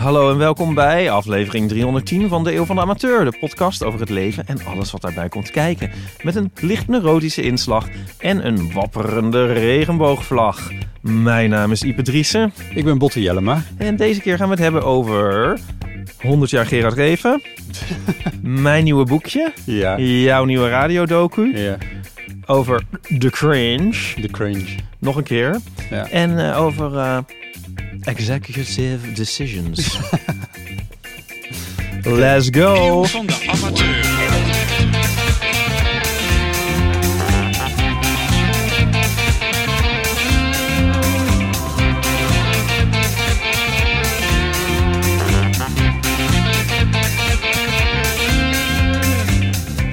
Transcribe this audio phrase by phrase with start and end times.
[0.00, 4.00] Hallo en welkom bij aflevering 310 van de Eeuw van de Amateur, de podcast over
[4.00, 5.90] het leven en alles wat daarbij komt kijken.
[6.22, 10.70] Met een licht neurotische inslag en een wapperende regenboogvlag.
[11.00, 13.62] Mijn naam is Ipe Driessen Ik ben Botte Jellema.
[13.76, 15.58] en deze keer gaan we het hebben over
[16.22, 17.42] 100 jaar Gerard Reven,
[18.42, 19.98] mijn nieuwe boekje, Ja.
[19.98, 21.76] jouw nieuwe radiodocu, Ja,
[22.46, 22.82] over
[23.18, 24.64] The Cringe, de cringe.
[24.98, 25.56] nog een keer,
[25.90, 26.08] Ja.
[26.08, 27.18] en eh, over eh,
[28.04, 29.98] Executive Decisions.
[32.04, 33.04] Let's go!
[33.04, 34.08] van de amateur.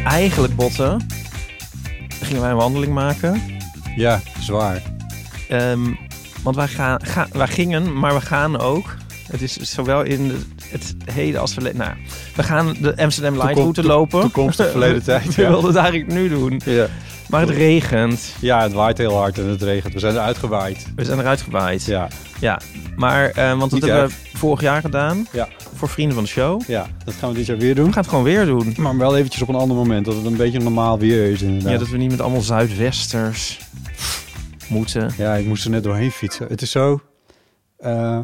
[0.06, 1.06] Eigenlijk, Botten,
[2.22, 3.42] gingen wij een wandeling maken.
[3.96, 4.82] Ja, zwaar.
[5.50, 5.94] Ehm,
[6.54, 8.96] want wij, gaan, ga- wij gingen, maar we gaan ook.
[9.32, 10.32] Het is zowel in
[10.70, 11.78] het heden als verleden.
[11.78, 11.92] Nou,
[12.36, 14.22] we gaan de Amsterdam Light Toekom- route lopen.
[14.22, 15.48] toekomstige verleden tijd, We ja.
[15.50, 16.62] wilden het eigenlijk nu doen.
[16.66, 16.88] Ja.
[17.30, 18.34] Maar het regent.
[18.40, 19.94] ja, het waait heel hard en het regent.
[19.94, 20.86] We zijn eruit gewaaid.
[20.96, 21.86] We zijn eruit gewaaid.
[21.86, 22.08] Ja.
[22.40, 22.60] Ja,
[22.96, 24.14] Maar, eh, want dat Niet hebben erg.
[24.32, 25.28] we vorig jaar gedaan.
[25.32, 26.62] ja, Voor vrienden van de show.
[26.68, 26.88] ja.
[27.06, 27.94] Dat gaan we dit jaar weer We doen.
[27.94, 28.74] gaan het gewoon weer doen.
[28.78, 30.06] Maar wel eventjes op een ander moment.
[30.06, 31.72] Dat het een beetje normaal weer is inderdaad.
[31.72, 33.60] Ja, dat we niet met allemaal Zuidwesters
[34.70, 35.12] moeten.
[35.18, 36.48] Ja, ik moest er net doorheen fietsen.
[36.48, 37.02] Het is zo...
[37.78, 38.20] eh,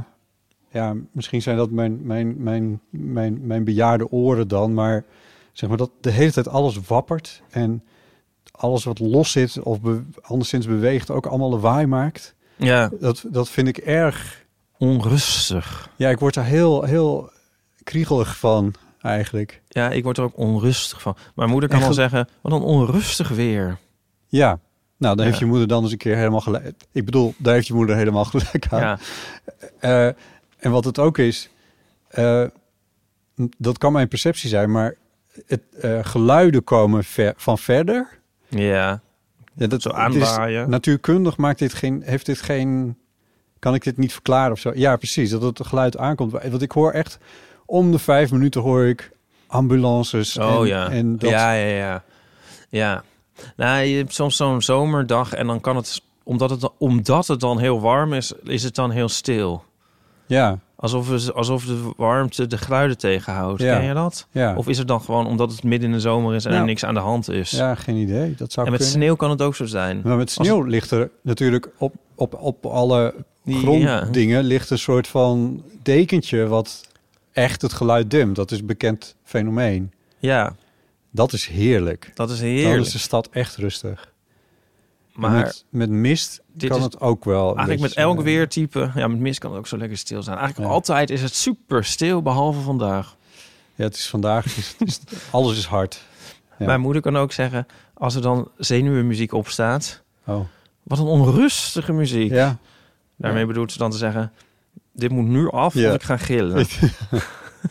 [0.69, 4.73] ja, misschien zijn dat mijn, mijn, mijn, mijn, mijn bejaarde oren dan.
[4.73, 5.03] Maar
[5.51, 7.41] zeg maar dat de hele tijd alles wappert.
[7.49, 7.83] En
[8.51, 12.35] alles wat los zit of be- anderszins beweegt ook allemaal lawaai maakt.
[12.55, 14.45] Ja, Dat, dat vind ik erg
[14.77, 15.89] onrustig.
[15.95, 17.29] Ja, ik word daar heel, heel
[17.83, 19.61] kriegelig van, eigenlijk.
[19.67, 21.15] Ja, ik word er ook onrustig van.
[21.35, 23.77] Mijn moeder kan wel ge- zeggen, wat een onrustig weer.
[24.27, 24.59] Ja,
[25.03, 26.73] nou, dan heeft je moeder dan eens een keer helemaal gelijk.
[26.91, 28.79] Ik bedoel, daar heeft je moeder helemaal gelijk aan.
[28.79, 28.97] Ja,
[29.79, 30.05] Eh,
[30.57, 31.49] en wat het ook is,
[32.07, 32.43] eh,
[33.57, 34.95] dat kan mijn perceptie zijn, maar
[35.47, 38.07] het, eh, geluiden komen ver, van verder.
[38.49, 39.01] ja.
[39.55, 40.69] Ja, dat, Zo is- aanwaaien.
[40.69, 42.97] natuurkundig maakt dit geen, heeft dit geen,
[43.59, 44.71] kan ik dit niet verklaren of zo?
[44.75, 46.31] Ja, precies, dat het geluid aankomt.
[46.31, 47.17] Want ik hoor echt,
[47.65, 49.11] om de vijf minuten hoor ik
[49.47, 50.37] ambulances.
[50.37, 50.89] Oh en, ja.
[50.89, 52.03] En dat, Ja, ja, ja.
[52.69, 53.03] Ja.
[53.55, 57.59] Nou, je hebt soms zo'n zomerdag en dan kan het, omdat het, omdat het dan
[57.59, 59.63] heel warm is, is het dan heel stil.
[60.25, 63.61] ja, Alsof, we, alsof de warmte de geluiden tegenhoudt.
[63.61, 63.77] Ja.
[63.77, 64.27] Ken je dat?
[64.31, 64.55] ja.
[64.55, 66.67] Of is het dan gewoon omdat het midden in de zomer is en er Nou,
[66.69, 67.51] niks aan de hand is?
[67.51, 68.35] Ja, geen idee.
[68.37, 68.97] Dat zou en met kunnen.
[68.99, 70.01] sneeuw kan het ook zo zijn.
[70.03, 73.13] Maar met Als- sneeuw ligt er natuurlijk op, op, op alle
[73.45, 76.81] gronddingen ligt een soort van dekentje wat
[77.31, 78.35] echt het geluid dimmt.
[78.35, 79.91] Dat is een bekend fenomeen.
[80.19, 80.55] Ja,
[81.15, 82.11] Dat is heerlijk.
[82.13, 82.85] dat is Dan heerlijk.
[82.85, 84.11] is de stad echt rustig.
[85.13, 87.45] maar met, met mist dit kan is het ook wel.
[87.47, 90.37] eigenlijk met elk weertype, ja, met mist kan het ook zo lekker stil zijn.
[90.37, 90.73] Eigenlijk Ja.
[90.75, 93.15] altijd is het super stil, behalve vandaag.
[93.75, 94.43] Ja, het is vandaag.
[94.43, 96.01] het is- het is- alles is hard.
[96.59, 96.65] Ja.
[96.65, 100.39] Mijn moeder kan ook zeggen, als er dan zenuwenmuziek opstaat, Oh.
[100.83, 102.31] wat een onrustige muziek.
[102.31, 102.57] Ja.
[103.15, 104.31] Daarmee bedoelt ze dan te zeggen,
[104.93, 105.89] dit moet nu af Ja.
[105.89, 106.65] of ik ga gillen.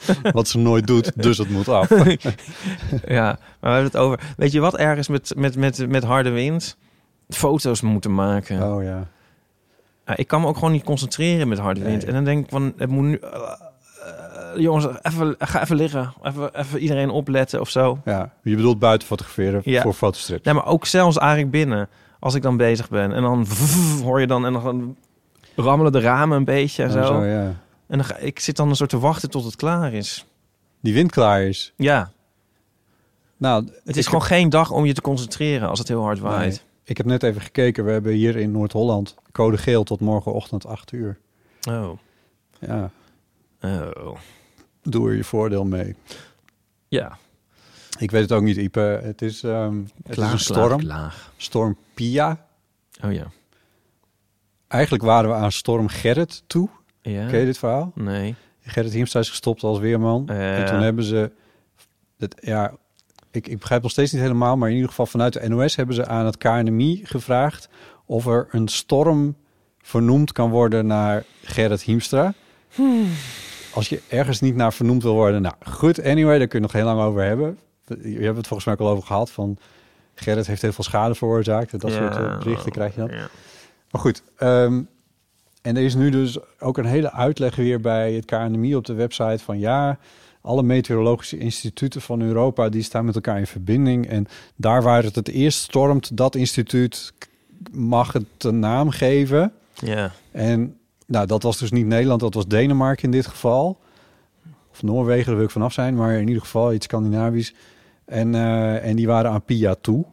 [0.32, 1.88] Wat ze nooit doet, dus het moet af.
[3.06, 6.30] ja, maar we hebben het over, weet je wat ergens met, met, met, met harde
[6.30, 6.76] wind?
[7.28, 8.62] Foto's moeten maken.
[8.74, 9.06] Oh ja.
[10.06, 11.96] Ja, ik kan me ook gewoon niet concentreren met harde wind.
[11.98, 12.06] Nee.
[12.06, 13.14] En dan denk ik van, het moet nu...
[13.16, 16.12] eh, eh, jongens, even, ga even liggen.
[16.22, 17.98] Even, even iedereen opletten of zo.
[18.04, 18.32] ja.
[18.42, 19.82] Je bedoelt buiten fotograferen Ja.
[19.82, 20.44] voor fotostrips.
[20.44, 21.88] Ja, maar ook zelfs eigenlijk binnen.
[22.18, 23.12] Als ik dan bezig ben.
[23.12, 23.46] En dan
[24.04, 24.46] hoor je dan...
[24.46, 24.96] En dan
[25.56, 27.24] rammelen de ramen een beetje en Oh, zo.
[27.24, 27.52] ja.
[27.92, 30.26] En dan ga, ik zit dan een soort te wachten tot het klaar is.
[30.80, 31.72] Die wind klaar is.
[31.76, 32.12] Ja,
[33.36, 36.50] Nou, het is gewoon geen dag om je te concentreren als het heel hard waait.
[36.50, 36.60] Nee.
[36.84, 37.84] Ik heb net even gekeken.
[37.84, 41.18] We hebben hier in Noord-Holland code geel tot morgenochtend 8 uur.
[41.68, 41.90] Oh.
[42.60, 42.90] Ja,
[43.60, 44.16] Oh.
[44.82, 45.96] doe er je voordeel mee.
[46.88, 47.18] Ja.
[47.98, 49.00] Ik weet het ook niet, Ipe.
[49.02, 50.78] Het is, ehm, het is een storm.
[50.80, 51.32] Klaag.
[51.36, 52.46] Storm Pia.
[53.04, 53.26] Oh ja.
[54.68, 56.68] Eigenlijk waren we aan storm Gerrit toe.
[57.02, 57.26] Ja?
[57.26, 57.92] Ken je dit verhaal?
[57.94, 58.34] Nee.
[58.62, 60.28] Gerrit Hiemstra is gestopt als weerman.
[60.28, 61.30] En toen hebben ze...
[62.18, 62.72] Het, ja,
[63.30, 64.56] ik, ik begrijp nog steeds niet helemaal...
[64.56, 67.68] maar in ieder geval vanuit de NOS hebben ze aan het KNMI gevraagd...
[68.06, 69.36] of er een storm
[69.78, 72.34] vernoemd kan worden naar Gerrit Hiemstra.
[73.74, 75.42] Als je ergens niet naar vernoemd wil worden...
[75.42, 77.58] Nou, goed, anyway, daar kun je nog heel lang over hebben.
[78.02, 79.58] Je hebt het volgens mij ook al over gehad van...
[80.14, 81.80] Gerrit heeft heel veel schade veroorzaakt.
[81.80, 83.10] Dat soort eh, berichten krijg je dan.
[83.10, 83.28] Ja.
[83.90, 84.82] Maar goed, ehm,
[85.62, 88.92] en er is nu dus ook een hele uitleg weer bij het KNMI op de
[88.92, 89.98] website van ja,
[90.40, 94.26] alle meteorologische instituten van Europa die staan met elkaar in verbinding en
[94.56, 97.12] daar waar het het eerst stormt, dat instituut
[97.70, 99.52] mag het een naam geven.
[99.74, 100.12] Ja.
[100.30, 100.76] En
[101.06, 103.80] nou, dat was dus niet Nederland, dat was Denemarken in dit geval.
[104.70, 107.54] Of Noorwegen, daar wil ik vanaf zijn, maar in ieder geval iets Scandinavisch.
[108.04, 110.04] En, eh, en die waren aan PIA toe.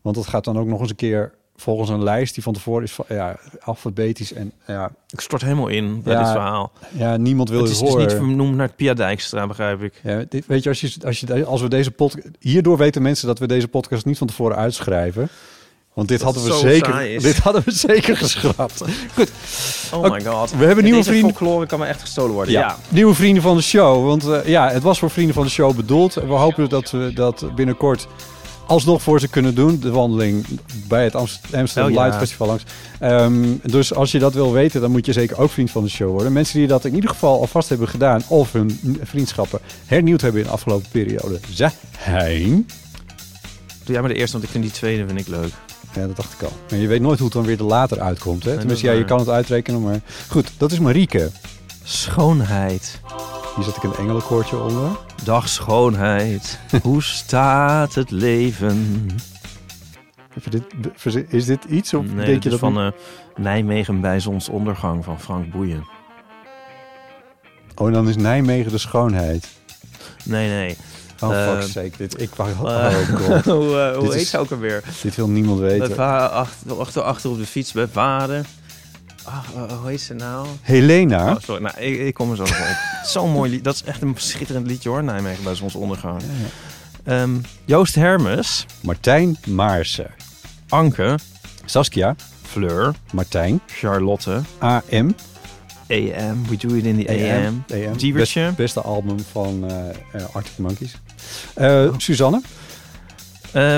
[0.00, 2.82] Want dat gaat dan ook nog eens een keer volgens een lijst die van tevoren
[2.82, 4.32] is ja, alfabetisch.
[4.32, 6.72] En ja, Ik stort helemaal in bij Ja, dit verhaal.
[6.90, 8.06] ja niemand wil het het is dus horen.
[8.06, 10.00] niet vernoemd naar het Pia Dijkstra, begrijp ik.
[10.02, 12.26] Ja, dit, weet je, als, je, als, je, als we deze podcast...
[12.40, 15.28] Hierdoor weten mensen dat we deze podcast niet van tevoren uitschrijven.
[15.92, 17.22] Want dit, Dat hadden we, het zeker, is.
[17.22, 18.82] dit hadden we zeker geschrapt.
[19.16, 19.32] Goed,
[19.92, 20.50] Oh my god.
[20.50, 21.34] we hebben nieuwe Deze vrienden.
[21.34, 22.52] folklore kan me echt gestolen worden.
[22.52, 22.60] Ja.
[22.60, 22.76] Ja.
[22.88, 24.06] Nieuwe vrienden van de show.
[24.06, 26.14] Want eh, ja, het was voor vrienden van de show bedoeld.
[26.14, 28.06] We hopen dat we dat binnenkort
[28.72, 29.80] alsnog voor ze kunnen doen.
[29.80, 30.46] De wandeling
[30.88, 32.02] bij het Amst- Amsterdam Oh, ja.
[32.04, 32.62] Light Festival langs.
[33.00, 35.90] Ehm, dus als je dat wil weten, dan moet je zeker ook vriend van de
[35.90, 36.32] show worden.
[36.32, 38.22] Mensen die dat in ieder geval alvast hebben gedaan...
[38.28, 41.40] of hun vriendschappen hernieuwd hebben in de afgelopen periode...
[41.50, 42.66] zijn...
[43.84, 45.52] Doe jij maar de eerste, want ik vind die tweede vind ik leuk.
[45.94, 46.52] Ja, dat dacht ik al.
[46.70, 48.44] Maar je weet nooit hoe het dan weer er later uitkomt.
[48.44, 48.58] Hè?
[48.58, 50.00] Tenminste, ja, je kan het uitrekenen, maar...
[50.28, 51.30] Goed, dat is Marieke.
[51.84, 53.00] Schoonheid.
[53.56, 54.90] Hier zet ik een engelenkoortje onder.
[55.24, 56.58] Dag schoonheid.
[56.82, 59.06] Hoe staat het leven?
[61.28, 61.94] Is dit iets?
[61.94, 62.90] Of Nee, denk dit je is dat van eh,
[63.36, 65.84] Nijmegen bij zonsondergang van Frank Boeien.
[67.74, 69.48] Oh, dan is Nijmegen de schoonheid.
[70.24, 70.76] Nee, nee.
[71.20, 71.90] Oh, Eh, fuck's sake.
[71.96, 72.50] Dit, ik wou...
[72.50, 72.94] Eh, oh,
[73.26, 73.44] god.
[73.44, 74.82] hoe eh, hoe heet is- ze ook alweer?
[75.02, 75.98] Dit wil niemand weten.
[75.98, 78.44] achter, achter, achter op de fiets met vader.
[79.26, 80.46] Eh, hoe heet ze nou?
[80.62, 81.30] Helena.
[81.34, 81.62] Oh, sorry.
[81.62, 82.76] Nou, ik, ik kom er zo nog op.
[83.06, 83.64] Zo'n mooi lied.
[83.64, 86.22] Dat is echt een schitterend liedje hoor, Nijmegen bij zonsondergang.
[87.04, 87.30] Ehm,
[87.64, 90.10] Joost Hermes, Martijn Maarsen.
[90.68, 91.18] Anke,
[91.64, 92.14] Saskia.
[92.42, 93.60] Fleur, Martijn.
[93.66, 95.14] Charlotte, AM.
[95.88, 97.64] AM, We Do It in the AM.
[97.72, 98.12] AM.
[98.14, 99.64] Best- beste album van
[100.12, 100.94] eh, Arctic Monkeys.
[101.54, 101.94] Eh, Oh.
[101.96, 102.40] Suzanne.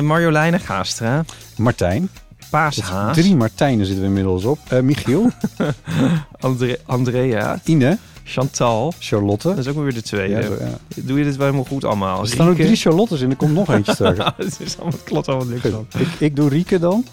[0.02, 1.24] Marjoleine Gaastra,
[1.56, 2.08] Martijn.
[2.50, 4.58] Paashaas, Drie Martijnen zitten we inmiddels op.
[4.68, 5.30] Eh, Michiel.
[6.40, 7.98] Andre- Andrea, Ine.
[8.26, 8.92] Chantal.
[8.98, 9.48] Charlotte.
[9.48, 10.34] Dat is ook weer de tweede.
[10.34, 11.02] Ja, zo, ja.
[11.02, 12.20] Doe je dit wel helemaal goed allemaal?
[12.20, 13.30] Er staan ook drie Charlottes in.
[13.30, 14.32] Er komt nog eentje terug.
[14.36, 15.86] het is allemaal, het klopt allemaal niks van.
[15.98, 17.04] ik, ik doe Rieke dan.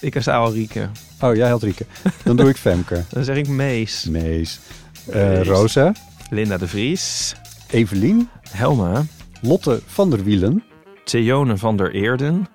[0.00, 0.88] Ik is al Rieke.
[1.20, 1.86] Oh, jij had Rieke.
[2.24, 3.04] Dan doe ik Femke.
[3.10, 4.06] Dan zeg ik Mees.
[4.10, 4.60] Mees.
[5.06, 5.46] Eh, Mees.
[5.46, 5.92] Rosa.
[6.30, 7.34] Linda de Vries.
[7.70, 8.28] Evelien.
[8.50, 9.04] Helma.
[9.40, 10.62] Lotte van der Wielen.
[11.04, 12.48] Theone van der Eerden.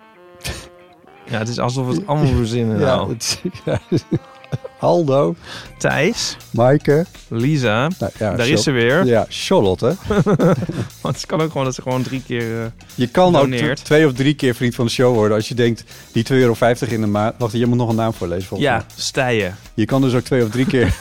[1.30, 3.10] Ja, het is alsof we het allemaal verzinnen nou.
[3.10, 3.80] het, ja.
[4.80, 5.36] Aldo.
[5.78, 6.38] Thijs.
[6.52, 7.06] Maaike.
[7.28, 7.90] Lisa.
[8.00, 9.06] Nou, ja, Daar is ze weer.
[9.06, 9.96] Ja, Charlotte.
[11.02, 12.62] Want het kan ook gewoon dat ze gewoon drie keer...
[12.62, 12.66] eh,
[12.96, 13.86] Je kan ook Doneert.
[13.86, 15.38] twee of drie keer vriend van de show worden.
[15.38, 16.56] Als je denkt, die 2,50 euro
[16.90, 17.36] in de maand...
[17.38, 18.86] Wacht, je moet nog een naam voorlezen volgens ja.
[18.96, 19.56] Stijen.
[19.74, 20.96] Je kan dus ook twee of drie keer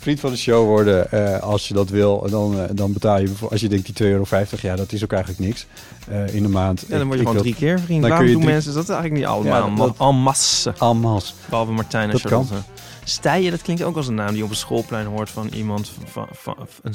[0.00, 1.10] vriend van de show worden.
[1.10, 3.28] eh, als je dat wil, dan, eh, dan betaal je...
[3.28, 4.24] voor- Als je denkt, die 2,50 euro,
[4.60, 5.66] ja, dat is ook eigenlijk niks
[6.08, 6.84] eh, in de maand.
[6.88, 8.00] Ja, dan word je Ik- gewoon ik drie keer vriend.
[8.00, 9.68] dan Waarom doen drie- mensen dat eigenlijk niet allemaal?
[9.68, 10.74] Ja, dat- En masse.
[10.80, 11.32] En masse.
[11.48, 12.44] Behalve Martijn en Dat kan.
[12.46, 12.68] Charlotte.
[13.04, 16.26] Stijen, dat klinkt ook als een naam die op een schoolplein hoort van iemand van...
[16.32, 16.94] van, van een,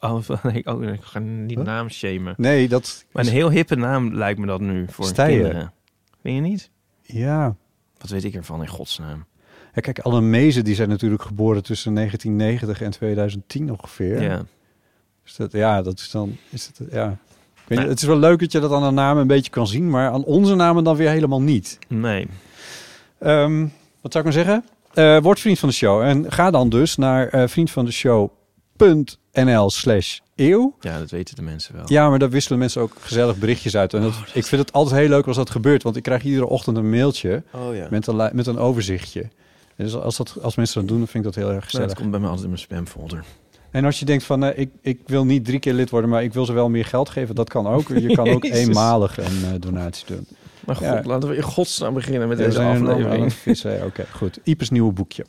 [0.10, 1.64] oh, nee, oh, ik ga niet Huh?
[1.66, 2.34] naam shamen.
[2.36, 3.04] Nee, dat...
[3.12, 5.40] Maar een heel hippe naam lijkt me dat nu voor Stijen.
[5.40, 5.72] kinderen.
[6.22, 6.70] Vind je niet?
[7.02, 7.56] Ja.
[7.98, 9.24] Wat weet ik ervan in godsnaam?
[9.74, 14.22] Ja, kijk, alle mezen die zijn natuurlijk geboren tussen 1990 en 2010 ongeveer.
[14.22, 14.42] Ja.
[15.24, 16.36] Dus dat, ja, dat is dan...
[16.50, 17.08] Is het, ja.
[17.10, 17.16] Ik
[17.66, 17.88] weet niet, Nee.
[17.88, 20.10] het is wel leuk dat je dat aan de namen een beetje kan zien, maar
[20.10, 21.78] aan onze namen dan weer helemaal niet.
[21.88, 22.26] Nee.
[23.18, 23.60] Ehm,
[24.00, 24.64] wat zou ik maar zeggen?
[24.94, 26.02] Eh, word vriend van de show.
[26.02, 30.74] En ga dan dus naar eh vriendvandeshow.nl slash eeuw.
[30.80, 31.84] Ja, dat weten de mensen wel.
[31.86, 33.94] Ja, maar daar wisselen mensen ook gezellig berichtjes uit.
[33.94, 35.82] En dat, ik vind het altijd heel leuk als dat gebeurt.
[35.82, 37.86] Want ik krijg iedere ochtend een mailtje Oh ja.
[37.90, 39.28] met een, met een overzichtje.
[39.82, 41.88] Dus als, dat, als mensen dat doen, dan vind ik dat heel erg gezellig.
[41.88, 43.24] het komt bij mij altijd in mijn spamfolder.
[43.70, 46.22] En als je denkt van, eh, ik, ik wil niet drie keer lid worden, maar
[46.22, 47.88] ik wil ze wel meer geld geven, dat kan ook.
[47.88, 50.26] Je kan ook eenmalig een eh, donatie doen.
[50.66, 51.02] Maar Ja.
[51.04, 53.32] laten we in godsnaam beginnen met deze aflevering.
[53.84, 54.38] Oké, goed.
[54.42, 55.24] Ipes nieuwe boekje.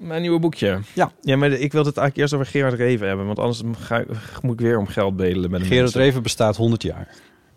[0.00, 0.80] Mijn nieuwe boekje.
[0.94, 1.12] Ja.
[1.20, 3.26] Ja, maar ik wil het eigenlijk eerst over Gerard Reven hebben.
[3.26, 4.08] Want anders ga, ik-
[4.42, 6.00] moet ik weer om geld bedelen met de Gerard mensen.
[6.00, 7.08] Reven bestaat 100 jaar.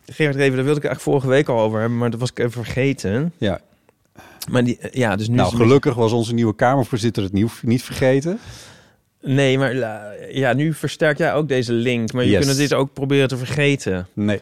[0.05, 1.97] Gerard Reven, daar wilde ik eigenlijk vorige week al over hebben.
[1.97, 3.33] Maar dat was ik even vergeten.
[3.37, 3.59] Ja.
[4.49, 5.35] Maar die, ja, dus nu...
[5.35, 8.39] Nou, gelukkig was onze nieuwe Kamervoorzitter het nieuw, niet vergeten.
[9.21, 9.75] Nee, maar
[10.31, 12.13] ja, nu versterk jij ook deze link.
[12.13, 14.07] Maar je kunt dit ook proberen te vergeten.
[14.13, 14.41] Nee,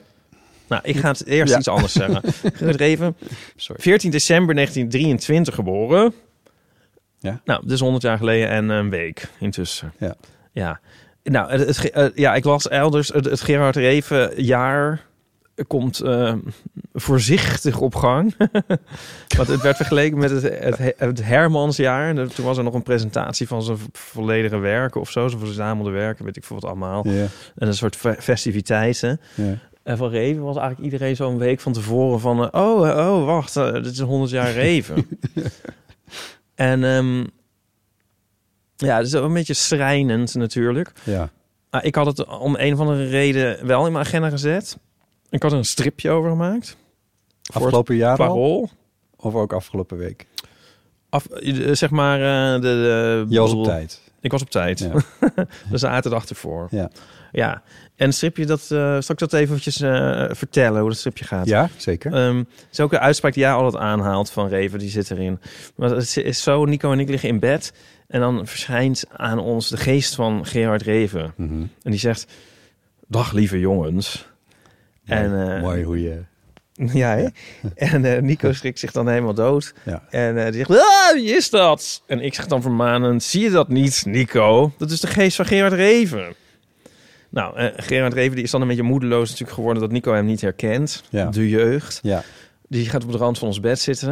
[0.68, 1.58] Nou, ik ga het eerst Ja.
[1.60, 2.22] iets anders zeggen.
[2.53, 3.15] Gerard Reven,
[3.56, 3.82] sorry.
[3.82, 6.13] 14 december 1923 geboren.
[7.20, 7.42] Ja.
[7.46, 9.94] Nou, dus 100 jaar geleden en een week intussen.
[10.00, 10.15] Ja.
[10.51, 10.80] Ja.
[11.24, 15.06] Nou, het, het, eh, ja, ik las elders het, het Gerard Reven jaar
[15.67, 16.33] komt eh,
[16.93, 18.36] voorzichtig op gang.
[19.38, 20.43] Want het werd vergeleken met het,
[20.77, 22.17] het, het Hermansjaar.
[22.17, 25.27] En toen was er nog een presentatie van zijn volledige werken of zo.
[25.27, 27.03] Zijn verzamelde werken, weet ik veel wat allemaal.
[27.55, 29.19] En een soort fe- festiviteiten.
[29.83, 32.50] En van Reven was eigenlijk iedereen zo'n week van tevoren van...
[32.51, 35.07] eh, oh, eh, oh, wacht, eh, dit is 100 jaar Reven.
[36.55, 37.19] en ehm,
[38.75, 40.91] ja, het is ook een beetje schrijnend natuurlijk.
[41.03, 41.29] ja.
[41.81, 44.77] Ik had het om een of andere reden wel in mijn agenda gezet.
[45.33, 46.77] Ik had een stripje over gemaakt.
[47.53, 48.27] Afgelopen jaar het al?
[48.27, 48.69] parool.
[49.15, 50.27] Of ook afgelopen week?
[51.09, 52.19] Af, eh, zeg maar...
[52.19, 54.01] eh, de, de, Je was op tijd.
[54.21, 54.79] Ik was op tijd.
[54.79, 54.91] Ja.
[55.71, 56.67] de zaterdag ervoor.
[56.71, 56.89] Ja.
[57.31, 57.61] Ja.
[57.95, 59.77] En het stripje, dat, eh zal ik dat eventjes
[60.37, 61.45] vertellen, hoe dat stripje gaat?
[61.45, 62.15] Ja, zeker.
[62.15, 65.39] Het is ook een uitspraak die jij altijd aanhaalt van Reven, die zit erin.
[65.75, 67.73] Maar het is zo, Nico en ik liggen in bed
[68.07, 71.33] en dan verschijnt aan ons de geest van Gerard Reven.
[71.37, 71.61] Mhm.
[71.81, 72.25] En die zegt,
[73.07, 74.31] dag lieve jongens.
[75.05, 76.22] En, Mooi, eh, mooi hoe je...
[76.75, 77.27] Ja, hè?
[77.91, 79.74] En eh, Nico schrikt zich dan helemaal dood.
[79.86, 80.03] Ja.
[80.10, 82.03] En eh, die zegt, ah, wie is dat?
[82.07, 84.72] En ik zeg dan vermanend, zie je dat niet, Nico?
[84.77, 86.33] Dat is de geest van Gerard Reven.
[87.29, 90.41] Nou, Gerard Reven die is dan een beetje moedeloos natuurlijk geworden dat Nico hem niet
[90.41, 91.03] herkent.
[91.10, 91.29] Ja.
[91.29, 92.00] De jeugd.
[92.03, 92.24] Ja,
[92.67, 94.10] Die gaat op de rand van ons bed zitten.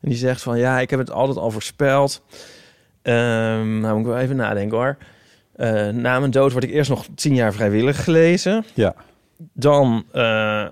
[0.00, 2.22] En die zegt van, ja, ik heb het altijd al voorspeld.
[3.02, 4.96] Ehm nou, moet ik wel even nadenken hoor.
[5.94, 8.64] Na mijn dood word ik eerst nog tien jaar vrijwillig gelezen.
[8.74, 8.94] ja.
[9.52, 10.66] Dan eh,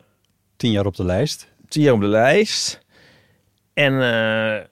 [0.56, 1.48] Tien jaar op de lijst.
[1.68, 2.80] tien jaar op de lijst.
[3.74, 4.64] En eh,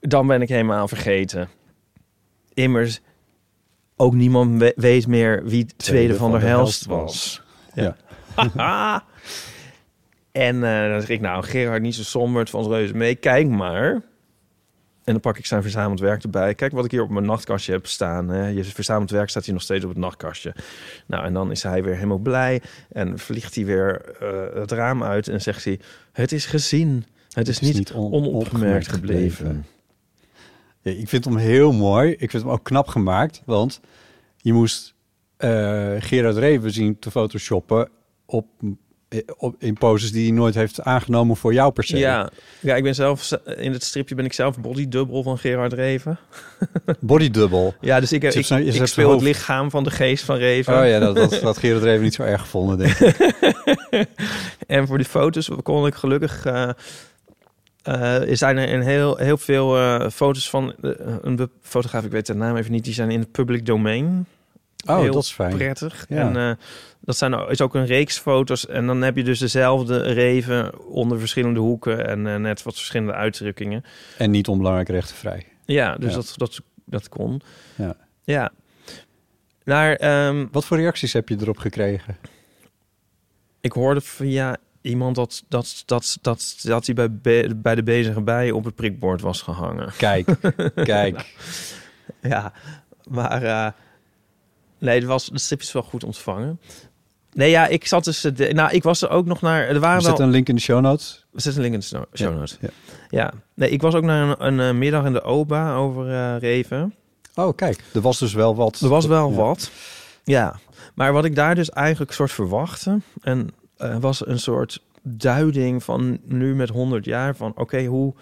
[0.00, 1.48] dan ben ik helemaal vergeten.
[2.54, 3.00] Immers,
[3.96, 7.42] ook niemand we- weet meer wie het tweede van, der Helst was.
[7.74, 7.96] Ja.
[10.32, 13.14] En eh, dan zeg ik, nou, Gerard, niet zo somber, valt reuze mee.
[13.14, 14.02] Kijk maar.
[15.10, 16.54] En dan pak ik zijn verzameld werk erbij.
[16.54, 18.28] Kijk wat ik hier op mijn nachtkastje heb staan.
[18.28, 18.46] Hè.
[18.46, 20.54] Je verzameld werk staat hier nog steeds op het nachtkastje.
[21.06, 22.62] Nou, en dan is hij weer helemaal blij.
[22.88, 25.80] En vliegt hij weer eh, het raam uit en zegt hij...
[26.12, 27.04] Het is gezien.
[27.30, 29.46] Het is, is niet, niet on- onopgemerkt gebleven.
[29.46, 29.66] gebleven.
[30.80, 32.10] Ja, ik vind hem heel mooi.
[32.10, 33.42] Ik vind hem ook knap gemaakt.
[33.44, 33.80] Want
[34.36, 34.94] je moest
[35.36, 37.88] eh, Gerard Reven zien te photoshoppen
[38.26, 38.78] op, op,
[39.58, 41.98] in poses die hij nooit heeft aangenomen voor jou per se.
[41.98, 43.30] Ja, ja, ik ben zelf...
[43.56, 46.18] In het stripje ben ik zelf bodydouble van Gerard Reven.
[47.00, 47.74] Body double.
[47.80, 50.78] Ja, dus ik, ik, speel het lichaam van de geest van Reven.
[50.80, 53.28] Oh ja, dat, dat had Gerard Reven niet zo erg gevonden, denk ik.
[54.66, 56.44] En voor die foto's kon ik gelukkig...
[56.44, 56.70] eh
[57.82, 60.90] eh, er zijn er een heel, heel veel eh, foto's van eh,
[61.20, 64.26] een fotograaf, ik weet de naam even niet, die zijn in het public domain.
[64.86, 65.56] Oh, Heel dat is fijn.
[65.56, 66.06] Prettig.
[66.08, 66.16] Ja.
[66.16, 66.64] En eh,
[67.00, 68.66] dat zijn, is ook een reeks foto's.
[68.66, 73.12] En dan heb je dus dezelfde reven onder verschillende hoeken en eh, net wat verschillende
[73.12, 73.84] uitdrukkingen.
[74.18, 75.46] En niet onbelangrijk rechtenvrij.
[75.64, 76.14] Ja, dus Ja.
[76.16, 77.40] Dat, dat, dat kon.
[77.74, 77.96] Ja.
[78.24, 78.50] Ja.
[79.64, 82.16] Naar, ehm, Wat voor reacties heb je erop gekregen?
[83.60, 88.20] ik hoorde via iemand dat, dat, dat, dat, dat hij bij, be- bij de bezige
[88.20, 89.92] bij op het prikbord was gehangen.
[89.96, 90.28] Kijk,
[90.74, 91.34] kijk.
[92.22, 92.52] Ja,
[93.08, 93.66] maar eh,
[94.80, 96.60] nee, het was de strip is wel goed ontvangen.
[97.32, 98.20] Nee, ja, ik zat dus.
[98.20, 99.68] De, nou, ik was er ook nog naar.
[99.68, 100.26] Er waren zetten wel.
[100.26, 101.26] een link in de show notes.
[101.30, 102.56] We zetten een link in de show notes.
[102.60, 102.68] ja.
[103.10, 103.32] Ja.
[103.54, 106.94] nee, ik was ook naar een, een, eh, middag in de OBA over eh, Reven.
[107.34, 107.82] Oh, kijk.
[107.94, 108.80] Er was dus wel wat.
[108.80, 109.36] Er was wel Ja.
[109.36, 109.70] wat.
[110.24, 110.58] Ja,
[110.94, 116.18] maar wat ik daar dus eigenlijk soort verwachtte en eh, was een soort duiding van
[116.24, 118.14] nu met 100 jaar van oké, hoe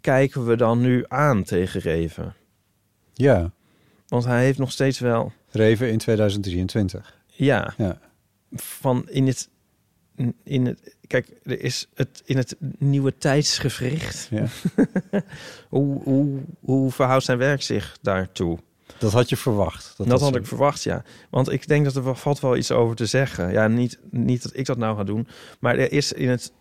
[0.00, 2.34] kijken we dan nu aan tegen Reven?
[3.12, 3.50] Ja,
[4.16, 7.18] Want hij heeft nog steeds wel Reven in 2023.
[7.26, 7.98] ja, Ja.
[8.54, 9.48] van in het
[10.44, 14.28] in het kijk, er is het in het nieuwe tijdsgevricht.
[14.30, 14.44] Ja.
[15.68, 18.58] Hoe, hoe, hoe verhoudt zijn werk zich daartoe?
[18.98, 19.94] Dat had je verwacht.
[19.96, 21.04] Dat, dat had zo- ik verwacht, ja.
[21.30, 23.52] Want ik denk dat er valt wel iets over te zeggen.
[23.52, 25.28] Ja, niet, niet dat ik dat nou ga doen.
[25.60, 26.52] Maar er is in het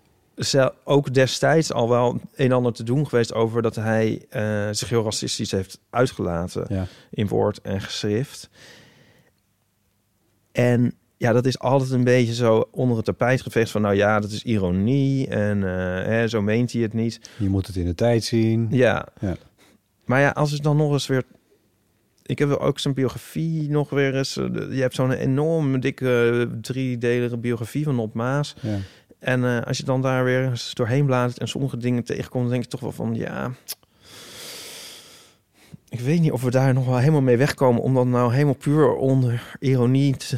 [0.83, 4.89] ook destijds al wel een en ander te doen geweest over dat hij eh, zich
[4.89, 6.85] heel racistisch heeft uitgelaten Ja.
[7.11, 8.49] in woord en geschrift.
[10.51, 14.19] En ja, dat is altijd een beetje zo onder het tapijt geveegd van nou ja,
[14.19, 17.19] dat is ironie en eh, hè, zo meent hij het niet.
[17.37, 18.67] Je moet het in de tijd zien.
[18.71, 19.07] Ja.
[19.19, 19.35] Ja.
[20.05, 21.23] Maar ja, als het dan nog eens weer
[22.25, 24.37] ik heb ook zijn biografie nog weer eens.
[24.37, 28.55] eh, Je hebt zo'n enorm dikke driedelige biografie van Op Maas.
[28.61, 28.77] Ja.
[29.25, 32.51] En eh, als je dan daar weer eens doorheen bladert en sommige dingen tegenkomt, dan
[32.51, 33.51] denk je toch wel van ja.
[35.89, 38.53] Ik weet niet of we daar nog wel helemaal mee wegkomen om dat nou helemaal
[38.53, 40.37] puur onder ironie te,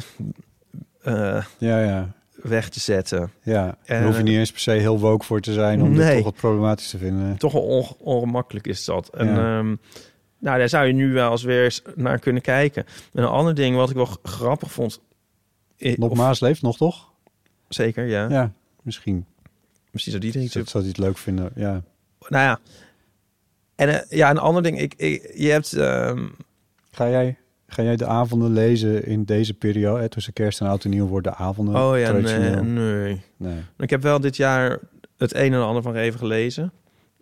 [1.02, 2.12] eh, Ja, ja.
[2.42, 3.32] weg te zetten.
[3.42, 5.88] Ja, daar Eh, hoef je niet eens per se heel woke voor te zijn om
[5.94, 6.14] dit nee.
[6.16, 7.36] toch wat problematisch te vinden.
[7.38, 9.08] Toch wel onge- ongemakkelijk is dat.
[9.08, 9.58] En Ja.
[9.58, 9.66] ehm,
[10.38, 12.84] nou, daar zou je nu wel eens weer eens naar kunnen kijken.
[13.12, 15.00] En een ander ding wat ik wel grappig vond.
[16.14, 17.06] Maas leeft nog, toch?
[17.68, 18.26] Zeker, ja.
[18.28, 19.26] Ja, misschien.
[19.90, 21.82] Misschien zou die Dat zou hij het leuk vinden, ja.
[22.28, 22.60] Nou ja.
[23.74, 24.80] En eh, ja, een ander ding.
[24.80, 25.72] Ik, ik, je hebt...
[25.72, 26.26] ehm,
[26.90, 30.00] Ga jij, ga jij de avonden lezen in deze periode?
[30.00, 33.22] Hè, tussen kerst en oud en nieuw worden de avonden oh ja, nee, nee.
[33.36, 33.60] Nee.
[33.78, 34.78] Ik heb wel dit jaar
[35.16, 36.72] het een en ander van even gelezen.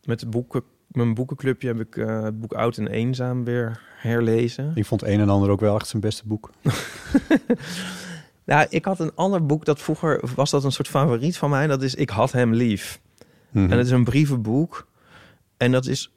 [0.04, 4.72] Met de boeken, mijn boekenclubje heb ik eh, het boek Oud en Eenzaam weer herlezen.
[4.74, 6.50] Ik vond een en ander ook wel echt zijn beste boek.
[8.46, 11.66] Nou, ik had een ander boek dat vroeger was dat een soort favoriet van mij.
[11.66, 13.00] Dat is Ik had hem lief.
[13.50, 13.70] Mhm.
[13.70, 14.86] En het is een brievenboek.
[15.56, 16.12] En dat is,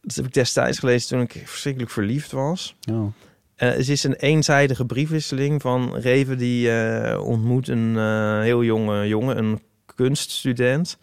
[0.00, 2.76] dat heb ik destijds gelezen toen ik verschrikkelijk verliefd was.
[2.90, 3.12] Oh.
[3.54, 9.08] Eh, het is een eenzijdige briefwisseling van Reven die eh, ontmoet een eh, heel jonge
[9.08, 9.60] jongen, een
[9.94, 10.98] kunststudent.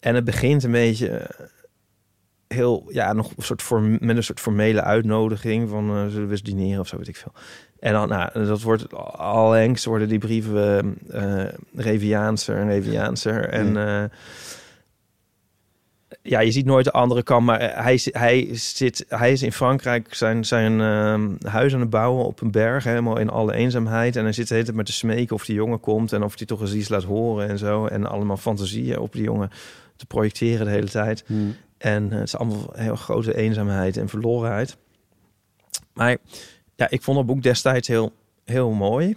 [0.00, 1.46] En het begint een beetje eh,
[2.48, 6.42] heel, ja, nog een soort vorm, met een soort formele uitnodiging van zullen we eens
[6.42, 7.32] dineren of zo, weet ik veel.
[7.80, 11.44] En dan, nou, dat wordt allengs worden die brieven eh
[11.74, 13.48] Reviaanser en Reviaanser.
[13.48, 14.04] En eh,
[16.22, 19.52] ja, je ziet nooit de andere kant, maar eh, hij, hij, zit, hij is in
[19.52, 24.16] Frankrijk zijn, zijn eh, huis aan het bouwen op een berg, helemaal in alle eenzaamheid.
[24.16, 26.38] En hij zit de hele tijd met te smeken of die jongen komt en of
[26.38, 27.86] hij toch eens iets laat horen en zo.
[27.86, 29.50] En allemaal fantasieën op die jongen
[29.96, 31.24] te projecteren de hele tijd.
[31.26, 31.56] Hmm.
[31.78, 34.76] En het is allemaal heel grote eenzaamheid en verlorenheid.
[35.92, 36.16] Maar
[36.78, 38.12] ja, ik vond dat boek destijds heel,
[38.44, 39.16] heel mooi.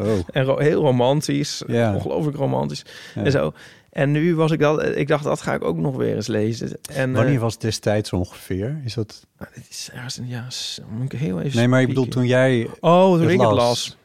[0.00, 0.18] Oh.
[0.32, 1.62] En ro- heel romantisch.
[1.66, 1.94] Ja.
[1.94, 2.84] Ongelooflijk romantisch.
[3.14, 3.22] Ja.
[3.24, 3.52] En zo.
[3.90, 4.96] En nu was ik dat...
[4.96, 6.78] Ik dacht, dat ga ik ook nog weer eens lezen.
[6.92, 8.80] En, eh, Wanneer was het destijds ongeveer?
[8.84, 9.26] Is dat...
[9.38, 11.58] nou, dit is ergens een ja, s- moet ik heel even.
[11.58, 13.96] Nee, maar ik bedoel, toen jij Oh, toen het ik het las, las.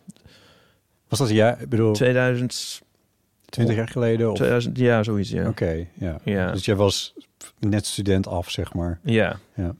[1.08, 1.58] Was dat ja?
[1.58, 2.82] Ik bedoel, 2000,
[3.46, 4.30] 20 jaar geleden?
[4.30, 4.36] Of...
[4.36, 5.48] 2000 ja, zoiets, ja.
[5.48, 6.20] Oké, ja.
[6.24, 6.52] Ja.
[6.52, 7.14] Dus jij was
[7.60, 9.00] net student af, zeg maar.
[9.04, 9.40] Ja.
[9.56, 9.76] Ja.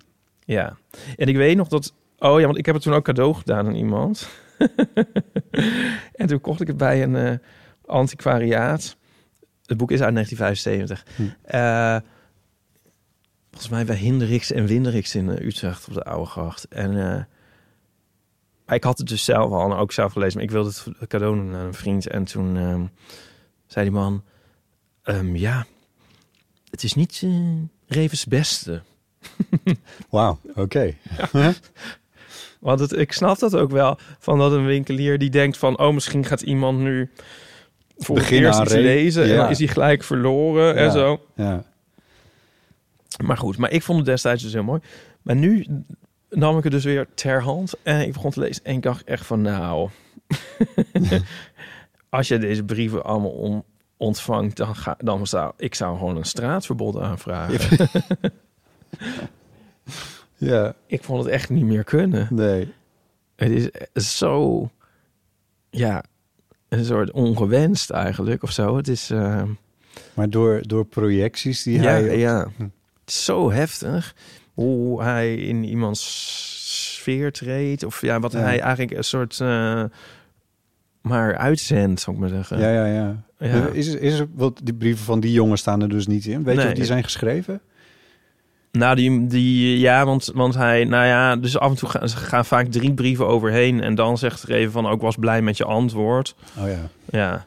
[0.46, 0.78] Ja.
[1.18, 1.94] En ik weet nog dat...
[2.20, 4.30] Oh ja, want ik heb het toen ook cadeau gedaan aan iemand.
[6.14, 7.38] en toen kocht ik het bij een eh,
[7.86, 8.98] antiquariaat.
[9.66, 11.06] Het boek is uit 1975.
[11.16, 11.24] Hm.
[11.42, 11.98] Eh,
[13.50, 16.68] volgens mij bij Hinderiks en Winderiks in eh, Utrecht op de Oude Gracht.
[16.68, 17.28] En
[18.68, 20.36] ik had het dus zelf al en ook zelf gelezen.
[20.36, 22.08] Maar ik wilde het cadeau doen aan een vriend.
[22.08, 22.86] En toen ehm,
[23.68, 24.24] zei die man...
[25.04, 25.66] ehm, ja,
[26.70, 27.24] het is niet
[27.88, 28.82] Revens beste.
[30.10, 30.94] Wauw, oké.
[32.60, 33.98] Want het, ik snap dat ook wel.
[34.20, 35.80] Van dat een winkelier die denkt van...
[35.80, 37.12] oh, misschien gaat iemand nu
[37.98, 39.24] voor het eerst iets lezen...
[39.24, 39.36] en ja.
[39.36, 41.22] dan is hij gelijk verloren en zo.
[41.36, 41.64] Ja.
[43.24, 44.82] Maar goed, maar ik vond het destijds dus heel mooi.
[45.22, 45.66] Maar nu
[46.30, 48.64] nam ik het dus weer ter hand en ik begon te lezen.
[48.64, 49.90] En ik dacht echt van nou...
[52.10, 53.64] als je deze brieven allemaal on-
[53.98, 54.58] ontvangt...
[54.58, 57.90] dan, ga, dan zou ik zou gewoon een straatverbod aanvragen.
[60.40, 62.28] ja, ik vond het echt niet meer kunnen.
[62.32, 62.74] nee.
[63.36, 64.70] Het is zo,
[65.70, 66.04] ja,
[66.70, 68.78] een soort ongewenst eigenlijk of zo.
[68.78, 69.44] Het is, eh,
[70.14, 72.18] Maar door, door projecties die ja, hij...
[72.18, 72.64] ja, Hm.
[72.64, 72.72] het
[73.06, 74.16] is zo heftig
[74.54, 77.84] hoe hij in iemands sfeer treedt.
[77.84, 78.40] Of ja, wat Ja.
[78.40, 79.84] hij eigenlijk een soort, eh,
[81.02, 82.60] maar uitzendt, zou ik maar zeggen.
[82.60, 83.24] Ja, ja, ja.
[83.40, 83.68] Ja.
[83.68, 86.44] Is, is er, wat die brieven van die jongen staan er dus niet in.
[86.44, 87.62] Weet je of die zijn geschreven?
[88.72, 92.18] Nou, die, die ja, want, want hij, nou ja, dus af en toe gaan, ze
[92.18, 93.82] gaan vaak drie brieven overheen.
[93.82, 96.36] En dan zegt er even van, ook was blij met je antwoord.
[96.58, 96.90] Oh ja.
[97.10, 97.46] Ja.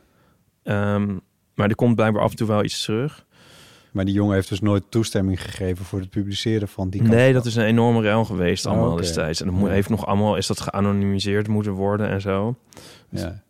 [0.62, 1.16] Ehm,
[1.54, 3.24] maar er komt blijkbaar af en toe wel iets terug.
[3.90, 7.12] Maar die jongen heeft dus nooit toestemming gegeven voor het publiceren van die kant.
[7.12, 9.40] Nee, dat is een enorme rel geweest allemaal Oh, destijds.
[9.40, 12.56] En dat moet, heeft nog allemaal, is dat geanonimiseerd moeten worden en zo.
[13.10, 13.42] Ja.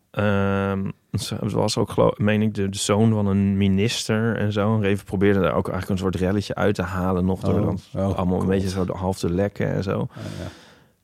[1.11, 4.75] Het was ook, geloof, meen ik, de, de zoon van een minister en zo.
[4.75, 7.39] En Reven probeerde daar ook eigenlijk een soort relletje uit te halen nog.
[7.39, 9.99] Door Oh, dan oh, allemaal een beetje zo half te lekken en zo.
[9.99, 10.09] Oh,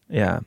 [0.08, 0.18] ja.
[0.18, 0.42] Ja.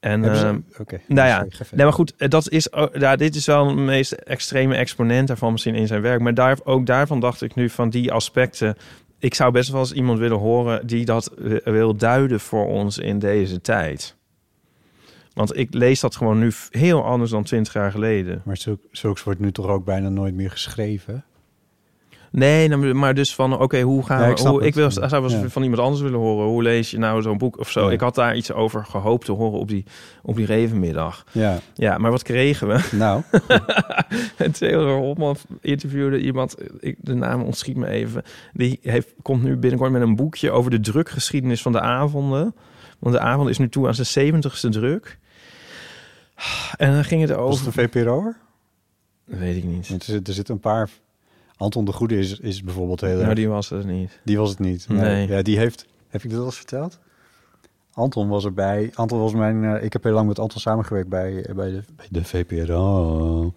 [0.00, 1.00] En, ze- ehm, Oké.
[1.08, 1.66] nou ja, Sorry.
[1.70, 5.52] Nee, maar goed, eh, dat is, ja, dit is wel de meest extreme exponent daarvan
[5.52, 6.20] misschien in zijn werk.
[6.20, 8.76] Maar daar, ook daarvan dacht ik nu van die aspecten.
[9.18, 12.98] Ik zou best wel eens iemand willen horen die dat eh, wil duiden voor ons
[12.98, 14.16] in deze tijd.
[15.36, 18.42] Want ik lees dat gewoon nu heel anders dan twintig jaar geleden.
[18.44, 21.24] Maar zulk, zulks wordt nu toch ook bijna nooit meer geschreven?
[22.30, 25.22] Nee, nou, maar dus van, oké, hoe gaan Ja, ik hoe, ik, wil, zou wel
[25.22, 25.48] eens Ja.
[25.48, 26.46] van iemand anders willen horen.
[26.48, 27.86] Hoe lees je nou zo'n boek of zo?
[27.86, 27.90] Ja.
[27.92, 29.84] Ik had daar iets over gehoopt te horen op die,
[30.22, 31.24] op die revenmiddag.
[31.32, 32.88] Ja, Ja, maar wat kregen we?
[32.96, 33.22] nou,
[34.36, 38.22] En Theodor Hopman interviewde iemand, ik, de naam ontschiet me even.
[38.52, 42.54] Die heeft, komt nu binnenkort met een boekje over de drukgeschiedenis van de avonden.
[42.98, 45.18] Want de avond is nu toe aan zijn zeventigste druk.
[46.76, 47.66] En dan ging het was over...
[47.66, 48.36] het een VPRO'er?
[49.24, 49.88] Weet ik niet.
[49.88, 50.90] Er, zit- zitten een paar...
[51.56, 54.20] Anton de Goede is, is bijvoorbeeld heel Nou, die was het niet.
[54.24, 54.88] Die was het niet.
[54.88, 55.28] Nee.
[55.28, 55.86] Ja, die heeft...
[56.08, 56.98] Heb ik dit al eens verteld?
[57.92, 58.90] Anton was erbij.
[58.94, 59.64] Anton was mijn...
[59.64, 63.54] eh, ik heb heel lang met Anton samengewerkt bij, bij, de, bij de VPRO.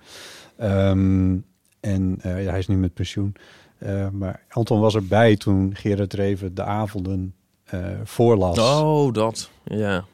[0.57, 1.37] Ehm,
[1.79, 3.35] en eh, ja, hij is nu met pensioen.
[3.77, 8.59] Eh, maar Anton was erbij toen Gerard Reven de avonden eh, voorlas.
[8.59, 9.49] Oh, dat.
[9.63, 10.05] Ja.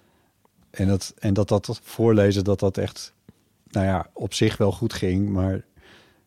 [0.75, 3.13] En, dat, en dat dat voorlezen, dat dat echt...
[3.71, 5.61] Nou ja, op zich wel goed ging, maar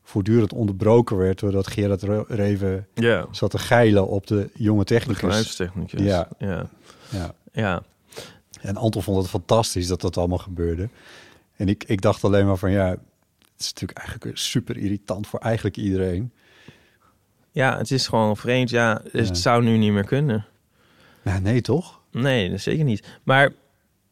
[0.02, 1.38] voortdurend onderbroken werd...
[1.38, 3.26] doordat Gerard Re- Reven Ja.
[3.30, 5.18] zat te geilen op de jonge De technicus.
[5.20, 6.00] geluidstechnicus.
[6.02, 6.28] Ja.
[6.38, 6.66] Ja.
[7.10, 7.34] Ja.
[7.52, 7.82] Ja.
[8.60, 10.88] En Anton vond het fantastisch dat dat allemaal gebeurde.
[11.56, 13.00] En ik, ik dacht alleen maar van ja, het
[13.58, 16.32] is natuurlijk eigenlijk super irritant voor eigenlijk iedereen.
[17.50, 18.70] Ja, het is gewoon vreemd.
[18.70, 19.18] Ja, Ja.
[19.22, 20.46] het zou nu niet meer kunnen.
[21.22, 22.00] Nou, nee, toch?
[22.10, 23.06] Nee, zeker niet.
[23.22, 23.52] Maar,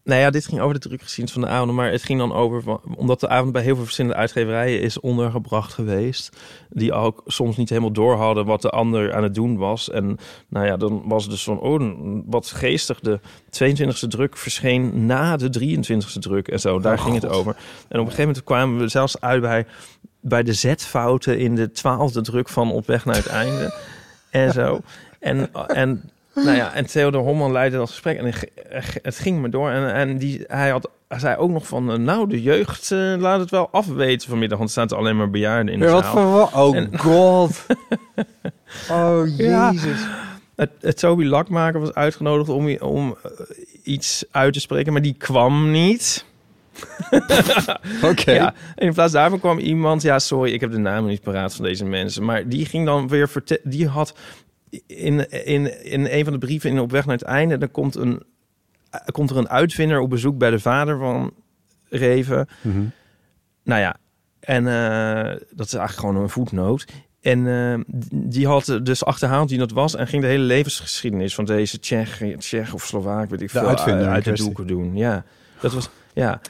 [0.07, 1.73] nou ja, dit ging over de drukgeschiedenis van de avond.
[1.73, 5.01] Maar het ging dan over, van- omdat de avond bij heel veel verschillende uitgeverijen is
[5.01, 6.37] ondergebracht geweest.
[6.71, 9.91] Die ook soms niet helemaal door hadden wat de ander aan het doen was.
[9.91, 11.93] En nou ja, dan was het dus van, oh,
[12.27, 13.01] wat geestig.
[13.01, 16.79] De 22e druk verscheen na de 23e druk en zo.
[16.81, 17.57] Daar Oh, ging het over.
[17.57, 19.67] En op een gegeven moment kwamen we zelfs uit bij,
[20.21, 23.75] bij de zetfouten in de 12e druk van Op weg naar het einde.
[24.31, 24.81] en zo.
[25.21, 26.11] En, en
[26.45, 29.71] nou ja, en Theodor Homman leidde dat gesprek en het- het ging me door.
[29.71, 33.15] En, en die, hij, had, hij zei ook nog van, eh, nou, de jeugd eh,
[33.19, 36.13] laat het wel afweten vanmiddag, want er staan alleen maar bejaarden in de wat zaal.
[36.49, 37.67] voor Oh En- god.
[38.91, 39.71] oh Ja.
[39.73, 40.01] jezus.
[40.57, 43.31] Het, het Toby Lakmaker was uitgenodigd om, om eh,
[43.83, 46.25] iets uit te spreken, maar die kwam niet.
[48.03, 48.31] Oké.
[48.33, 51.65] Ja, in plaats daarvan kwam iemand, ja, sorry, ik heb de namen niet paraat van
[51.65, 54.15] deze mensen, maar die ging dan weer vertellen, die had
[54.87, 57.95] in, in, in een van de brieven in Op weg naar het einde, dan komt,
[57.95, 58.23] een,
[59.13, 61.35] komt er een uitvinder op bezoek bij de vader van
[61.89, 62.49] Reven.
[62.61, 62.85] Mhm.
[63.63, 63.97] Nou ja,
[64.41, 66.87] en eh, dat is eigenlijk gewoon een voetnoot.
[67.21, 71.45] En eh, die had dus achterhaald wie dat was en ging de hele levensgeschiedenis van
[71.45, 74.97] deze Tsjech, Tsjech of Slovaak, weet ik De veel, uit de doeken doen.
[74.97, 75.25] Ja,
[75.61, 76.41] dat was, ja.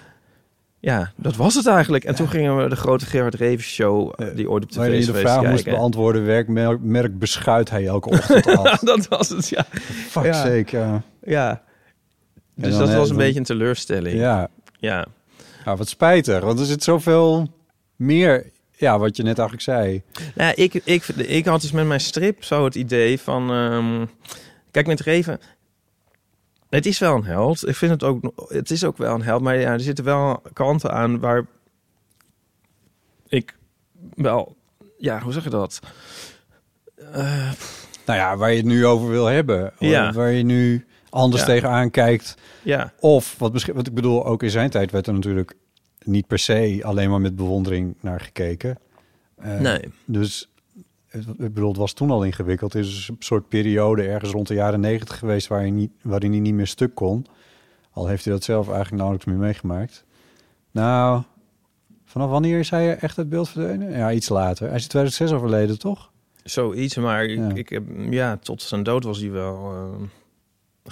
[0.86, 2.04] Ja, dat was het eigenlijk.
[2.04, 5.06] En toen gingen we de grote Gerard Reven show, eh, die ooit op tv is
[5.06, 8.78] je de vraag moest beantwoorden, welk merk, beschuit hij elke ochtend af?
[8.78, 9.64] dat was het, ja.
[10.08, 10.32] Fuck Ja.
[10.32, 11.62] sake, ja.
[12.54, 14.18] Dus dan, dat was een dan- beetje een teleurstelling.
[14.18, 14.48] Ja.
[14.78, 15.06] ja.
[15.64, 16.40] ja, wat spijtig.
[16.40, 17.52] Want er zit zoveel
[17.96, 18.50] meer...
[18.78, 20.02] Ja, wat je net eigenlijk zei.
[20.34, 23.50] Nou, ik, ik, ik had dus met mijn strip zo het idee van...
[23.50, 24.06] ehm,
[24.70, 25.40] kijk, met Reven...
[26.76, 27.68] Het is wel een held.
[27.68, 28.32] Ik vind het ook...
[28.48, 29.42] Het is ook wel een held.
[29.42, 31.46] Maar ja, er zitten wel kanten aan waar...
[33.28, 33.56] Ik
[34.14, 34.56] wel...
[34.98, 35.80] Ja, hoe zeg je dat?
[37.12, 37.50] Eh,
[38.06, 39.72] Nou ja, waar je het nu over wil hebben.
[39.78, 40.12] Ja.
[40.12, 41.48] Waar je nu anders Ja.
[41.48, 42.34] tegenaan kijkt.
[42.62, 45.54] ja, Of, wat, misschien, wat ik bedoel, ook in zijn tijd werd er natuurlijk
[46.04, 48.78] niet per se alleen maar met bewondering naar gekeken.
[49.36, 49.80] Eh, nee.
[50.04, 50.50] Dus
[51.38, 52.72] ik bedoel, het was toen al ingewikkeld.
[52.72, 56.30] Het is een soort periode ergens rond de jaren negentig geweest waar je niet, waarin
[56.30, 57.26] hij niet meer stuk kon.
[57.90, 60.04] Al heeft hij dat zelf eigenlijk nauwelijks meer meegemaakt.
[60.70, 61.22] Nou,
[62.04, 63.90] vanaf wanneer is hij echt het beeld verdwenen?
[63.90, 64.66] Ja, iets later.
[64.66, 66.10] Hij is in 2006 overleden, toch?
[66.44, 67.54] Zoiets, maar ik, Ja.
[67.54, 67.82] ik heb...
[68.10, 69.72] Ja, tot zijn dood was hij wel...
[69.72, 70.02] eh,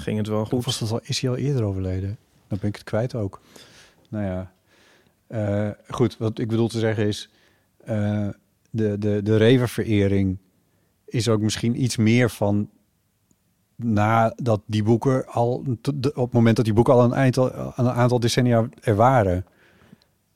[0.00, 0.64] ging het wel goed.
[0.64, 2.18] was dat al, is hij al eerder overleden?
[2.48, 3.40] Dan ben ik het kwijt ook.
[4.08, 4.52] Nou ja.
[5.26, 7.28] Eh, goed, wat ik bedoel te zeggen is...
[7.84, 8.28] eh,
[8.74, 10.38] de, de, de reververering
[11.06, 12.70] is ook misschien iets meer van...
[13.76, 15.64] nadat die boeken al...
[16.14, 19.46] op het moment dat die boeken al een, aantal, een aantal decennia er waren.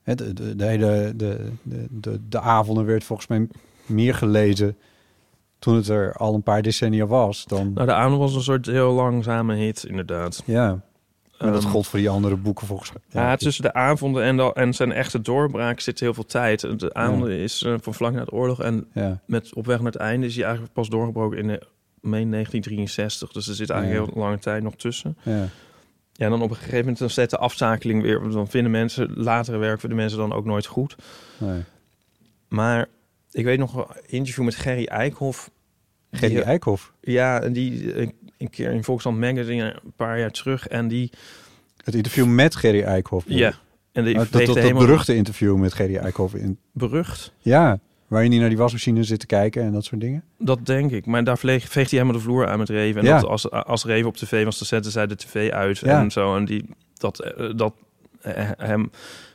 [0.04, 1.52] De, de, de, de,
[1.90, 3.48] de, de avonden werd volgens mij
[3.86, 4.76] meer gelezen...
[5.58, 7.72] toen het er al een paar decennia was dan...
[7.72, 10.42] Nou, de avond was een soort heel langzame hit, inderdaad.
[10.46, 10.80] Ja,
[11.38, 13.22] dat gold voor die andere boeken volgens mij.
[13.22, 16.60] Ja, tussen de avonden en, de, en zijn echte doorbraak zit heel veel tijd.
[16.80, 19.20] De avonden is eh, van vlak na de oorlog en ja.
[19.26, 21.56] met op weg naar het einde is hij eigenlijk pas doorgebroken in eh,
[22.00, 23.32] meen 1963.
[23.32, 24.12] Dus er zit eigenlijk Ja.
[24.12, 25.16] heel lange tijd nog tussen.
[25.22, 25.48] ja.
[26.12, 28.30] Ja, en dan op een gegeven moment dan zet de afzakeling weer.
[28.30, 30.96] Dan vinden mensen latere werk vinden mensen dan ook nooit goed.
[31.38, 31.62] Nee.
[32.48, 32.86] Maar
[33.30, 35.50] ik weet nog een interview met Gerry Eikhoff.
[36.10, 36.92] Gerry Eikhoff.
[37.00, 40.68] Ja, en die eh, een keer in Volksland Magazine een paar jaar terug.
[40.68, 41.10] En die,
[41.84, 43.24] Het interview met Gerry Eikhoff.
[43.28, 43.52] ja,
[43.92, 46.34] en die Oh, dat, dat, dat helemaal beruchte interview met Gerry Eikhoff.
[46.34, 47.32] In, berucht.
[47.38, 50.24] ja, Waarin hij naar die wasmachine zit te kijken en dat soort dingen.
[50.38, 51.06] Dat denk ik.
[51.06, 53.00] Maar daar veeg, veegt hij helemaal de vloer aan met Reven.
[53.00, 53.20] En Ja.
[53.20, 56.00] dat als, als Reven op tv was, dan zetten zij de tv uit Ja.
[56.00, 56.36] en zo.
[56.36, 57.74] En die, dat, eh, dat
[58.20, 58.90] eh, hem,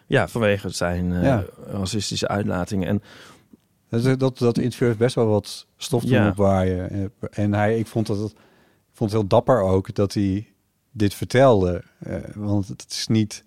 [0.08, 2.88] ja, vanwege zijn eh, racistische uitlatingen.
[2.88, 3.02] En
[3.90, 6.28] Dat, dat, dat interview heeft best wel wat stof doen Ja.
[6.30, 7.12] opwaaien.
[7.32, 8.38] En hij, ik vond, dat, het- ik
[8.94, 10.48] vond het heel dapper ook dat hij
[10.92, 11.84] dit vertelde.
[12.00, 13.44] Eh, want het is niet,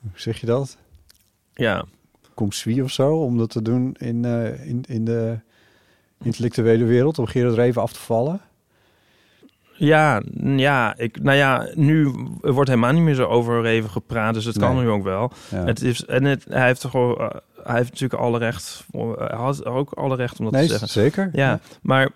[0.00, 0.76] hoe zeg je dat?
[1.58, 1.84] ja,
[2.34, 5.38] Comswie of zo, om dat te doen in, eh, in, in de
[6.22, 8.40] intellectuele wereld, om Gerard Reven af te vallen.
[9.72, 10.22] ja,
[10.56, 14.34] ja, ik, nou ja, nu wordt helemaal niet meer zo over Reven gepraat.
[14.34, 15.32] Dus het kan nu ook wel.
[15.50, 15.64] Ja.
[15.64, 17.30] Het is, en het, hij heeft toch eh,
[17.62, 20.88] hij heeft natuurlijk alle recht, hij had ook alle recht om dat nee, te zeggen.
[20.88, 21.30] zeker.
[21.32, 22.10] Ja, maar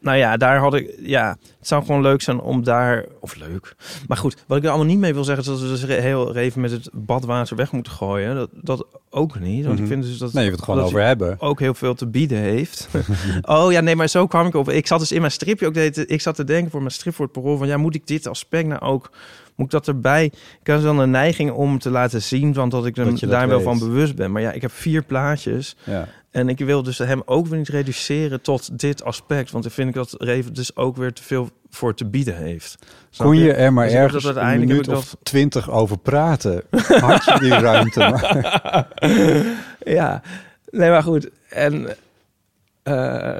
[0.00, 3.74] nou ja, daar had ik, ja, het zou gewoon leuk zijn om daar, of leuk.
[4.08, 6.00] Maar goed, wat ik er allemaal niet mee wil zeggen, is dat we dus re-
[6.00, 8.34] heel even met het badwater weg moeten gooien.
[8.34, 9.92] Dat, dat ook niet, want ik Mhm.
[9.92, 11.36] vind dus dat Nee, je het gewoon over hebben.
[11.40, 12.88] ook heel veel te bieden heeft.
[13.42, 14.70] oh ja, nee, maar zo kwam ik op.
[14.70, 17.14] Ik zat dus in mijn stripje ook, deed, ik zat te denken voor mijn strip
[17.14, 19.10] voor het parool van, ja, moet ik dit aspect nou ook,
[19.56, 20.24] moet ik dat erbij?
[20.60, 23.30] Ik had dan een neiging om te laten zien, want dat ik er Dat dat
[23.30, 23.66] daar wel weet.
[23.66, 24.32] van bewust ben.
[24.32, 25.76] Maar ja, ik heb vier plaatjes.
[25.84, 26.08] Ja.
[26.30, 29.50] En ik wil dus hem ook weer niet reduceren tot dit aspect.
[29.50, 32.78] Want dan vind ik dat Reven dus ook weer te veel voor te bieden heeft.
[33.10, 35.98] Snap Kon je er maar Dus heb ergens dat een minuut heb of twintig over
[35.98, 36.62] praten?
[36.86, 38.88] Had je die ruimte maar?
[39.84, 40.22] Ja,
[40.70, 41.30] nee, maar goed.
[41.48, 41.86] En
[42.86, 42.92] eh,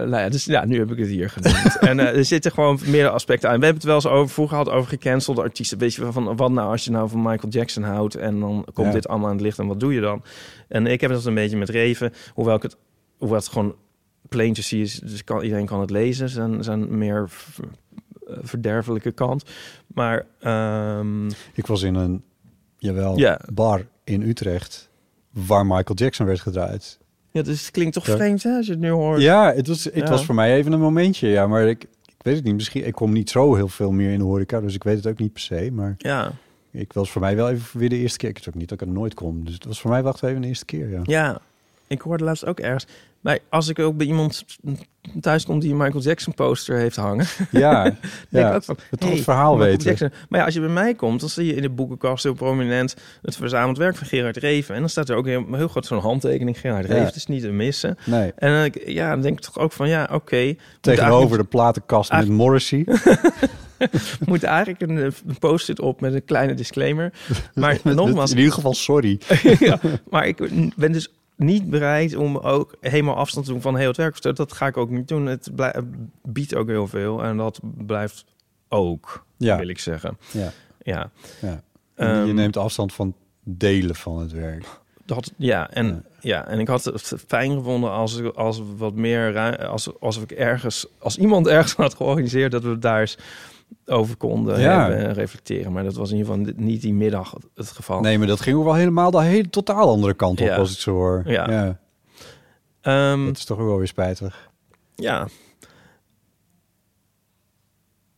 [0.09, 1.79] nou ja, dus ja, nu heb ik het hier genoemd.
[1.91, 3.59] en eh, er zitten gewoon meerdere aspecten aan.
[3.59, 5.79] We hebben het wel eens over, vroeger gehad over gecancelde artiesten.
[5.79, 8.87] Weet je van, wat nou als je nou van Michael Jackson houdt en dan komt
[8.87, 8.93] Ja.
[8.93, 10.23] dit allemaal aan het licht en wat doe je dan?
[10.69, 12.77] En ik heb dat een beetje met Reven, hoewel ik het,
[13.19, 13.75] hoewel het gewoon
[14.29, 17.29] plain to see is, dus kan, iedereen kan het lezen, zijn, zijn meer
[18.29, 19.45] eh, verderfelijke kant.
[19.87, 22.23] Maar ehm, Ik was in een,
[22.79, 23.41] jawel, Ja.
[23.53, 24.91] bar in Utrecht
[25.33, 26.99] waar Michael Jackson werd gedraaid.
[27.37, 28.17] Ja, dus het klinkt toch Ja.
[28.17, 29.21] vreemd hè, als je het nu hoort.
[29.21, 30.09] Ja, het was, het Ja.
[30.09, 31.29] was voor mij even een momentje.
[31.29, 32.55] Ja, maar ik, ik weet het niet.
[32.55, 35.07] Misschien, ik kom niet zo heel veel meer in de horeca, dus ik weet het
[35.07, 35.71] ook niet per se.
[35.73, 36.33] Maar ja.
[36.71, 38.29] ik was voor mij wel even weer de eerste keer.
[38.29, 39.45] Ik weet ook niet dat ik er nooit kom.
[39.45, 41.01] Dus het was voor mij wacht even de eerste keer, ja.
[41.03, 41.39] Ja,
[41.87, 42.87] ik hoorde laatst ook ergens.
[43.27, 44.45] Maar als ik ook bij iemand
[45.21, 47.97] thuis kom die een Michael Jackson poster heeft hangen, Ja, denk
[48.31, 48.49] ja.
[48.49, 49.89] ik ook van, het toch hey, verhaal Michael weten.
[49.89, 50.11] Jackson.
[50.29, 52.97] Maar ja, als je bij mij komt, dan zie je in de boekenkast heel prominent
[53.23, 54.75] het verzameld werk van Gerard Reven.
[54.75, 56.93] En dan staat er ook heel, heel groot zo'n handtekening Gerard Ja.
[56.93, 57.07] Reven.
[57.07, 57.97] Het is niet te missen.
[58.05, 60.55] Nee, En dan, ja, dan denk ik toch ook van, ja, oké.
[60.81, 62.87] tegenover de platenkast met Morrissey.
[64.27, 67.13] moet eigenlijk een, eh, een post-it op met een kleine disclaimer.
[67.55, 69.21] Maar nogmaals, In ieder geval, sorry.
[69.59, 69.79] ja,
[70.11, 70.37] maar ik
[70.77, 74.23] ben dus niet bereid om ook helemaal afstand te doen van heel het werk.
[74.37, 75.27] Dat ga ik ook niet doen.
[75.27, 75.51] Het
[76.23, 78.25] biedt ook heel veel en dat blijft
[78.69, 80.19] ook, Ja, wil ik zeggen.
[80.31, 81.63] ja, Ja, ja.
[81.95, 84.65] Ehm, je neemt afstand van delen van het werk.
[85.05, 86.03] dat, ja, en, Ja.
[86.21, 86.47] ja.
[86.47, 90.87] en ik had het fijn gevonden als, ik- als wat meer als, alsof ik ergens,
[90.99, 93.19] als iemand ergens had georganiseerd, dat we daar eens
[93.87, 94.81] over konden Ja.
[94.81, 95.73] hebben en reflecteren.
[95.73, 98.01] Maar dat was in ieder geval niet die middag het geval.
[98.01, 100.57] Nee, maar dat ging ook wel helemaal de hele totaal andere kant op, Ja.
[100.57, 101.23] als ik zo hoor.
[101.27, 101.51] Ja.
[101.51, 101.79] ja.
[102.81, 104.51] Ehm, Dat is toch ook wel weer spijtig.
[104.95, 105.27] Ja.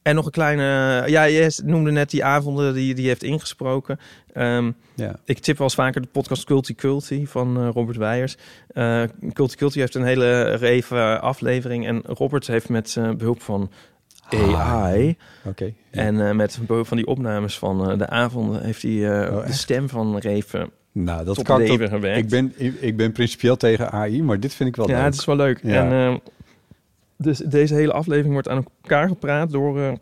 [0.03, 0.63] En nog een kleine...
[1.07, 3.99] Ja, je noemde net die avonden die die heeft ingesproken.
[4.33, 5.17] Ehm, Ja.
[5.25, 8.37] ik tip wel eens vaker de podcast Culty Culty van eh, Robert Weijers.
[8.69, 11.87] Eh Culty Culty heeft een hele reven aflevering.
[11.87, 13.71] En Robert heeft met eh, behulp van
[14.29, 15.17] AI...
[15.45, 15.65] Oké.
[15.65, 15.73] Ja.
[15.91, 18.65] en eh, met van die opnames van eh, de avonden...
[18.65, 23.13] heeft hij eh, Oh, de stem van Reven nou, dat kan ik ben, ik, ben
[23.13, 25.05] principieel tegen AI, maar dit vind ik wel Ja, leuk.
[25.05, 25.61] het is wel leuk.
[25.63, 25.91] Ja.
[25.91, 26.21] En
[27.17, 29.99] dus deze hele aflevering wordt aan elkaar gepraat door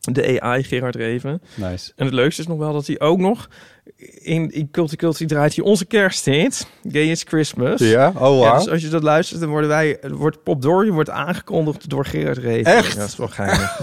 [0.00, 1.42] de AI Gerard Reven.
[1.54, 1.92] Nice.
[1.96, 3.48] En het leukste is nog wel dat hij ook nog
[4.22, 4.70] in, in
[5.26, 6.66] draait hij onze kersthit.
[6.88, 7.80] Gay is Christmas.
[7.80, 8.08] Ja?
[8.08, 8.42] Oh, wow.
[8.42, 12.06] Ja, dus als je dat luistert, dan worden wij, wordt Pop Dory wordt aangekondigd door
[12.06, 12.72] Gerard Reven.
[12.72, 12.92] Echt?
[12.92, 13.80] Ja, dat is wel geinig.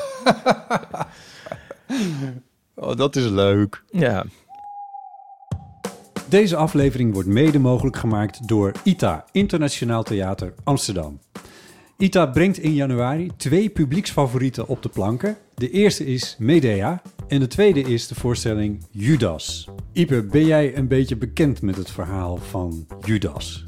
[2.75, 3.83] oh, dat is leuk.
[3.91, 4.25] ja.
[6.29, 11.19] Deze aflevering wordt mede mogelijk gemaakt door ITA, Internationaal Theater Amsterdam.
[11.97, 15.37] ITA brengt in januari twee publieksfavorieten op de planken.
[15.55, 19.67] De eerste is Medea en de tweede is de voorstelling Judas.
[19.93, 23.63] Ipe, ben jij een beetje bekend met het verhaal van Judas?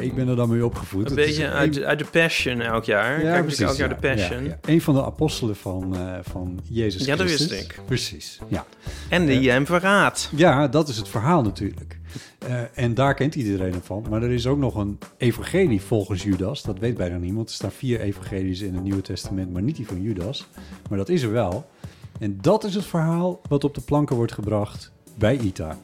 [0.00, 1.08] Ik ben er dan mee opgevoed.
[1.10, 3.22] Een beetje een- uit, uit de Passion elk jaar.
[3.24, 4.42] Ja, Kijk precies, elk jaar de Passion.
[4.44, 4.58] ja, ja.
[4.72, 7.48] Een van de apostelen van, eh, van Jezus Ja, dat Christus.
[7.50, 7.80] wist ik.
[7.86, 8.66] Precies, ja.
[9.08, 10.30] En die hem verraadt.
[10.36, 11.98] Ja, dat is het verhaal natuurlijk.
[12.38, 14.06] Eh, en daar kent iedereen hem van.
[14.10, 16.62] Maar er is ook nog een evangelie volgens Judas.
[16.62, 17.48] Dat weet bijna niemand.
[17.48, 20.46] Er staan vier evangelies in het Nieuwe Testament, maar niet die van Judas.
[20.88, 21.70] Maar dat is er wel.
[22.18, 25.78] En dat is het verhaal wat op de planken wordt gebracht bij Ita.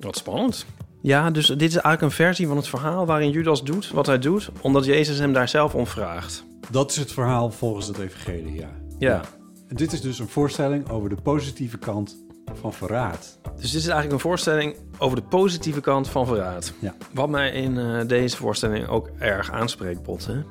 [0.00, 0.66] Wat spannend.
[1.06, 4.18] Ja, dus dit is eigenlijk een versie van het verhaal waarin Judas doet wat hij
[4.18, 6.44] doet, omdat Jezus hem daar zelf om vraagt.
[6.70, 8.68] Dat is het verhaal volgens het evangelie, ja.
[8.98, 9.20] Ja.
[9.68, 12.16] En dit is dus een voorstelling over de positieve kant
[12.54, 13.38] van verraad.
[13.42, 16.72] Dus dit is eigenlijk een voorstelling over de positieve kant van verraad.
[16.78, 16.94] Ja.
[17.12, 20.44] Wat mij in eh, deze voorstelling ook erg aanspreekt, Botte,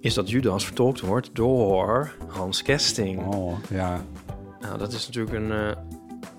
[0.00, 3.34] is dat Judas vertolkt wordt door Hans Kesting.
[3.34, 4.04] Oh, ja.
[4.60, 5.76] Nou, dat is natuurlijk een eh,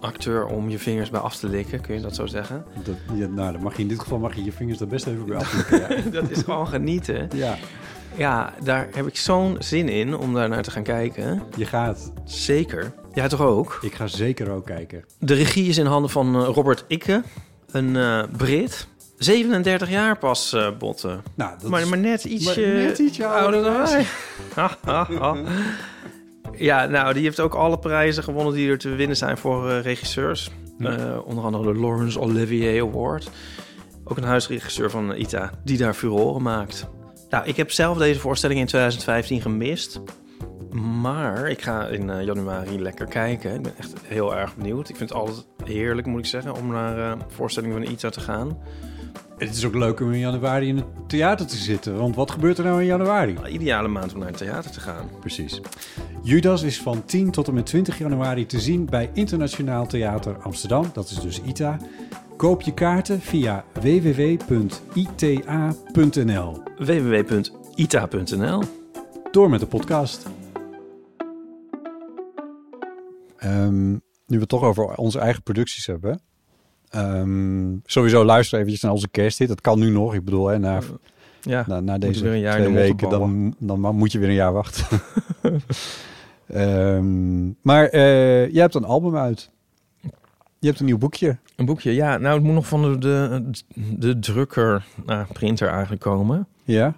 [0.02, 2.66] acteur om je vingers bij af te likken, kun je dat zo zeggen?
[2.84, 5.06] Dat, ja, nou, dan mag je in dit geval mag je je vingers er best
[5.08, 5.96] even bij aflikken.
[6.04, 6.10] Ja.
[6.22, 7.30] dat is gewoon genieten.
[7.36, 7.58] ja,
[8.18, 11.42] Ja, daar heb ik zo'n zin in om daar naar te gaan kijken.
[11.58, 12.12] je gaat.
[12.26, 12.92] Zeker.
[13.14, 13.78] Jij toch ook?
[13.82, 15.06] Ik ga zeker ook kijken.
[15.20, 17.24] De regie is in handen van eh, Robert Ikke,
[17.72, 18.88] een eh, Brit.
[19.18, 21.24] 37 jaar pas, eh Botten.
[21.36, 24.06] Nou, dat Maar, is- maar net ietsje, maar net ietsje ouder dan dan wij.
[26.58, 29.82] Ja, nou, die heeft ook alle prijzen gewonnen die er te winnen zijn voor eh,
[29.82, 30.52] regisseurs.
[30.78, 30.98] Ja.
[30.98, 33.30] Eh, onder andere de Laurence Olivier Award.
[34.04, 36.90] Ook een huisregisseur van ITA, die daar furoren maakt.
[37.30, 40.02] Nou, ik heb zelf deze voorstelling in 2015 gemist.
[41.02, 43.54] Maar ik ga in eh, januari lekker kijken.
[43.54, 44.90] Ik ben echt heel erg benieuwd.
[44.90, 48.58] Ik vind het altijd heerlijk, moet ik zeggen, om naar voorstellingen van ITA te gaan.
[49.42, 51.98] Het is ook leuk om in januari in het theater te zitten.
[51.98, 53.38] Want wat gebeurt er nou in januari?
[53.44, 55.10] Een ideale maand om naar het theater te gaan.
[55.20, 55.62] Precies.
[56.24, 60.90] Judas is van 10 tot en met 20 januari te zien bij Internationaal Theater Amsterdam.
[60.94, 61.80] Dat is dus ITA.
[62.38, 64.44] Koop je kaarten via www.ita.nl.
[66.78, 68.64] www.ita.nl
[69.32, 70.26] Door met de podcast.
[73.38, 76.22] Ehm, nu we het toch over onze eigen producties hebben.
[76.92, 79.48] Ehm, sowieso luister eventjes naar onze kersthit.
[79.48, 80.14] Dat kan nu nog.
[80.14, 80.80] Ik bedoel, hè, na,
[81.42, 84.30] Ja, na, deze weer een jaar in twee de weken, dan, dan moet je weer
[84.30, 85.00] een jaar wachten.
[86.48, 89.50] Ehm, maar eh, jij hebt een album uit.
[90.60, 91.38] Je hebt een nieuw boekje.
[91.56, 91.94] een boekje.
[91.94, 93.52] Ja, nou, het moet nog van de, de,
[93.98, 96.48] de drukker, nou, printer eigenlijk komen.
[96.64, 96.96] Ja?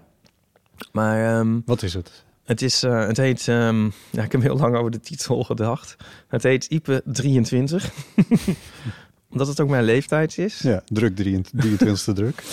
[0.91, 2.25] Maar ehm, Wat is het?
[2.43, 5.95] het, is, eh, het heet, ja, ik heb heel lang over de titel gedacht.
[6.27, 7.93] Het heet Ipe 23.
[9.33, 10.59] Omdat het ook mijn leeftijd is.
[10.59, 12.43] Ja, druk 23e druk.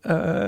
[0.00, 0.46] Eh,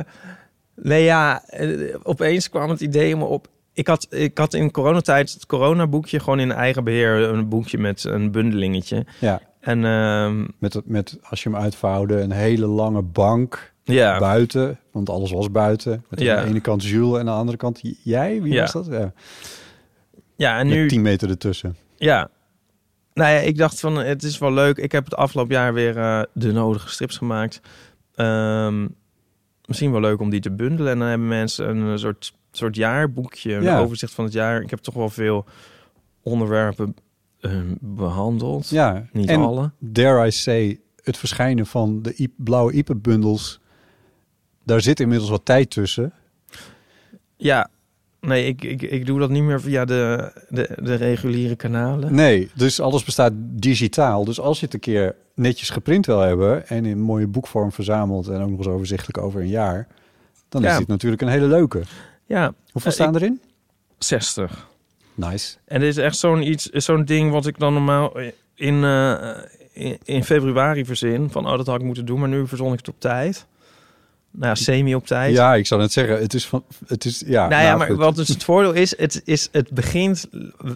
[0.75, 3.49] nee, ja, eh, opeens kwam het idee me op.
[3.73, 7.23] Ik had, ik had in coronatijd het coronaboekje gewoon in eigen beheer.
[7.23, 9.07] Een boekje met een bundelingetje.
[9.19, 14.79] Ja, En ehm, met, met als je hem uitvouwde, een hele lange bank ja, buiten.
[14.93, 16.05] Want alles was buiten.
[16.11, 16.37] Met Ja.
[16.37, 18.43] aan de ene kant Jules en aan de andere kant jij.
[18.43, 18.61] Wie Ja.
[18.61, 18.87] was dat?
[18.87, 19.13] Ja,
[20.37, 20.89] ja, en met nu...
[20.89, 21.77] 10 meter ertussen.
[21.97, 22.31] Ja.
[23.15, 24.77] Nou ja, ik dacht van het is wel leuk.
[24.77, 27.61] Ik heb het afgelopen jaar weer eh, de nodige strips gemaakt.
[28.15, 28.87] Ehm,
[29.65, 30.93] misschien wel leuk om die te bundelen.
[30.93, 33.79] En dan hebben mensen een soort, soort jaarboekje, een Ja.
[33.81, 34.61] overzicht van het jaar.
[34.63, 35.45] Ik heb toch wel veel
[36.23, 36.95] onderwerpen
[37.41, 38.69] eh, behandeld.
[38.69, 39.71] Ja, Niet en alle.
[39.79, 43.61] dare I say, het verschijnen van de I- blauwe IPE-bundels,
[44.65, 46.13] daar zit inmiddels wat tijd tussen.
[47.37, 47.69] Ja,
[48.21, 52.15] nee, ik, ik, ik doe dat niet meer via de, de, de reguliere kanalen.
[52.15, 54.25] Nee, dus alles bestaat digitaal.
[54.25, 58.29] Dus als je het een keer netjes geprint wil hebben en in mooie boekvorm verzameld
[58.29, 59.87] en ook nog eens overzichtelijk over een jaar,
[60.49, 61.83] dan is dit natuurlijk een hele leuke.
[62.27, 63.41] Ja, Hoeveel Eh, staan erin?
[63.99, 64.69] 60.
[65.15, 65.57] Nice.
[65.65, 68.13] En dit is echt zo'n iets, zo'n ding wat ik dan normaal
[68.55, 69.29] in, eh,
[69.73, 71.31] in, in februari verzin.
[71.31, 73.47] Van, oh, dat had ik moeten doen, maar nu verzon ik het op tijd.
[74.31, 75.35] Nou ja, semi op tijd.
[75.35, 77.49] Ja, ik zou net zeggen, het is van, het is ja.
[77.49, 77.97] nou ja, maar goed.
[77.97, 80.29] wat dus het voordeel is, het, is, het begint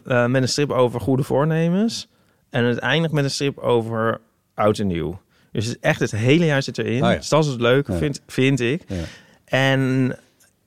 [0.05, 2.09] eh, met een strip over goede voornemens.
[2.51, 4.21] En het eindigt met een strip over
[4.55, 5.21] oud en nieuw.
[5.53, 7.03] Dus echt het hele jaar zit erin.
[7.03, 7.17] Ah, ja.
[7.17, 7.99] Dus dat is het leuke, Ja.
[7.99, 8.83] vind, vind ik.
[8.87, 9.03] Ja.
[9.45, 10.15] En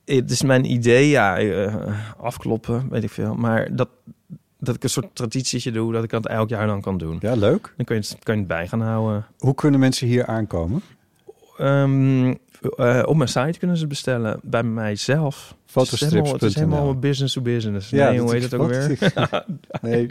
[0.04, 1.74] het is mijn idee, ja, eh,
[2.20, 3.34] afkloppen, weet ik veel.
[3.34, 3.88] Maar dat,
[4.58, 7.16] dat ik een soort traditietje doe, dat ik dat elk jaar dan kan doen.
[7.20, 7.72] Ja, leuk.
[7.76, 9.26] Dan kun je het, kan je het bij gaan houden.
[9.38, 10.82] Hoe kunnen mensen hier aankomen?
[11.58, 12.34] Ehm,
[12.76, 14.40] eh, op mijn site kunnen ze het bestellen.
[14.42, 15.56] Bij mijzelf.
[15.66, 16.32] Fotostrips.nl.
[16.32, 17.90] Het is helemaal, het business to business.
[17.90, 18.98] Ja, nee, dat hoe heet het ook weer?
[19.82, 20.10] Nee,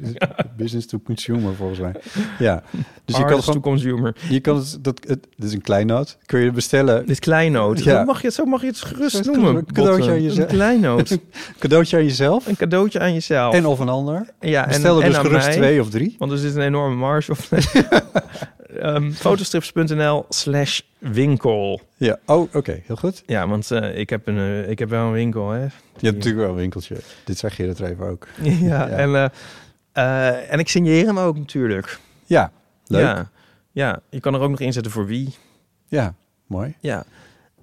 [0.58, 1.92] business to consumer volgens mij.
[2.40, 2.64] Ja,
[3.06, 4.16] dus je kan, het to consumer.
[4.30, 7.06] je kan het, dat, het, dit is een kleinoot, kun je bestellen.
[7.06, 7.84] Dit kleinoot.
[7.84, 7.98] Ja.
[8.00, 9.56] Zo mag je het, zo mag je het gerust Zo het noemen.
[9.56, 10.50] een cadeautje aan jezelf.
[10.50, 11.18] Een kleinoot.
[11.60, 13.54] Cadeautje aan jezelf een cadeautje aan jezelf.
[13.54, 14.26] en of een ander.
[14.40, 15.56] ja, en, Bestel er en dus aan gerust mij.
[15.56, 16.16] twee of drie.
[16.18, 17.38] Want er zit een enorme marge op.
[18.78, 21.82] Ehm fotostrips.nl slash winkel.
[21.98, 23.24] Ja, oh, oké, heel goed.
[23.26, 25.62] Ja, want eh, ik, heb een, eh, ik heb wel een winkel, hè.
[25.62, 25.70] Je
[26.06, 26.96] hebt natuurlijk wel een winkeltje.
[27.24, 28.28] Dit zei Gerrit er even ook.
[28.44, 29.32] ja, En,
[29.92, 32.00] eh, en ik signeer hem ook natuurlijk.
[32.26, 32.52] Ja,
[32.86, 33.02] leuk.
[33.02, 33.30] Ja, Ja,
[33.72, 35.36] ja, je kan er ook nog inzetten voor wie.
[36.48, 36.76] mooi.
[36.80, 37.04] Ja.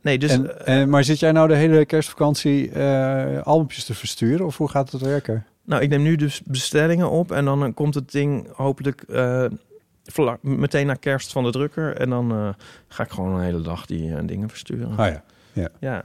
[0.00, 0.30] Nee, dus...
[0.30, 4.46] en, en, maar zit jij nou de hele kerstvakantie eh albumpjes te versturen?
[4.46, 5.46] Of hoe gaat het werken?
[5.64, 7.32] nou, ik neem nu dus bestellingen op.
[7.32, 9.02] En dan komt het ding hopelijk...
[10.04, 11.96] vlak, meteen na kerst van de drukker.
[11.96, 12.48] En dan eh,
[12.88, 14.96] ga ik gewoon een hele dag die eh, dingen versturen.
[14.96, 15.12] Ah
[15.52, 15.68] ja.
[15.80, 16.04] Ja.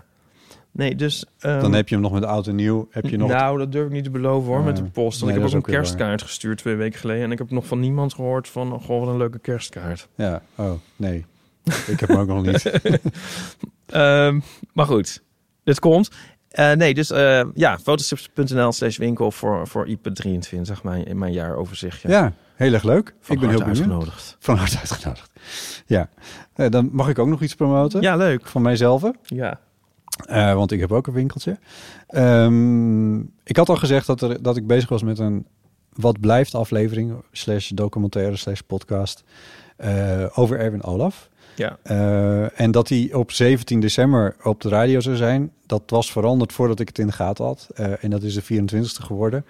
[0.72, 1.26] Nee, dus...
[1.40, 2.88] ehm, Dan heb je hem nog met oud en nieuw.
[2.92, 3.30] Heb je nog...
[3.30, 4.92] Nou, dat durf ik niet te beloven hoor, met de Nee.
[4.92, 5.20] post.
[5.20, 5.82] Want Nee, ik heb ook een waar.
[5.82, 7.24] kerstkaart gestuurd twee weken geleden.
[7.24, 8.74] En ik heb nog van niemand gehoord van...
[8.74, 10.08] oh, Goh, wat een leuke kerstkaart.
[10.16, 11.26] Ja, oh, nee.
[11.88, 12.72] ik heb hem ook nog niet.
[13.86, 14.40] Ehm,
[14.74, 15.24] maar goed,
[15.64, 16.10] dit komt.
[16.50, 22.10] Eh, nee, dus eh, ja, fotostrips.nl slash winkel voor, voor IP23, mijn, mijn jaaroverzichtje.
[22.10, 23.14] Ja, heel erg leuk.
[23.20, 24.36] Van ik ben heel benieuwd.
[24.40, 25.32] Van harte uitgenodigd.
[25.86, 26.10] Ja.
[26.54, 28.02] Eh, dan mag ik ook nog iets promoten.
[28.02, 28.48] Ja, leuk.
[28.48, 29.12] Van mijzelf.
[29.24, 29.60] Ja.
[30.26, 31.58] Eh, want ik heb ook een winkeltje.
[32.08, 35.46] Ehm, ik had al gezegd dat, er, dat ik bezig was met een
[35.94, 39.24] wat blijft aflevering slash documentaire slash podcast
[39.78, 41.30] eh, over Erwin Olaf.
[41.56, 41.78] Ja.
[42.56, 45.52] En dat die op 17 december op de radio zou zijn.
[45.66, 47.70] Dat was veranderd voordat ik het in de gaten had.
[48.00, 49.46] En dat is de 24ste geworden.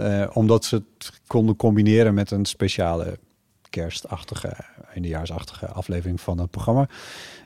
[0.00, 3.18] Eh, omdat ze het konden combineren met een speciale
[3.70, 4.52] kerstachtige,
[4.94, 6.88] eindejaarsachtige aflevering van het programma.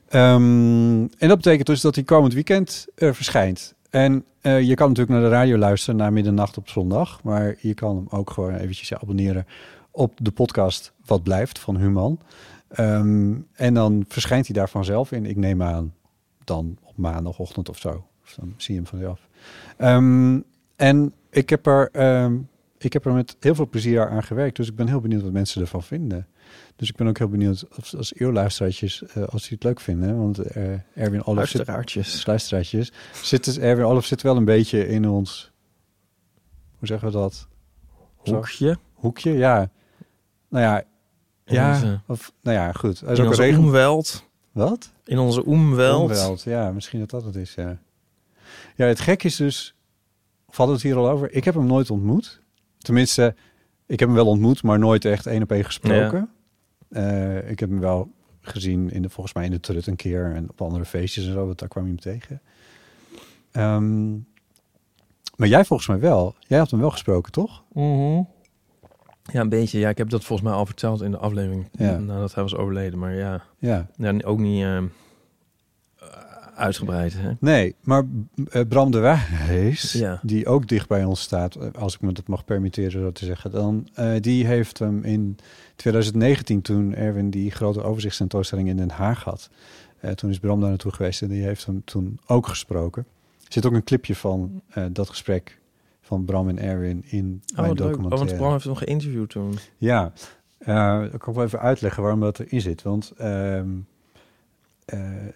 [0.08, 3.74] Ehm, en dat betekent dus dat hij komend weekend eh, verschijnt.
[3.90, 7.22] En eh, je kan natuurlijk naar de radio luisteren na middernacht op zondag.
[7.22, 9.46] Maar je kan hem ook gewoon eventjes abonneren
[9.90, 12.20] op de podcast Wat Blijft van Human.
[12.68, 15.26] Ehm, en dan verschijnt hij daar vanzelf in.
[15.26, 15.94] Ik neem aan
[16.44, 18.04] dan op maandagochtend of zo.
[18.24, 19.20] Of dan zie je hem vanzelf.
[19.76, 20.40] Ehm,
[20.76, 22.36] en ik heb, er, ehm,
[22.78, 24.56] ik heb er met heel veel plezier aan gewerkt.
[24.56, 26.26] Dus ik ben heel benieuwd wat mensen ervan vinden.
[26.76, 30.18] Dus ik ben ook heel benieuwd of, als eeuwluisteraartjes, eh als die het leuk vinden.
[30.18, 32.26] Want eh, Erwin Olaf zit, Luisteraartjes.
[32.26, 35.52] luisteraartjes, zit dus, Erwin Olaf zit wel een beetje in ons,
[36.78, 37.48] hoe zeggen we dat?
[38.24, 38.34] Zo?
[38.34, 38.78] Hoekje.
[38.94, 39.70] Hoekje, ja.
[40.48, 40.82] Nou ja,
[41.44, 42.94] ja, onze- of, nou ja, goed.
[42.94, 43.60] Is In ook een onze regen...
[43.60, 44.24] omweld.
[44.52, 44.90] Wat?
[45.04, 46.00] In onze omweld.
[46.10, 47.78] Omweld, ja, misschien dat dat het is, ja.
[48.76, 49.73] Ja, het gek is dus,
[50.56, 51.32] we het hier al over?
[51.32, 52.40] Ik heb hem nooit ontmoet.
[52.78, 53.34] Tenminste,
[53.86, 56.28] ik heb hem wel ontmoet, maar nooit echt één op één gesproken.
[56.88, 60.32] Eh, ik heb hem wel gezien, in de, volgens mij in de Trut een keer
[60.34, 62.40] en op andere feestjes en zo, want daar kwam je hem tegen.
[63.50, 64.12] Ehm,
[65.36, 66.34] maar jij volgens mij wel.
[66.38, 67.62] Jij had hem wel gesproken, toch?
[67.72, 68.22] Mhm.
[69.32, 69.78] Ja, een beetje.
[69.78, 71.98] Ja, ik heb dat volgens mij al verteld in de aflevering Ja.
[71.98, 72.98] nadat hij was overleden.
[72.98, 73.86] Maar ja, Ja.
[73.96, 74.90] ja ook niet ehm, eh,
[76.54, 77.12] uitgebreid.
[77.16, 77.30] Hè?
[77.40, 78.04] Nee, maar
[78.50, 80.20] eh, Bram de Wijs, Ja.
[80.22, 83.24] die ook dicht bij ons staat, eh, als ik me dat mag permitteren zo te
[83.24, 85.36] zeggen, dan eh, die heeft hem in
[85.76, 89.50] 2019 toen Erwin die grote overzichtstentoonstelling in Den Haag had.
[90.00, 93.06] eh, toen is Bram daar naartoe geweest en die heeft hem toen ook gesproken.
[93.44, 95.58] Er zit ook een clipje van dat gesprek
[96.00, 97.70] van Bram en Erwin in Oh, mijn.
[97.70, 98.16] Oh, documentaire.
[98.26, 99.58] want Bram heeft hem geïnterviewd toen.
[99.78, 100.12] Ja,
[101.12, 102.82] ik kan wel even uitleggen waarom dat erin zit.
[102.82, 103.28] Want ehm,
[103.58, 103.64] eh,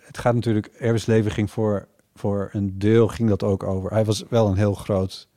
[0.00, 3.90] het gaat natuurlijk, Erwins leven ging voor, voor een deel ging dat ook over.
[3.90, 5.28] Hij was wel een heel groot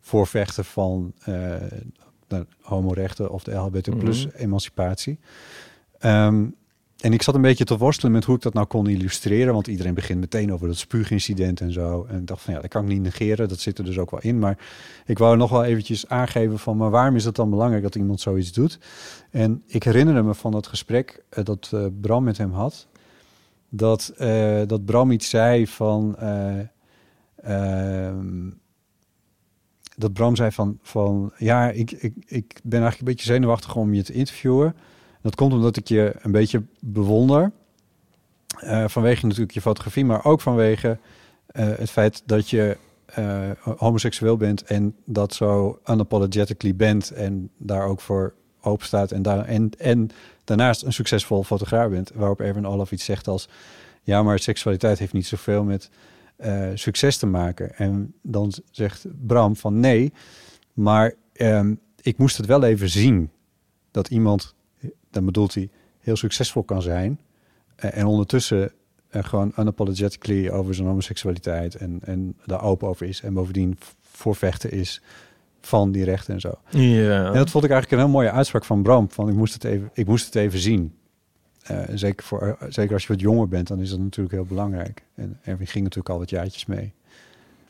[0.00, 1.54] voorvechter van eh
[2.60, 4.36] homorechten of de LHBT plus Mhm.
[4.36, 5.18] emancipatie.
[5.98, 6.46] Ehm,
[6.96, 9.54] en ik zat een beetje te worstelen met hoe ik dat nou kon illustreren.
[9.54, 12.06] Want iedereen begint meteen over dat spuugincident en zo.
[12.08, 13.48] En ik dacht van ja, dat kan ik niet negeren.
[13.48, 14.38] Dat zit er dus ook wel in.
[14.38, 14.58] Maar
[15.06, 16.76] ik wou nog wel eventjes aangeven van...
[16.76, 18.78] maar waarom is het dan belangrijk dat iemand zoiets doet?
[19.30, 22.86] En ik herinnerde me van dat gesprek eh, dat eh, Bram met hem had...
[23.68, 26.16] Dat, eh, dat Bram iets zei van...
[26.16, 26.58] eh,
[27.36, 28.50] ehm,
[29.96, 33.94] dat Bram zei van, van ja, ik, ik, ik ben eigenlijk een beetje zenuwachtig om
[33.94, 34.76] je te interviewen.
[35.22, 37.52] Dat komt omdat ik je een beetje bewonder.
[38.58, 40.98] Eh, vanwege natuurlijk je fotografie, maar ook vanwege
[41.52, 42.76] het feit dat je
[43.76, 49.44] homoseksueel bent en dat zo unapologetically bent en daar ook voor open staat en, daar,
[49.44, 50.10] en, en
[50.46, 52.10] daarnaast een succesvol fotograaf bent.
[52.14, 53.48] Waarop Erwin Olaf iets zegt als,
[54.02, 55.90] ja, maar seksualiteit heeft niet zoveel met
[56.36, 57.76] eh, succes te maken.
[57.76, 60.12] En dan zegt Bram van nee,
[60.72, 63.30] maar ehm, ik moest het wel even zien
[63.90, 64.54] dat iemand,
[65.10, 65.70] dan bedoelt hij,
[66.00, 67.20] heel succesvol kan zijn
[67.76, 68.72] eh, en ondertussen
[69.08, 74.72] eh, gewoon unapologetically over zijn homoseksualiteit en, en daar open over is en bovendien voorvechter
[74.72, 75.02] is
[75.66, 76.54] van die rechten en zo.
[76.70, 77.26] Ja.
[77.26, 79.10] En dat vond ik eigenlijk een heel mooie uitspraak van Bram.
[79.10, 80.94] Van ik moest het even, ik moest het even zien.
[81.62, 85.04] Eh, zeker, voor, zeker als je wat jonger bent, dan is dat natuurlijk heel belangrijk.
[85.14, 86.92] En Erwin ging natuurlijk al wat jaartjes mee.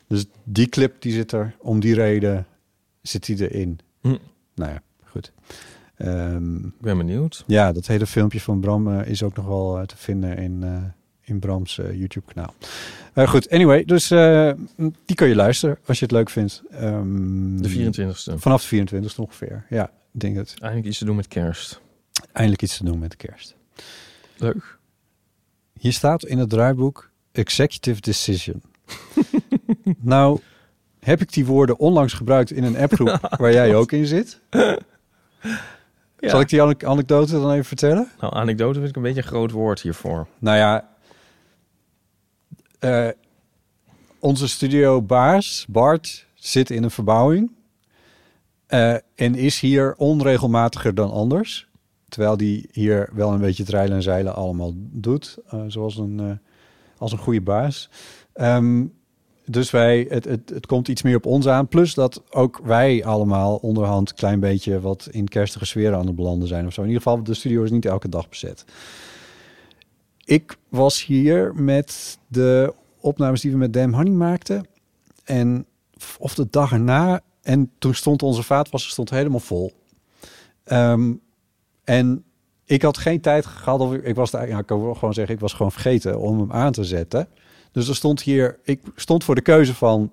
[0.07, 2.45] Dus die clip die zit er, om die reden
[3.01, 3.79] zit die erin.
[4.01, 4.17] Hm.
[4.55, 5.31] Nou ja, goed.
[5.97, 7.43] Ehm, Ik ben benieuwd.
[7.47, 10.63] ja, dat hele filmpje van Bram eh, is ook nog wel eh, te vinden in,
[10.63, 10.83] eh,
[11.27, 12.53] in Brams eh, YouTube-kanaal.
[13.13, 14.51] Eh, goed, anyway, dus eh,
[15.05, 16.63] die kun je luisteren als je het leuk vindt.
[16.71, 18.37] Ehm, De 24ste.
[18.37, 19.65] Vanaf de 24 ongeveer.
[19.69, 20.53] Ja, denk het.
[20.59, 21.81] Eigenlijk iets te doen met kerst.
[22.31, 23.55] Eindelijk iets te doen met kerst.
[24.37, 24.77] Leuk.
[25.79, 28.61] Hier staat in het draaiboek Executive Decision.
[29.99, 30.39] nou,
[30.99, 34.39] heb ik die woorden onlangs gebruikt in een appgroep waar jij ook in zit.
[36.19, 36.29] Ja.
[36.29, 38.11] Zal ik die ane- anekdote dan even vertellen?
[38.19, 40.27] Nou, anekdote vind ik een beetje een groot woord hiervoor.
[40.39, 40.89] Nou ja,
[42.79, 43.07] eh,
[44.19, 47.51] onze studiobaas, Bart, zit in een verbouwing.
[48.67, 51.67] eh, en is hier onregelmatiger dan anders.
[52.09, 55.37] Terwijl die hier wel een beetje treilen en zeilen allemaal doet.
[55.49, 56.39] eh, zoals een,
[56.97, 57.89] als een goede baas.
[58.33, 58.85] Ehm,
[59.45, 61.67] dus wij, het, het, het komt iets meer op ons aan.
[61.67, 66.15] Plus dat ook wij allemaal onderhand een klein beetje wat in kerstige sfeer aan het
[66.15, 66.81] belanden zijn of zo.
[66.81, 68.65] In ieder geval, de studio is niet elke dag bezet.
[70.27, 74.67] Ik was hier met de opnames die we met Dam Honey maakten.
[75.23, 75.65] En
[76.19, 77.21] of de dag erna.
[77.41, 79.71] En toen stond onze vaatwasser stond helemaal vol.
[80.63, 81.13] Ehm,
[81.83, 82.23] en
[82.65, 83.79] ik had geen tijd gehad.
[83.79, 86.19] Of ik, ik was daar, ja, ik kan wel gewoon zeggen, ik was gewoon vergeten
[86.19, 87.27] om hem aan te zetten.
[87.71, 90.11] Dus er stond hier, ik stond voor de keuze van,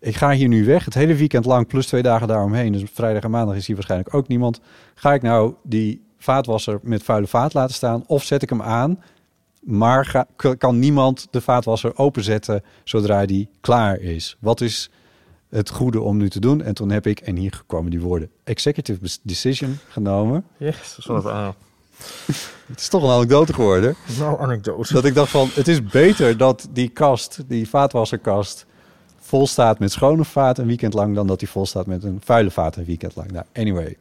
[0.00, 2.72] ik ga hier nu weg, het hele weekend lang plus twee dagen daaromheen.
[2.72, 4.60] Dus vrijdag en maandag is hier waarschijnlijk ook niemand.
[4.94, 8.98] Ga ik nou die vaatwasser met vuile vaat laten staan of zet ik hem aan?
[9.60, 10.26] Maar ga,
[10.58, 14.36] kan niemand de vaatwasser openzetten zodra die klaar is?
[14.40, 14.90] Wat is
[15.48, 16.62] het goede om nu te doen?
[16.62, 20.44] En toen heb ik, en hier komen die woorden, executive decision genomen.
[20.56, 21.54] Yes, een
[22.66, 23.96] Het is toch een anekdote geworden.
[24.18, 24.92] Nou, anekdote.
[24.92, 28.66] Dat ik dacht van, het is beter dat die kast, die vaatwasserkast,
[29.20, 32.20] vol staat met schone vaat een weekend lang, dan dat die vol staat met een
[32.24, 33.30] vuile vaat een weekend lang.
[33.30, 33.96] Nou, anyway.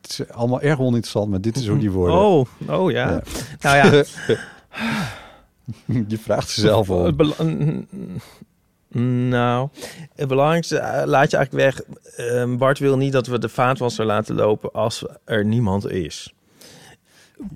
[0.00, 2.16] Het is allemaal erg oninteressant, maar dit is hoe die worden.
[2.28, 3.10] Oh, oh ja.
[3.10, 3.22] Ja.
[3.60, 4.04] Nou ja,
[6.08, 6.88] Je vraagt jezelf
[8.88, 9.68] mm, Nou,
[10.14, 11.98] het belangrijkste eh, laat je eigenlijk weg.
[12.16, 16.34] Ehm, Bart wil niet dat we de vaatwasser laten lopen als er niemand is.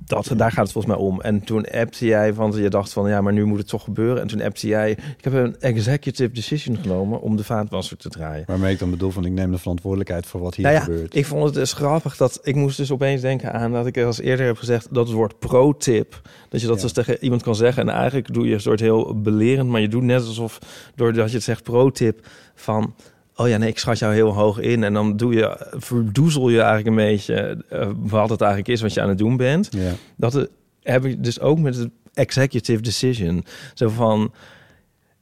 [0.05, 1.21] Dat, daar gaat het volgens mij om.
[1.21, 4.21] En toen appte jij, want je dacht van ja, maar nu moet het toch gebeuren.
[4.23, 8.45] En toen appte jij, ik heb een executive decision genomen om de vaatwasser te draaien.
[8.47, 11.15] Waarmee ik dan bedoel van, ik neem de verantwoordelijkheid voor wat hier Nou ja, gebeurt.
[11.17, 14.21] ik vond het dus grappig dat ik moest dus opeens denken aan dat ik als
[14.21, 16.83] eerder heb gezegd dat het woord pro-tip, dat je dat Ja.
[16.83, 19.89] dus tegen iemand kan zeggen en eigenlijk doe je een soort heel belerend, maar je
[19.89, 20.59] doet net alsof
[20.95, 22.95] doordat je het zegt pro-tip van
[23.37, 26.61] oh ja nee ik schat jou heel hoog in en dan doe je verdoezel je
[26.61, 29.69] eigenlijk een beetje eh, wat het eigenlijk is wat je aan het doen bent.
[29.71, 29.93] Ja.
[30.17, 30.45] Dat eh,
[30.83, 33.45] heb ik dus ook met het executive decision.
[33.75, 34.33] Zo van,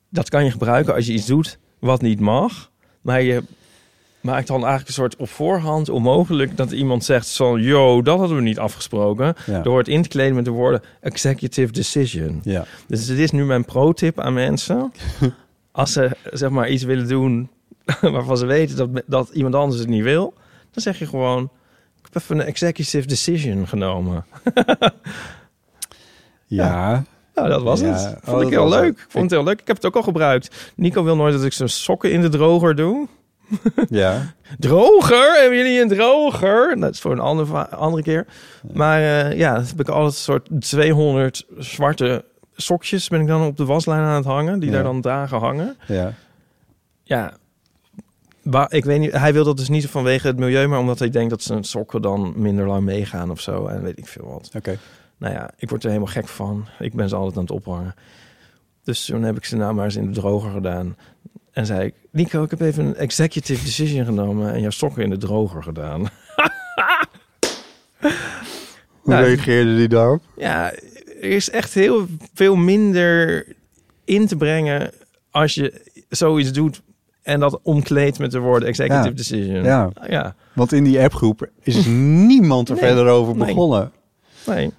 [0.09, 2.71] dat kan je gebruiken als je iets doet wat niet mag.
[3.01, 3.43] Maar je
[4.21, 8.37] maakt dan eigenlijk een soort op voorhand onmogelijk dat iemand zegt zo, yo, dat hadden
[8.37, 9.35] we niet afgesproken.
[9.47, 9.63] Ja.
[9.63, 12.41] Door het in te kleden met de woorden executive decision.
[12.45, 12.65] Ja.
[12.87, 14.93] Dus dit is nu mijn pro-tip aan mensen.
[15.73, 17.51] Als ze zeg maar iets willen doen
[18.15, 20.35] waarvan ze weten dat, dat iemand anders het niet wil,
[20.71, 21.43] dan zeg je gewoon:
[21.99, 24.25] Ik heb even een executive decision genomen.
[26.47, 27.03] Ja.
[27.35, 28.17] Nou, dat was Ja, het.
[28.17, 28.85] oh, Vond ik heel leuk.
[28.97, 28.99] het.
[28.99, 29.61] Ik vond het heel leuk.
[29.61, 30.73] Ik heb het ook al gebruikt.
[30.77, 33.09] Nico wil nooit dat ik zijn sokken in de droger doe.
[33.89, 34.35] ja.
[34.59, 35.41] Droger?
[35.41, 36.81] Hebben jullie een droger?
[36.81, 38.27] Dat is voor een andere, andere keer.
[38.73, 42.25] Maar eh, ja, dat heb ik altijd een soort 200 zwarte
[42.57, 44.59] sokjes ben ik dan op de waslijn aan het hangen.
[44.59, 44.75] Die Ja.
[44.75, 45.77] daar dan dagen hangen.
[45.87, 46.13] Ja.
[47.03, 47.37] Ja,
[48.51, 49.13] wa- ik weet niet.
[49.13, 52.03] Hij wil dat dus niet vanwege het milieu, maar omdat hij denkt dat zijn sokken
[52.03, 53.67] dan minder lang meegaan of zo.
[53.67, 54.51] En weet ik veel wat.
[54.57, 54.79] Oké.
[55.19, 56.67] Nou ja, ik word er helemaal gek van.
[56.79, 57.95] Ik ben ze altijd aan het ophangen.
[58.85, 60.97] Dus toen heb ik ze nou maar eens in de droger gedaan.
[61.53, 65.11] En zei ik, Nico, ik heb even een executive decision genomen en jouw sokken in
[65.11, 66.01] de droger gedaan.
[68.01, 70.23] Hoe Nou, reageerde die daarop?
[70.37, 70.73] Ja,
[71.21, 73.47] er is echt heel veel minder
[74.05, 74.91] in te brengen
[75.31, 76.83] als je zoiets doet
[77.31, 79.15] en dat omkleedt met de woorden executive Ja.
[79.15, 79.63] decision.
[79.65, 79.91] Ja.
[80.09, 80.35] ja.
[80.53, 81.87] Want in die appgroep is
[82.27, 82.85] niemand er Nee.
[82.85, 83.93] verder over begonnen.
[84.47, 84.71] Nee.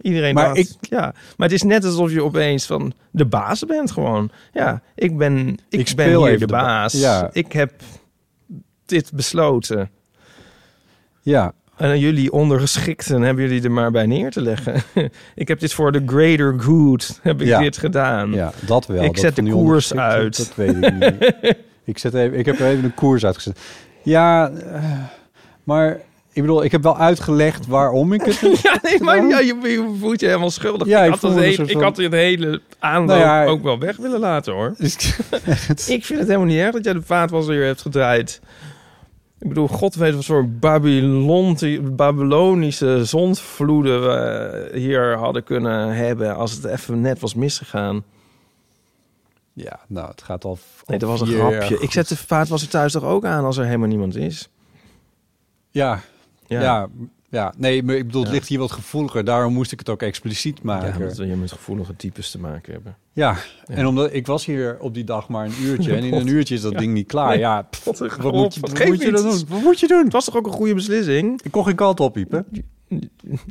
[0.00, 1.14] Iedereen Maar dacht, ik- ja.
[1.36, 4.30] Maar het is net alsof je opeens van de baas bent gewoon.
[4.52, 6.92] Ja, ik ben, ik Ik ben hier de de ba- baas.
[6.92, 7.28] Ja.
[7.32, 7.72] Ik heb
[8.86, 9.90] dit besloten.
[11.22, 11.52] Ja.
[11.76, 14.82] En jullie ondergeschikten hebben jullie er maar bij neer te leggen.
[15.34, 17.58] ik heb dit voor de greater good, heb ik Ja.
[17.60, 18.32] dit gedaan.
[18.32, 19.02] Ja, dat wel.
[19.02, 20.36] Ik Dat zet de koers uit.
[20.36, 21.56] Dat weet ik niet.
[21.88, 23.58] ik, zet even, ik heb er even een koers uitgezet.
[24.02, 24.82] Ja, eh,
[25.64, 26.00] maar
[26.32, 28.40] ik bedoel, ik heb wel uitgelegd waarom ik het...
[28.62, 30.88] Ja, nee, maar ja, je, je voelt je helemaal schuldig.
[30.88, 33.96] Ja, ik, had het hele, ik had het hele aanloop Nou ja, ook wel weg
[33.96, 34.74] willen laten, hoor.
[35.96, 38.40] Ik vind het helemaal niet erg dat jij de vaatwasser hier hebt gedraaid.
[39.38, 41.56] Ik bedoel, god weet wat voor Babylon,
[41.96, 46.36] Babylonische zondvloeden we hier hadden kunnen hebben...
[46.36, 48.04] als het even net was misgegaan.
[49.62, 50.58] Ja, nou, het gaat al...
[50.86, 51.78] Nee, dat was een grapje.
[51.80, 54.48] Ik zet de vaatwasser thuis toch ook aan als er helemaal niemand is?
[55.70, 56.00] Ja,
[56.46, 56.88] ja.
[57.30, 58.36] Ja, nee, maar ik bedoel, het Ja.
[58.36, 59.24] ligt hier wat gevoeliger.
[59.24, 60.96] Daarom moest ik het ook expliciet Ja, maken.
[61.00, 62.96] omdat we met gevoelige types te maken hebben.
[63.12, 63.36] Ja,
[63.66, 65.94] en omdat ik was hier op die dag maar een uurtje.
[65.96, 67.28] En in een uurtje is dat ding niet klaar.
[67.28, 67.38] Nee.
[67.38, 68.00] Ja, pff, Wat
[68.32, 69.42] moet je, wat moet je dan doen?
[69.48, 70.04] Wat moet je doen?
[70.04, 71.42] Het was toch ook een goede beslissing?
[71.42, 72.40] Ik kon geen kant op, Iep, hè?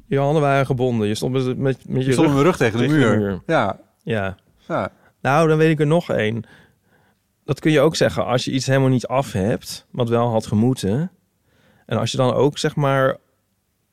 [0.07, 1.07] Je handen waren gebonden.
[1.07, 2.25] Je stond met, met, met je Je stond rug.
[2.25, 3.19] met mijn rug tegen de tegen de muur.
[3.19, 3.41] muur.
[3.45, 4.37] Ja, Ja.
[4.67, 4.91] ja.
[5.21, 6.43] Nou, dan weet ik er nog één.
[7.45, 10.47] Dat kun je ook zeggen als je iets helemaal niet af hebt, wat wel had
[10.47, 11.11] gemoeten.
[11.85, 13.17] En als je dan ook zeg maar,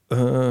[0.09, 0.51] eh,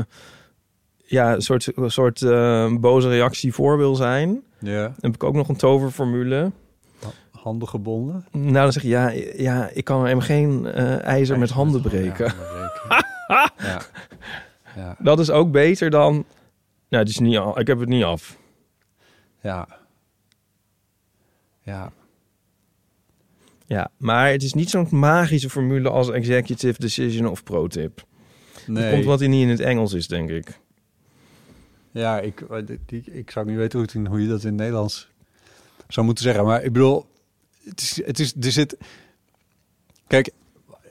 [1.05, 4.84] ja, een soort, een soort eh, boze reactie voor wil zijn, ja.
[4.84, 6.51] dan heb ik ook nog een toverformule.
[7.32, 8.26] Handen gebonden.
[8.32, 12.26] Nou, dan zeg je ja, ja ik kan helemaal geen eh, ijzer met handen breken.
[12.26, 12.71] Ja, handen
[13.28, 13.51] breken.
[13.67, 13.82] ja.
[14.76, 14.95] Ja.
[14.99, 16.13] Dat is ook beter dan.
[16.89, 18.38] Nou, het is niet, al- ik heb het niet af.
[19.41, 19.67] Ja.
[21.64, 21.91] Ja.
[23.66, 28.05] Ja, maar het is niet zo'n magische formule als executive decision of pro tip.
[28.68, 28.91] Nee.
[28.93, 30.59] Komt wat hij niet in het Engels is, denk ik.
[31.91, 34.47] Ja, ik, eh, die, ik zou niet weten hoe, het in- hoe je dat in
[34.47, 35.09] het Nederlands
[35.88, 36.45] zou moeten zeggen.
[36.45, 37.05] Maar ik bedoel,
[37.64, 38.78] het is, het is, er zit...
[40.07, 40.30] Kijk,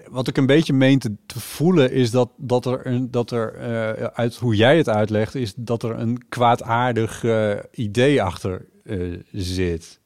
[0.09, 3.55] wat ik een beetje meen te, te voelen is dat, dat er, een, dat er
[3.55, 9.19] eh, uit hoe jij het uitlegt, is dat er een kwaadaardig eh, idee achter eh,
[9.33, 10.01] zit.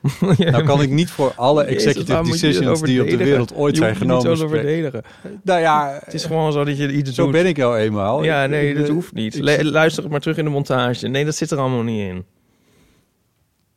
[0.38, 4.36] Nou kan ik niet voor alle executive decisions die op de wereld ooit zijn genomen.
[4.36, 5.02] zo verdedigen.
[5.42, 7.32] Nou ja, Het is gewoon zo dat je iets zo doet.
[7.32, 8.24] ben ik nou eenmaal.
[8.24, 9.34] Ja, Ik- nee, ik- dat hoeft niet.
[9.36, 11.06] ik- luister het maar terug in de montage.
[11.08, 12.24] Nee, dat zit er allemaal niet in.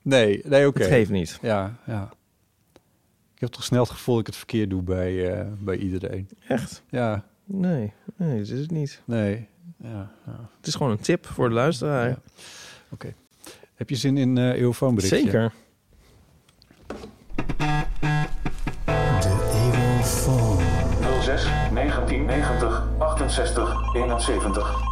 [0.01, 0.79] nee, nee, oké.
[0.79, 1.39] Het geeft niet.
[1.41, 2.09] Ja, ja.
[3.35, 6.29] Ik heb toch snel het gevoel dat ik het verkeerd doe bij, eh, bij iedereen.
[6.47, 6.83] Echt?
[6.89, 9.01] Ja, Nee, nee, dat is het niet.
[9.05, 9.47] nee.
[9.83, 10.49] Ja, ja.
[10.57, 12.07] Het is gewoon een tip voor de luisteraar.
[12.07, 12.17] Ja.
[13.75, 15.19] Heb je zin in eeuwfoonberichtje?
[15.21, 15.51] Zeker.
[23.35, 24.89] 1990 68 71.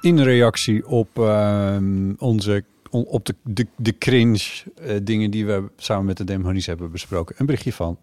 [0.00, 4.38] In reactie op ehm, onze on- op de, de, de cringe
[4.82, 7.34] eh, dingen die we samen met de Demonies hebben besproken.
[7.38, 7.98] Een berichtje van.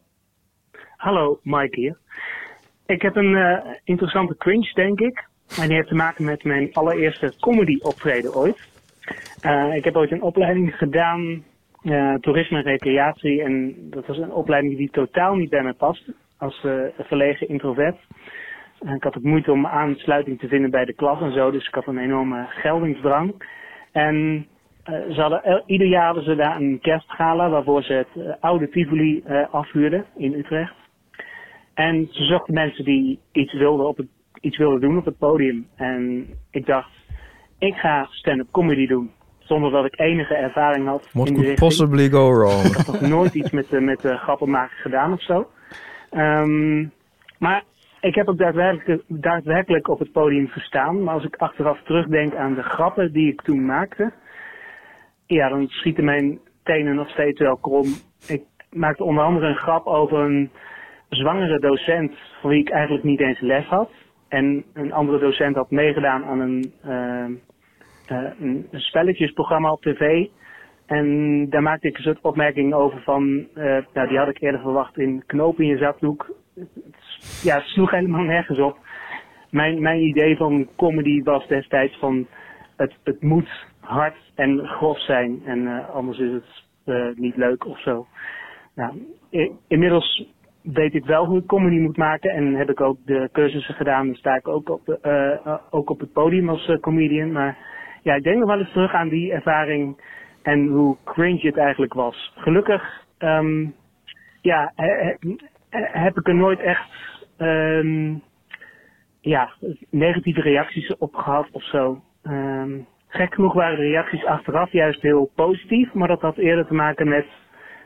[0.97, 1.97] Hallo, Mike hier.
[2.85, 5.27] Ik heb een eh, interessante cringe, denk ik.
[5.59, 8.57] En die heeft te maken met mijn allereerste comedy optreden ooit.
[9.41, 11.43] Eh, ik heb ooit een opleiding gedaan,
[11.83, 13.43] eh, toerisme en recreatie.
[13.43, 16.13] En dat was een opleiding die totaal niet bij mij paste.
[16.37, 17.97] Als eh, verlegen introvert.
[18.79, 21.51] En ik had ook moeite om aansluiting te vinden bij de klas en zo.
[21.51, 23.33] Dus ik had een enorme geldingsdrang.
[23.91, 24.47] En
[24.83, 28.69] eh, ze hadden, ieder jaar hadden ze daar een kerstgala waarvoor ze het eh, oude
[28.69, 30.73] Tivoli eh, afhuurden in Utrecht.
[31.73, 34.07] En ze zochten mensen die iets wilden, op het,
[34.41, 35.67] iets wilden doen op het podium.
[35.75, 36.91] En ik dacht,
[37.57, 39.11] ik ga stand-up comedy doen.
[39.39, 41.69] Zonder dat ik enige ervaring had What in could richting.
[41.69, 42.63] possibly go wrong?
[42.63, 45.49] Ik had nog nooit iets met, met grappen maken gedaan of zo.
[46.09, 46.85] Ehm,
[47.39, 47.63] maar
[48.07, 51.03] ik heb ook daadwerkelijk, daadwerkelijk op het podium gestaan.
[51.03, 54.11] Maar als ik achteraf terugdenk aan de grappen die ik toen maakte.
[55.25, 57.85] Ja, dan schieten mijn tenen nog steeds wel krom.
[58.27, 60.49] Ik maakte onder andere een grap over een
[61.09, 62.13] zwangere docent.
[62.41, 63.91] van wie ik eigenlijk niet eens les had.
[64.27, 70.27] En een andere docent had meegedaan aan een, eh, een, een spelletjesprogramma op tv.
[70.85, 74.61] En daar maakte ik een soort opmerking over van, eh, nou die had ik eerder
[74.61, 76.35] verwacht in knoop in je zakdoek.
[77.43, 78.77] Ja, het sloeg helemaal nergens op.
[79.49, 82.27] Mijn, mijn idee van comedy was destijds van,
[82.77, 87.65] het, het moet hard en grof zijn en eh, anders is het eh, niet leuk
[87.65, 88.07] of zo.
[88.75, 89.01] Nou,
[89.67, 90.27] inmiddels
[90.61, 94.05] weet ik wel hoe ik comedy moet maken en heb ik ook de cursussen gedaan.
[94.05, 97.31] Dan sta ik ook op, eh, ook op het podium als comedian.
[97.31, 97.57] Maar
[98.03, 100.01] ja, ik denk nog wel eens terug aan die ervaring
[100.41, 102.33] en hoe cringe het eigenlijk was.
[102.35, 103.65] Gelukkig, ehm,
[104.41, 104.73] ja,
[105.91, 106.89] heb ik er nooit echt
[107.37, 108.15] ehm,
[109.21, 109.53] ja,
[109.89, 112.01] negatieve reacties op gehad of zo.
[112.23, 116.73] Ehm, gek genoeg waren de reacties achteraf juist heel positief, maar dat had eerder te
[116.73, 117.25] maken met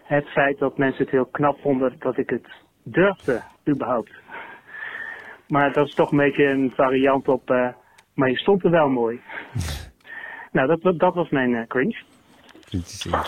[0.03, 2.47] het feit dat mensen het heel knap vonden dat ik het
[2.83, 4.11] durfde, überhaupt.
[5.47, 7.67] Maar dat is toch een beetje een variant op, eh,
[8.15, 9.21] maar je stond er wel mooi.
[10.51, 11.97] nou, dat, dat was mijn eh, cringe.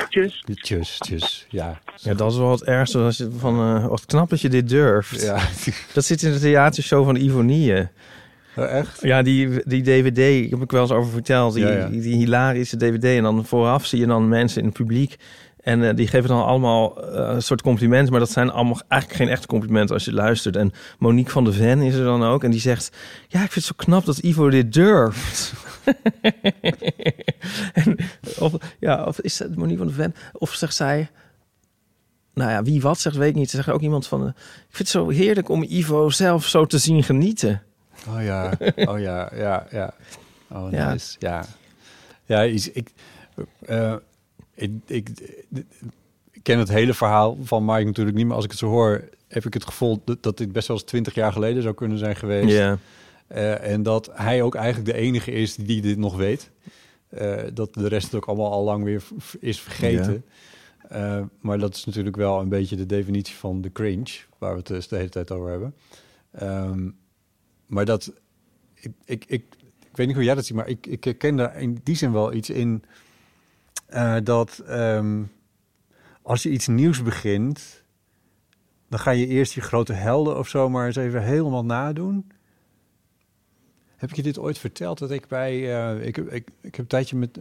[0.09, 0.43] Tjus.
[0.61, 1.45] Tjus, tjus.
[1.49, 1.79] Ja.
[1.95, 2.97] Ja, dat is wel het ergste.
[2.99, 5.21] Als je van, eh, wat knap dat je dit durft.
[5.21, 5.39] ja.
[5.93, 7.89] Dat zit in de theatershow van Ivonie.
[8.55, 9.01] Oh, echt?
[9.01, 11.53] Ja, die, die DVD, ik heb ik wel eens over verteld.
[11.53, 13.03] Die, Ja, die hilarische DVD.
[13.03, 15.15] En dan vooraf zie je dan mensen in het publiek.
[15.63, 18.11] En eh, die geven dan allemaal eh, een soort complimenten.
[18.11, 20.55] Maar dat zijn allemaal eigenlijk geen echte complimenten als je luistert.
[20.55, 22.43] En Monique van de Ven is er dan ook.
[22.43, 22.97] En die zegt,
[23.27, 25.53] ja, ik vind het zo knap dat Ivo dit durft.
[27.73, 27.97] en,
[28.39, 30.15] of, ja, of is dat Monique van de Ven?
[30.33, 31.09] Of zegt zij...
[32.33, 33.49] Nou ja, wie wat zegt, weet ik niet.
[33.51, 34.21] Er zegt ook iemand van...
[34.21, 34.35] eh, ik
[34.75, 37.61] vind het zo heerlijk om Ivo zelf zo te zien genieten.
[38.09, 39.93] Oh ja, oh ja, ja, ja.
[40.51, 40.91] Oh, Ja.
[40.91, 41.15] nice.
[41.19, 41.45] Ja.
[42.25, 42.89] Ja, iets- ik,
[44.55, 45.09] ik, ik,
[46.31, 49.09] ik ken het hele verhaal van Mike natuurlijk niet, maar als ik het zo hoor,
[49.27, 51.97] heb ik het gevoel dat, dat dit best wel eens twintig jaar geleden zou kunnen
[51.97, 52.55] zijn geweest.
[53.27, 56.51] Eh, en dat hij ook eigenlijk de enige is die dit nog weet.
[57.09, 59.03] Eh, dat de rest het ook allemaal al lang weer
[59.39, 60.25] is vergeten.
[60.87, 64.57] Eh, maar dat is natuurlijk wel een beetje de definitie van de cringe, waar we
[64.57, 65.75] het dus de hele tijd over hebben.
[66.31, 66.89] Ehm,
[67.65, 68.13] maar dat,
[68.73, 69.43] ik, ik, ik,
[69.79, 72.11] ik weet niet hoe jij dat ziet, maar ik, ik herken daar in die zin
[72.11, 72.83] wel iets in.
[73.85, 75.23] Eh, dat ehm,
[76.21, 77.83] als je iets nieuws begint,
[78.89, 82.31] dan ga je eerst je grote helden of zo maar eens even helemaal nadoen.
[83.95, 84.97] Heb ik je dit ooit verteld?
[84.97, 85.51] Dat ik bij.
[85.51, 87.39] eh, ik, ik, ik heb een tijdje met.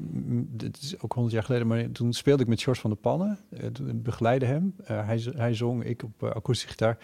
[0.51, 3.39] Dit is ook honderd jaar geleden, maar toen speelde ik met George van der Pannen.
[3.51, 4.75] eh, toen begeleidde hem.
[4.83, 6.99] Hij, hij zong, ik op akoestische gitaar.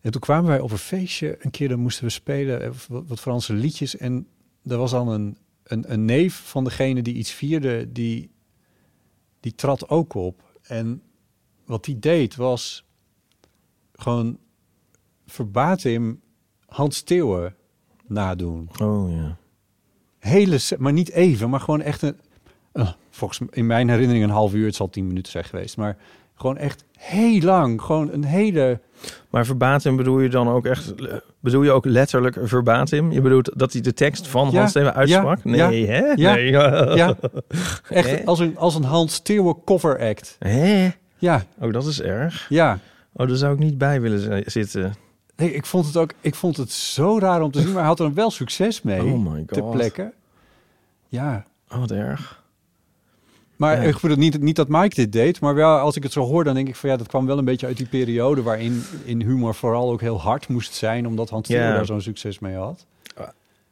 [0.00, 1.36] En toen kwamen wij op een feestje.
[1.40, 3.96] Een keer dan moesten we spelen wat, wat Franse liedjes.
[3.96, 4.26] En
[4.66, 8.30] er was dan een, een, een neef van degene die iets vierde, die,
[9.40, 10.42] die trad ook op.
[10.62, 11.02] En
[11.64, 12.84] wat die deed was
[13.92, 14.38] gewoon
[15.26, 16.20] verbatim
[16.66, 17.56] Hans Theeuwen
[18.06, 18.68] nadoen.
[18.82, 19.36] Oh ja.
[20.18, 22.20] Hele, maar niet even, maar gewoon echt een,
[22.72, 25.96] eh, volgens in mijn herinnering een half uur, het zal tien minuten zijn geweest, maar
[26.34, 28.80] gewoon echt heel lang, gewoon een hele,
[29.30, 30.94] Maar verbatim bedoel je dan ook echt...
[31.40, 33.12] Bedoel je ook letterlijk verbatim?
[33.12, 35.38] Je bedoelt dat hij de tekst van Ja, Hans Steven uitsprak?
[35.44, 35.98] ja, nee, hè?
[36.14, 36.50] ja, nee.
[36.50, 37.16] ja,
[37.88, 37.94] Hè?
[37.94, 40.36] echt als een, als een Hans Theeuwen cover act.
[40.38, 40.90] Hè?
[41.18, 42.46] Ja, Oh, dat is erg.
[42.48, 42.78] ja.
[43.12, 44.94] Oh, daar zou ik niet bij willen zi- zitten.
[45.36, 47.86] Nee, ik vond het ook, ik vond het zo raar om te zien, maar hij
[47.86, 49.02] had er wel succes mee.
[49.02, 49.70] Oh my god.
[49.70, 50.12] plekke.
[51.08, 51.44] Ja.
[51.68, 52.42] Oh, wat erg.
[53.56, 53.88] Maar Ja.
[53.88, 56.44] ik bedoel niet, niet dat Mike dit deed, maar wel als ik het zo hoor,
[56.44, 59.22] dan denk ik van ja, dat kwam wel een beetje uit die periode waarin in
[59.22, 61.74] humor vooral ook heel hard moest zijn, omdat Hans Ja.
[61.74, 62.86] Daar zo'n succes mee had.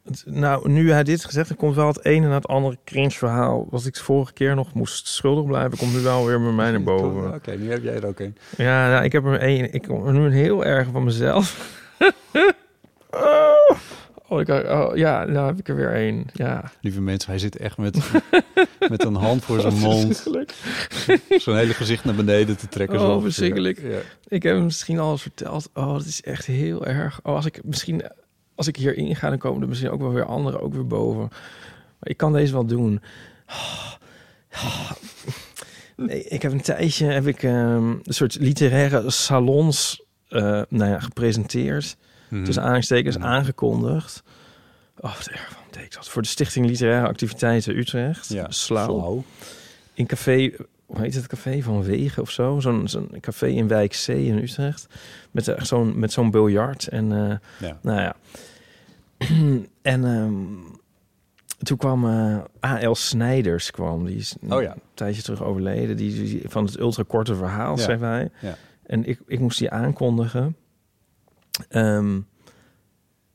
[0.03, 3.11] Het- Nou, nu hij dit gezegd heeft, komt wel het ene na het andere cringe
[3.11, 3.67] verhaal.
[3.69, 6.83] Wat ik vorige keer nog moest schuldig blijven, komt nu wel weer bij mij naar
[6.83, 7.33] boven.
[7.35, 8.37] Oké, nu heb jij er ook een.
[8.57, 9.73] Ja, nou, ik heb er één.
[9.73, 11.79] Ik kom er nu een heel erg van mezelf.
[13.11, 13.77] oh,
[14.39, 16.25] ik, oh, ja, nou heb ik er weer één.
[16.33, 17.97] Ja, Lieve mensen, hij zit echt met,
[18.89, 20.27] met een hand voor zijn mond,
[21.27, 22.99] zijn hele gezicht naar beneden te trekken.
[23.01, 23.81] Oh, verschrikkelijk.
[23.81, 23.99] Ja.
[24.27, 25.69] Ik heb hem misschien al eens verteld.
[25.73, 27.19] Oh, dat is echt heel erg.
[27.23, 28.03] Oh, als ik misschien,
[28.55, 31.27] als ik hierin ga, dan komen er misschien ook wel weer anderen ook weer boven.
[31.99, 33.01] Maar ik kan deze wel doen.
[35.95, 40.99] Nee, ik heb een tijdje heb ik ehm, een soort literaire salons eh, nou ja,
[40.99, 41.97] gepresenteerd.
[42.33, 42.43] Mhm.
[42.43, 44.23] Tussen aanstekens aangekondigd.
[44.99, 45.49] Oh, wat erg.
[45.49, 46.09] Waarom deed ik dat?
[46.09, 48.29] Voor de Stichting Literaire Activiteiten Utrecht.
[48.29, 49.23] Ja, Slauw
[49.93, 50.51] in café,
[50.85, 52.59] hoe heet het café van Wegen of zo?
[52.59, 54.87] Zo'n zo'n café in Wijk C in Utrecht.
[55.31, 56.87] Met echt zo'n met zo'n biljart.
[56.87, 57.77] En eh, Ja.
[57.81, 58.15] nou ja.
[59.81, 60.33] en ehm,
[61.63, 62.95] toen kwam eh A.L.
[62.95, 64.05] Snijders kwam.
[64.05, 64.71] Die is Oh ja.
[64.73, 65.97] een tijdje terug overleden.
[65.97, 67.81] Die, die- van het ultrakorte verhaal, Ja.
[67.83, 68.29] schreef hij.
[68.41, 68.55] Ja.
[68.85, 70.55] En ik, ik moest die aankondigen.
[71.69, 72.19] Ehm,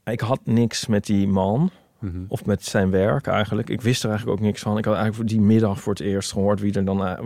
[0.04, 1.70] ik had niks met die man.
[1.98, 2.18] Mhm.
[2.28, 3.70] Of met zijn werk eigenlijk.
[3.70, 4.78] Ik wist er eigenlijk ook niks van.
[4.78, 7.06] Ik had eigenlijk voor die middag voor het eerst gehoord wie er dan...
[7.06, 7.18] eh,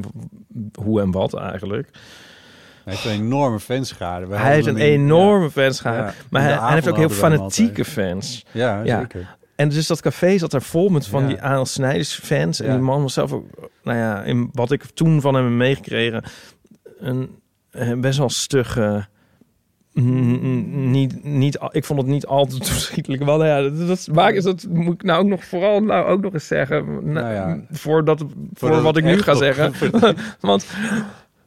[0.75, 1.89] hoe en wat eigenlijk.
[2.85, 4.27] Hij heeft een enorme fanschade.
[4.27, 5.97] We hij heeft een enorme fanschade.
[5.97, 8.45] Ja, in Maar hij, hij heeft ook heel fanatieke fans.
[8.51, 9.01] Ja, Ja.
[9.01, 9.37] zeker.
[9.57, 11.65] En dus dat café zat daar vol met van die A.L.
[11.65, 12.61] Snijders fans.
[12.61, 13.47] En die man was zelf ook...
[13.83, 16.23] Nou ja, in wat ik toen van hem heb meegekregen...
[16.99, 17.39] Een,
[17.71, 19.07] eh, best wel stugge...
[19.93, 23.25] mm, Niet, niet, ik vond het niet al te toeschietelijk.
[23.25, 23.99] Wel, nou ja, dat,
[24.35, 26.85] is dat moet ik nou ook nog vooral nou ook nog eens zeggen.
[26.87, 27.61] Nou, Nou ja.
[27.71, 29.73] voordat, voor wat ik nu ga op- zeggen.
[30.41, 30.67] Want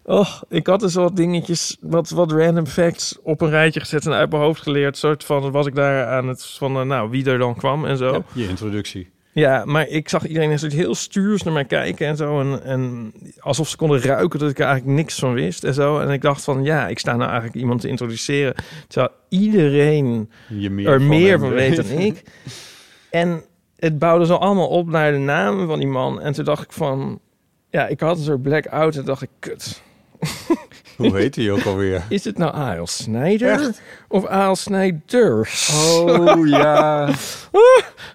[0.03, 4.13] oh, ik had dus wat dingetjes, wat, wat random facts op een rijtje gezet en
[4.13, 4.97] uit mijn hoofd geleerd.
[4.97, 7.97] Soort van was ik daar aan het van, eh, nou, wie er dan kwam en
[7.97, 8.11] zo.
[8.11, 9.13] Ja, je introductie.
[9.35, 12.39] Ja, maar ik zag iedereen een soort heel stuurs naar mij kijken en zo.
[12.39, 15.99] En, en alsof ze konden ruiken dat ik er eigenlijk niks van wist en zo.
[15.99, 18.55] En ik dacht van, ja, ik sta nou eigenlijk iemand te introduceren.
[18.87, 22.23] Terwijl iedereen meer er meer van weet dan ik.
[23.09, 23.43] En
[23.75, 26.21] het bouwde zo allemaal op naar de namen van die man.
[26.21, 27.19] En toen dacht ik van,
[27.69, 28.95] ja, ik had een soort blackout.
[28.95, 29.81] En dacht ik, kut.
[30.97, 32.03] Hoe heet hij ook alweer?
[32.09, 32.87] Is het nou A.L.
[32.87, 33.71] Snijder
[34.07, 34.55] of A.L.
[34.55, 35.71] Snijders?
[35.93, 37.07] Oh ja.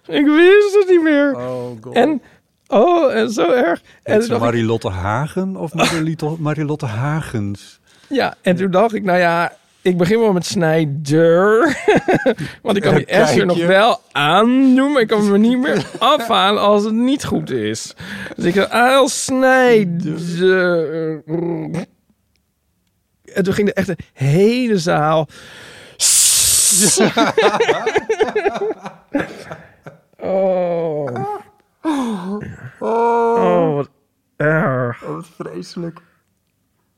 [0.06, 1.36] Ik wist het niet meer.
[1.36, 1.94] Oh god.
[1.94, 2.22] En,
[2.68, 3.82] oh, en zo erg.
[4.02, 5.72] En toen ik, Marilotte Hagen of
[6.38, 7.80] Marilotte, Hagens?
[8.08, 9.52] ja, en toen dacht ik, nou ja,
[9.82, 11.76] ik begin wel met Snijder.
[12.62, 15.86] Want ik kan die S er nog wel aandoen, maar ik kan me niet meer
[15.98, 17.94] afhalen als het niet goed is.
[18.36, 19.08] Dus ik dacht, A.L.
[19.08, 20.18] Snijder.
[23.34, 25.28] En toen ging er echt een hele zaal...
[30.18, 31.38] oh.
[32.78, 33.90] Oh, wat
[34.36, 35.02] erg.
[35.04, 36.00] Oh, wat vreselijk.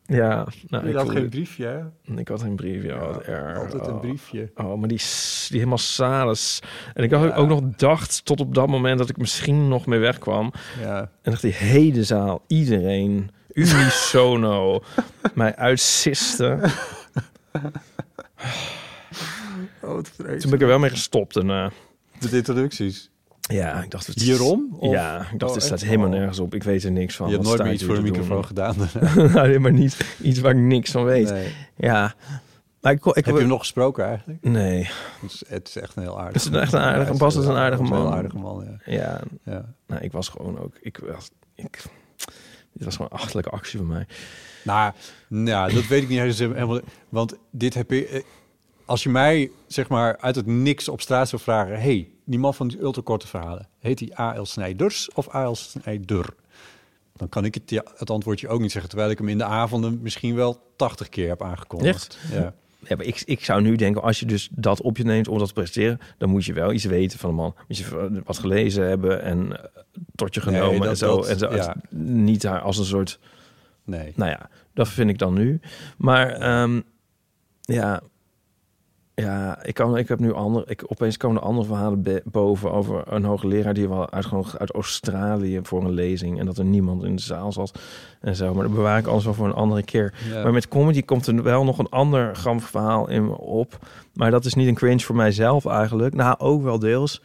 [0.05, 1.81] Ja, nou, Je had geen briefje, hè?
[2.17, 2.83] ik had geen brief.
[2.83, 3.59] Ja, wat erg.
[3.59, 4.01] Altijd een Oh.
[4.01, 4.51] briefje.
[4.55, 4.99] Oh, maar die,
[5.49, 6.61] die helemaal salens.
[6.95, 9.99] En ik had ook nog dacht tot op dat moment dat ik misschien nog mee
[9.99, 10.53] wegkwam.
[10.81, 10.99] Ja.
[11.01, 14.83] En dacht die hele zaal, iedereen, unisono,
[15.35, 16.59] mij uitsiste.
[19.83, 21.37] Oh, wat Toen ben ik er wel mee gestopt.
[21.37, 21.67] En, eh,
[22.19, 23.11] De introducties.
[23.41, 24.07] ja, ik dacht...
[24.07, 24.77] het Hierom?
[24.79, 25.87] Of- Ja, ik dacht, Oh, het staat echt?
[25.87, 26.15] helemaal Oh.
[26.15, 26.55] nergens op.
[26.55, 27.27] Ik weet er niks van.
[27.29, 28.45] Je hebt nooit meer iets voor een te microfoon doen?
[28.45, 28.77] gedaan.
[29.49, 31.31] nee, maar niet iets waar ik niks van weet.
[31.31, 31.55] Nee.
[31.77, 32.15] Ja.
[32.81, 34.39] Maar ik, Heb je hem nog gesproken eigenlijk?
[34.43, 34.89] Nee.
[35.21, 36.43] Het is, het is echt een heel aardig.
[36.45, 38.01] Het is echt een aardige- Ja, Bas is een aardige Een man.
[38.01, 38.93] heel aardige man, ja.
[38.93, 39.65] Ja, ja.
[39.87, 40.75] nou, ik was gewoon ook...
[40.81, 41.83] Ik, was- ik,
[42.73, 44.07] dit was gewoon een achterlijke actie van mij.
[44.65, 44.93] Nou,
[45.29, 46.81] nou, dat weet ik niet helemaal.
[47.09, 48.07] Want dit heb je.
[48.07, 48.23] eh,
[48.85, 52.55] Als je mij zeg maar uit het niks op straat zou vragen: hey, die man
[52.55, 54.45] van die ultrakorte verhalen, heet hij A.L.
[54.45, 55.55] Snijders of A.L.
[55.55, 56.35] Snijder?
[57.17, 59.45] Dan kan ik het, ja, het antwoordje ook niet zeggen, terwijl ik hem in de
[59.45, 62.19] avonden misschien wel 80 keer heb aangekondigd.
[62.23, 62.33] Echt?
[62.33, 62.55] Ja.
[62.89, 65.39] Ja, maar ik, ik zou nu denken, als je dus dat op je neemt om
[65.39, 67.55] dat te presteren, dan moet je wel iets weten van de man.
[67.69, 69.65] Moet je wat gelezen hebben en eh,
[70.15, 71.17] tot je Nee, genomen dat- en zo.
[71.17, 71.55] dat- en zo.
[71.55, 71.77] ja.
[72.01, 73.19] Niet daar als een soort,
[73.85, 74.13] Nee.
[74.17, 75.61] nou ja, dat vind ik dan nu.
[75.97, 76.81] Maar ehm,
[77.61, 78.01] ja,
[79.23, 83.03] ja, ik, kan, ik heb nu andere, ik, opeens komen er andere verhalen boven over
[83.13, 87.17] een hoogleraar die wel uitgenodigd uit Australië voor een lezing en dat er niemand in
[87.17, 87.79] de zaal zat
[88.21, 88.55] en zo.
[88.55, 90.15] Maar dat bewaar ik alles wel voor een andere keer.
[90.31, 90.43] Ja.
[90.43, 93.79] Maar met comedy komt er wel nog een ander grappig verhaal in me op.
[94.15, 96.15] Maar dat is niet een cringe voor mijzelf eigenlijk.
[96.15, 97.23] Nou, ook wel deels.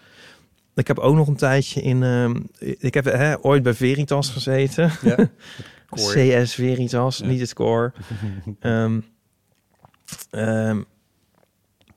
[0.76, 2.04] Ik heb ook nog een tijdje in...
[2.04, 4.91] ehm, ik heb hè, ooit bij Veritas gezeten.
[5.02, 5.16] Ja.
[5.89, 7.93] CS Veritas, niet het core.
[8.60, 9.00] Ehm,
[10.30, 10.82] ehm,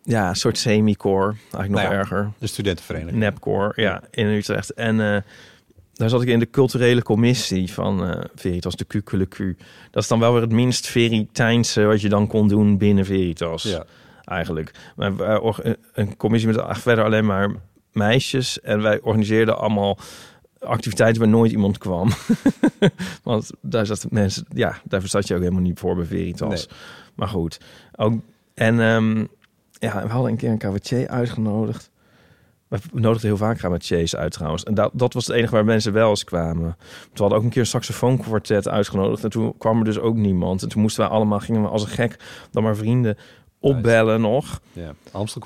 [0.02, 1.34] ja, een soort semi-core.
[1.52, 2.32] Eigenlijk nog Nou ja, erger.
[2.38, 3.18] De studentenvereniging.
[3.18, 4.70] Nepcore, ja, in Utrecht.
[4.74, 5.22] En eh,
[5.92, 9.62] daar zat ik in de culturele commissie van eh, Veritas, de QQLQ.
[9.90, 13.62] Dat is dan wel weer het minst Veritijnse wat je dan kon doen binnen Veritas.
[13.62, 13.84] Ja.
[14.24, 14.70] Eigenlijk.
[14.96, 17.50] Maar wij or- een commissie met verder alleen maar
[17.92, 18.60] meisjes.
[18.60, 19.98] En wij organiseerden allemaal
[20.58, 22.08] activiteiten waar nooit iemand kwam.
[23.22, 26.66] Want daar zat mensen, ja, daar zat je ook helemaal niet voor bij Veritas.
[26.66, 26.78] Nee.
[27.14, 27.60] Maar goed.
[27.96, 28.20] Ook,
[28.54, 29.24] en ehm,
[29.80, 31.90] ja, we hadden een keer een cabaretier uitgenodigd.
[32.68, 34.64] We nodigden heel vaak cabaretiers uit trouwens.
[34.64, 36.76] En dat, dat was het enige waar mensen wel eens kwamen.
[37.12, 39.24] We hadden ook een keer een saxofoonkwartet uitgenodigd.
[39.24, 40.62] En toen kwam er dus ook niemand.
[40.62, 42.16] En toen moesten wij allemaal, gingen we als een gek
[42.50, 43.16] dan maar vrienden
[43.58, 44.60] opbellen nog.
[44.72, 44.94] Ja.
[45.10, 45.42] Amstel?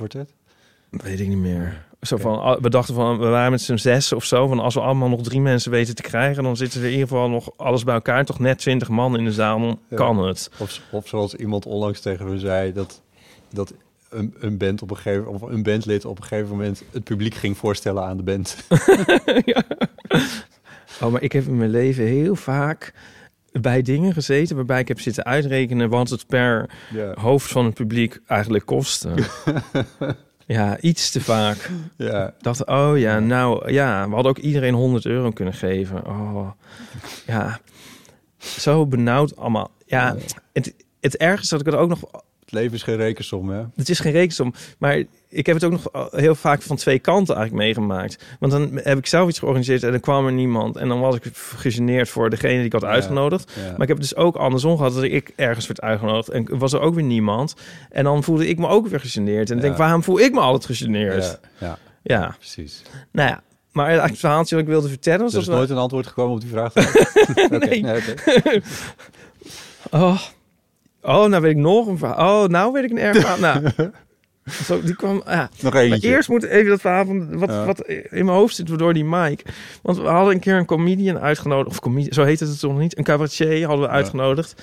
[0.91, 1.85] Weet ik niet meer.
[2.01, 4.47] Zo van, ah, we dachten van, we waren met z'n zes of zo.
[4.47, 7.09] Van als we allemaal nog drie mensen weten te krijgen, dan zitten er in ieder
[7.09, 8.25] geval nog alles bij elkaar.
[8.25, 9.97] Toch net twintig man in de zaal, dan Ja.
[9.97, 10.51] kan het.
[10.59, 13.03] Of, of zoals iemand onlangs tegen me zei, dat,
[13.53, 13.75] dat
[14.15, 17.35] een, een band op een gegeven of een bandlid op een gegeven moment het publiek
[17.35, 18.57] ging voorstellen aan de band.
[21.01, 22.93] Oh, maar ik heb in mijn leven heel vaak
[23.53, 27.15] bij dingen gezeten waarbij ik heb zitten uitrekenen wat het per Ja.
[27.21, 29.15] hoofd van het publiek eigenlijk kostte.
[30.47, 31.71] ja, iets te vaak.
[31.97, 32.35] Ja.
[32.41, 36.07] dacht, oh ja, nou ja, we hadden ook iedereen 100 euro kunnen geven.
[36.07, 36.51] Oh,
[37.27, 37.61] ja,
[38.39, 39.71] zo benauwd allemaal.
[39.87, 40.17] Ja,
[40.53, 42.01] het, het ergste dat ik het ook nog
[42.45, 43.63] Het leven is geen rekensom, hè?
[43.77, 47.37] het is geen rekensom, maar ik heb het ook nog heel vaak van twee kanten
[47.37, 48.25] eigenlijk meegemaakt.
[48.41, 50.77] Want dan heb ik zelf iets georganiseerd en dan kwam er niemand.
[50.77, 53.53] En dan was ik gegeneerd voor degene die ik had Ja, uitgenodigd.
[53.57, 53.63] ja.
[53.71, 56.29] Maar ik heb het dus ook andersom gehad dat ik ergens werd uitgenodigd.
[56.29, 57.55] En was er ook weer niemand.
[57.91, 59.51] En dan voelde ik me ook weer gegeneerd.
[59.51, 59.63] En Ja.
[59.63, 61.25] denk, waarom voel ik me altijd gegeneerd?
[61.59, 62.83] Ja, ja, Ja, precies.
[63.13, 63.43] nou ja.
[63.73, 66.07] Maar eigenlijk het verhaaltje wat ik wilde vertellen was Er is dat nooit een antwoord
[66.07, 66.73] gekomen op die vraag.
[67.69, 67.85] Nee.
[69.91, 70.21] Oh.
[71.05, 72.43] Oh, nou weet ik nog een verhaal.
[72.45, 73.39] Oh, nou weet ik een erg verhaal.
[73.39, 73.71] nou,
[74.67, 75.23] zo, die kwam...
[75.27, 75.51] Ja.
[75.61, 77.65] Nog Maar eerst moet even dat verhaal van wat, Ja.
[77.65, 79.43] wat in mijn hoofd zit door die mic.
[79.83, 81.71] Want we hadden een keer een comedian uitgenodigd.
[81.71, 82.99] Of comedian, zo heet het toch niet.
[82.99, 84.63] Een cabaretier hadden we uitgenodigd.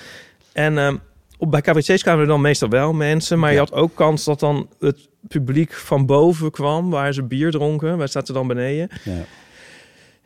[0.54, 0.96] En ehm,
[1.38, 3.39] op, bij cabaretiers kwamen er dan meestal wel mensen.
[3.39, 6.89] Maar je had ook kans dat dan het publiek van boven kwam.
[6.89, 7.98] Waar ze bier dronken.
[7.98, 8.89] Wij zaten dan beneden.
[9.04, 9.24] Ja.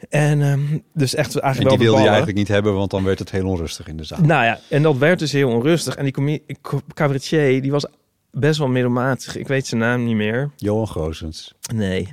[0.10, 0.60] En ehm,
[0.94, 3.20] dus echt En eigenlijk die wel de wilde je eigenlijk niet hebben, want dan werd
[3.20, 4.20] het heel onrustig in de zaal.
[4.22, 5.96] Nou ja, en dat werd dus heel onrustig.
[5.96, 6.42] En die
[6.94, 7.86] cabaretier, die was
[8.32, 9.36] best wel middelmatig.
[9.38, 10.50] Ik weet zijn naam niet meer.
[10.56, 11.54] Johan Goosens.
[11.74, 12.08] Nee.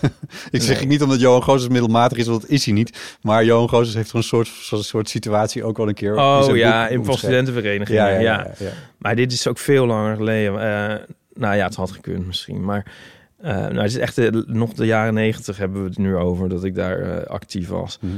[0.50, 3.16] Ik zeg niet omdat Johan Goosens middelmatig is, want dat is hij niet.
[3.22, 6.98] Maar Johan Goosens heeft een soort, soort situatie ook wel een keer Oh ja, in
[6.98, 7.18] omschreven.
[7.18, 8.02] studentenverenigingen.
[8.02, 8.70] Ja, Ja, ja, ja, ja.
[8.98, 10.52] Maar dit is ook veel langer geleden.
[10.52, 10.94] Eh,
[11.34, 12.64] nou ja, het had gekund misschien.
[12.64, 12.92] Maar
[13.38, 16.48] eh, nou, het is echt de- nog de jaren negentig hebben we het nu over
[16.48, 17.98] dat ik daar eh, actief was.
[18.00, 18.12] Mhm.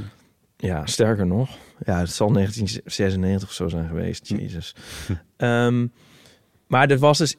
[0.56, 1.50] Ja, sterker nog.
[1.84, 4.28] Ja, het zal 1996 of zo zijn geweest.
[4.28, 4.74] Jezus.
[5.36, 5.86] Ehm,
[6.66, 7.36] maar er was dus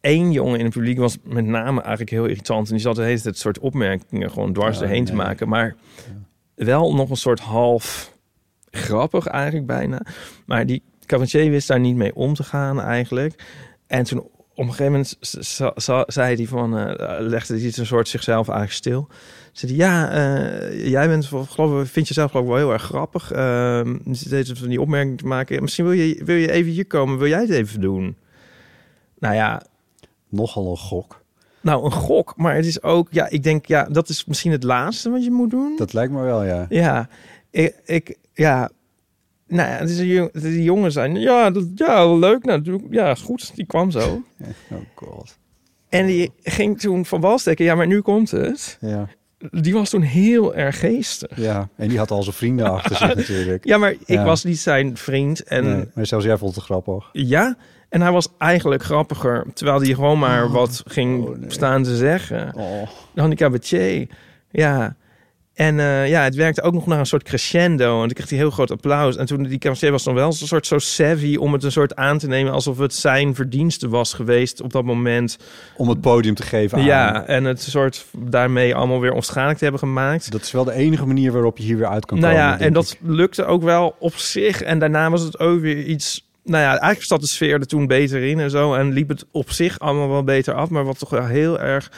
[0.00, 2.66] één jongen in het publiek was met name eigenlijk heel irritant.
[2.66, 5.22] En die zat de hele tijd soort opmerkingen gewoon dwars Ja, erheen te nee.
[5.24, 5.48] maken.
[5.48, 5.76] Maar
[6.54, 8.12] wel nog een soort half
[8.70, 10.00] grappig eigenlijk bijna.
[10.46, 13.44] Maar die cabaretier wist daar niet mee om te gaan eigenlijk.
[13.86, 14.28] En toen
[14.58, 15.16] op een gegeven moment
[16.06, 19.08] zei hij van, eh, legde hij een soort zichzelf eigenlijk stil.
[19.52, 22.82] Zei hij, ja, eh, jij bent, geloof ik, vind jezelf geloof ik wel heel erg
[22.82, 23.32] grappig.
[23.32, 25.62] Ehm je zit deze van die opmerking te maken.
[25.62, 28.16] Misschien wil je, wil je even hier komen, wil jij het even doen?
[29.18, 29.62] Nou ja,
[30.28, 31.22] Nogal een gok.
[31.60, 34.62] nou een gok, maar het is ook, ja, ik denk, ja, dat is misschien het
[34.62, 35.74] laatste wat je moet doen.
[35.76, 36.66] Dat lijkt me wel, ja.
[36.68, 37.08] Ja,
[37.50, 38.70] ik, ik ja,
[39.48, 39.84] nou ja,
[40.40, 44.22] die jongen zijn, ja, dat, ja, leuk, doe- ja, goed, die kwam zo.
[44.70, 45.36] Oh god.
[45.88, 48.78] En die ging toen van wal steken, ja, maar nu komt het.
[48.80, 49.08] Ja.
[49.50, 51.30] Die was toen heel erg geestig.
[51.40, 53.64] ja, en die had al zijn vrienden achter zich natuurlijk.
[53.64, 54.24] Ja, maar ik Ja.
[54.24, 57.08] was niet zijn vriend en Nee, maar zelfs jij vond het grappig.
[57.12, 57.56] ja,
[57.88, 61.50] en hij was eigenlijk grappiger, terwijl hij gewoon maar wat ging Oh, nee.
[61.50, 62.54] staan te zeggen.
[62.54, 62.88] Oh.
[63.14, 64.08] De handicapatier.
[64.50, 64.96] Ja.
[65.58, 67.94] En eh, ja, het werkte ook nog naar een soort crescendo.
[67.94, 69.16] En toen kreeg hij heel groot applaus.
[69.16, 71.96] En toen die cabaretier was dan wel een soort zo savvy om het een soort
[71.96, 75.38] aan te nemen alsof het zijn verdienste was geweest op dat moment.
[75.76, 76.84] Om het podium te geven aan.
[76.84, 80.30] Ja, en het soort daarmee allemaal weer onschadelijk te hebben gemaakt.
[80.30, 82.48] Dat is wel de enige manier waarop je hier weer uit kan nou komen.
[82.48, 82.98] ja, en dat ik.
[83.02, 84.62] lukte ook wel op zich.
[84.62, 86.27] En daarna was het ook weer iets.
[86.48, 88.74] Nou ja, eigenlijk zat de sfeer er toen beter in en zo.
[88.74, 90.68] En liep het op zich allemaal wel beter af.
[90.68, 91.90] Maar wat toch wel heel erg.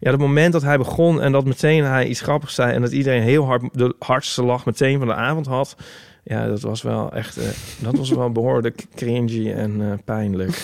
[0.00, 2.72] Ja, het moment dat hij begon en dat meteen hij iets grappigs zei.
[2.72, 5.76] En dat iedereen heel hard de hardste lach meteen van de avond had.
[6.24, 7.36] Ja, dat was wel echt.
[7.36, 7.44] eh,
[7.78, 10.62] dat was wel behoorlijk cringy en eh, pijnlijk.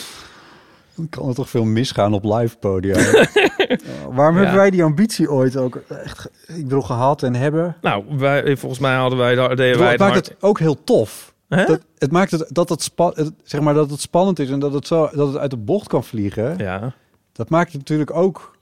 [0.96, 2.96] Dan kan er toch veel misgaan op live podia.
[2.96, 4.40] Oh, waarom Ja.
[4.40, 7.76] hebben wij die ambitie ooit ook echt, ik bedoel, gehad en hebben?
[7.80, 10.26] Nou, wij, volgens mij hadden wij, deden Ik wij bedoel, het het maakt hard.
[10.26, 11.33] het ook heel tof.
[11.48, 11.64] Hè?
[11.64, 12.92] Dat, het maakt het dat het,
[13.42, 15.88] zeg maar dat het spannend is en dat het zo dat het uit de bocht
[15.88, 16.58] kan vliegen.
[16.58, 16.94] Ja.
[17.32, 18.56] Dat maakt het natuurlijk ook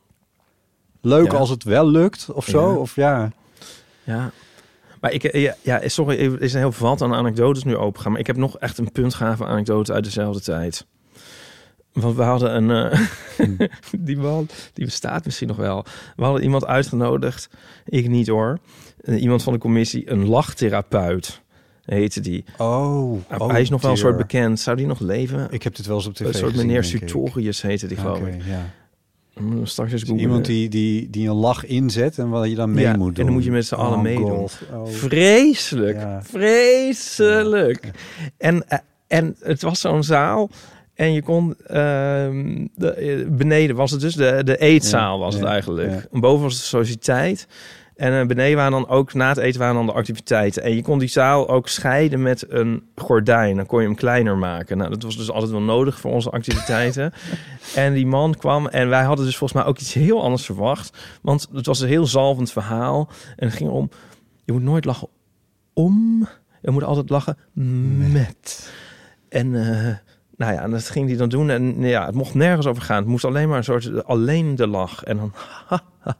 [1.01, 1.39] leuk Ja.
[1.39, 2.71] als het wel lukt of zo.
[2.73, 2.77] Ja.
[2.79, 3.33] Of ja,
[4.05, 4.31] Ja.
[5.01, 8.11] Maar ik, ja, ja, sorry, er is een heel vat aan anekdotes nu opengaan.
[8.11, 10.87] Maar ik heb nog echt een puntgave anekdote uit dezelfde tijd.
[11.93, 12.91] Want we hadden een...
[12.91, 13.69] eh,
[13.99, 15.85] die man, die bestaat misschien nog wel.
[16.17, 17.49] We hadden iemand uitgenodigd.
[17.85, 18.59] Ik niet hoor.
[19.01, 21.42] Eh, iemand van de commissie, een lachtherapeut
[21.85, 22.45] heette die.
[22.59, 24.09] oh, Nou, oh, hij is nog wel een dear.
[24.09, 24.61] soort bekend.
[24.61, 25.47] Zou die nog leven?
[25.51, 26.85] Ik heb dit wel eens op tv een soort gezien, meneer.
[26.85, 28.43] Sutorius heette die, geloof Oké, ik.
[28.47, 28.71] ja.
[29.63, 32.85] Straks eens Dus iemand die, die, die een lach inzet en wat je dan mee
[32.85, 33.25] Ja, moet en doen.
[33.25, 34.49] dan moet je met z'n allen Oh, meedoen.
[34.73, 34.87] Oh.
[34.87, 35.97] Vreselijk.
[35.97, 36.23] Ja.
[36.23, 37.91] Vreselijk.
[38.39, 40.51] En, eh, en het was zo'n zaal.
[40.95, 41.55] En je kon...
[41.67, 46.07] ehm, de, eh, beneden was het dus de, de eetzaal was het eigenlijk.
[46.13, 47.47] En boven was de sociëteit.
[47.97, 49.15] En eh, beneden waren dan ook...
[49.15, 50.63] Na het eten waren dan de activiteiten.
[50.63, 53.57] En je kon die zaal ook scheiden met een gordijn.
[53.57, 54.77] Dan kon je hem kleiner maken.
[54.77, 57.13] Nou, dat was dus altijd wel nodig voor onze activiteiten.
[57.75, 58.67] en die man kwam...
[58.67, 60.99] En wij hadden dus volgens mij ook iets heel anders verwacht.
[61.23, 63.09] Want het was een heel zalvend verhaal.
[63.37, 63.91] En het ging om...
[64.45, 65.09] Je moet nooit lachen
[65.73, 66.29] om.
[66.63, 67.37] Je moet altijd lachen
[68.13, 68.73] met.
[69.29, 69.97] En eh,
[70.37, 71.51] nou ja, en dat ging hij dan doen.
[71.51, 72.97] En ja, het mocht nergens over gaan.
[72.97, 75.05] Het moest alleen maar een soort alleen de lach.
[75.05, 75.33] En dan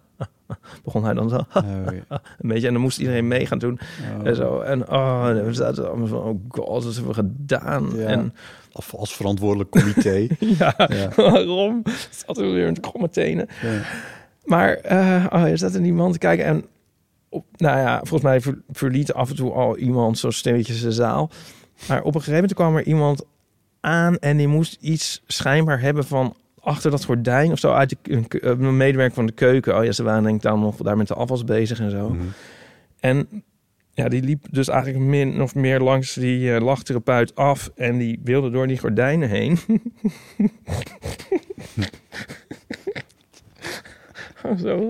[0.85, 1.63] begon hij dan zo Oh,
[2.39, 2.67] een beetje.
[2.67, 3.79] En dan moest iedereen mee gaan doen.
[4.21, 4.27] Oh.
[4.27, 4.61] En zo.
[4.61, 7.91] En oh, en we zaten allemaal van, oh god, wat hebben we gedaan?
[7.97, 8.07] Ja.
[8.07, 8.35] En
[8.73, 10.27] Als, als verantwoordelijk comité.
[10.59, 11.09] ja, Ja.
[11.17, 11.83] waarom?
[12.11, 13.47] Zaten we weer met kromme tenen.
[13.63, 13.81] Ja.
[14.45, 16.65] Maar eh oh, er zat er iemand te kijken en
[17.29, 20.93] op, nou ja, volgens mij ver- verliet af en toe al iemand zo stilletjes de
[20.93, 21.31] zaal.
[21.89, 23.25] Maar op een gegeven moment kwam er iemand
[23.81, 27.97] aan en die moest iets schijnbaar hebben van achter dat gordijn of zo uit de
[28.03, 29.77] een, ke- een medewerker van de keuken.
[29.79, 32.09] Oh ja, ze waren denk ik dan nog daar met de afwas bezig en zo.
[32.09, 32.23] Mhm.
[33.01, 33.43] En
[33.95, 38.21] ja, die liep dus eigenlijk min of meer langs die eh, lachtherapeut af en die
[38.25, 39.59] wilde door die gordijnen heen.
[44.45, 44.89] Oh, Zo.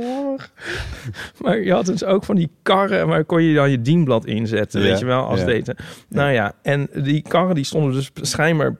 [1.38, 4.80] Maar je had dus ook van die karren, waar kon je dan je dienblad inzetten,
[4.80, 5.46] Ja, weet je wel, als ja.
[6.08, 8.76] Nou ja, en die karren die stonden dus schijnbaar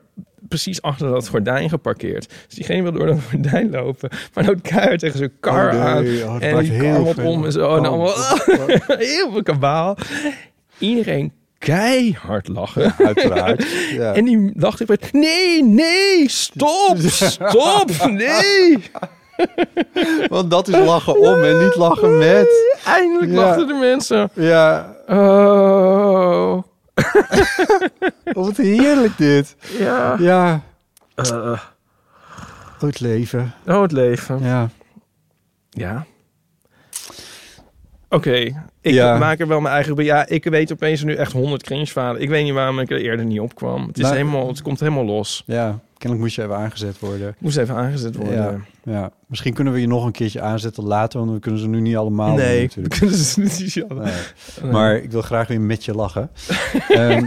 [0.53, 2.29] precies achter dat gordijn geparkeerd.
[2.47, 6.25] Dus diegene wil door dat gordijn lopen, maar dan keihard tegen zijn kar Oh, nee.
[6.25, 6.37] aan.
[6.37, 7.77] Oh, en die veel- om en zo.
[7.77, 8.15] En Oh, allemaal
[8.99, 9.97] heel veel kabaal.
[10.79, 12.95] Iedereen keihard lachen.
[12.99, 13.65] Uiteraard.
[13.93, 14.15] Ja.
[14.15, 16.97] En die dacht ik, nee, nee, stop,
[17.31, 18.79] stop, nee.
[20.29, 22.49] Want dat is lachen om en niet lachen met.
[22.87, 24.31] Eindelijk lachten de mensen.
[24.35, 26.63] Ja, Oh,
[26.95, 29.57] oh, wat heerlijk dit.
[29.79, 30.17] ja.
[30.19, 30.61] Ja,
[31.15, 31.59] oh,
[32.79, 33.53] het leven.
[33.67, 34.39] oh, het leven.
[34.43, 34.69] Ja.
[35.71, 36.07] Ja.
[38.09, 38.33] Oké,
[38.81, 39.19] ik Ja.
[39.19, 40.05] maak er wel mijn eigen...
[40.05, 42.21] Ja, ik weet opeens nu echt 100 cringe-verhalen.
[42.21, 43.87] Ik weet niet waarom ik er eerder niet op kwam.
[43.87, 45.43] Het, is Nou- helemaal, het komt helemaal los.
[45.47, 45.79] Ja.
[46.03, 47.35] Kennelijk moest je even aangezet worden.
[47.39, 48.35] Moest even aangezet worden.
[48.35, 49.11] Ja, ja.
[49.27, 51.97] Misschien kunnen we je nog een keertje aanzetten later, want we kunnen ze nu niet
[51.97, 52.99] allemaal doen nee, natuurlijk.
[52.99, 53.85] kunnen ze niet.
[53.89, 54.71] Nee.
[54.73, 56.31] Maar ik wil graag weer met je lachen.
[56.89, 57.27] Ehm,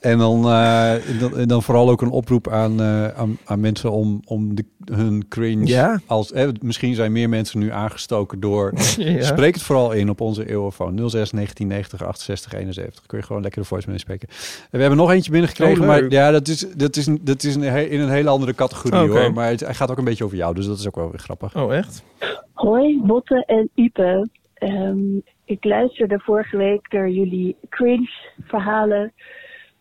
[0.00, 3.90] en dan, eh, dan, en dan vooral ook een oproep aan, eh, aan, aan mensen
[3.90, 5.66] om, om de, hun cringe...
[5.66, 6.00] Ja.
[6.06, 8.72] Als, eh, misschien zijn meer mensen nu aangestoken door...
[8.96, 9.22] Ja.
[9.22, 13.06] Spreek het vooral in op onze eeuwenfoon 06 1990 68 71.
[13.06, 14.28] Kun je gewoon lekker de voice mee spreken.
[14.28, 14.36] En
[14.70, 17.62] we hebben nog eentje binnengekregen, Oh, maar ja, dat is, dat is, dat is een,
[17.90, 19.32] in een hele andere categorie hoor.
[19.32, 21.20] Maar het, hij gaat ook een beetje over jou, dus dat is ook wel weer
[21.20, 21.56] grappig.
[21.56, 22.04] Oh, echt?
[22.52, 24.28] Hoi, Botte en Ipe.
[24.54, 24.98] Ehm,
[25.44, 29.12] ik luisterde vorige week naar jullie cringe verhalen.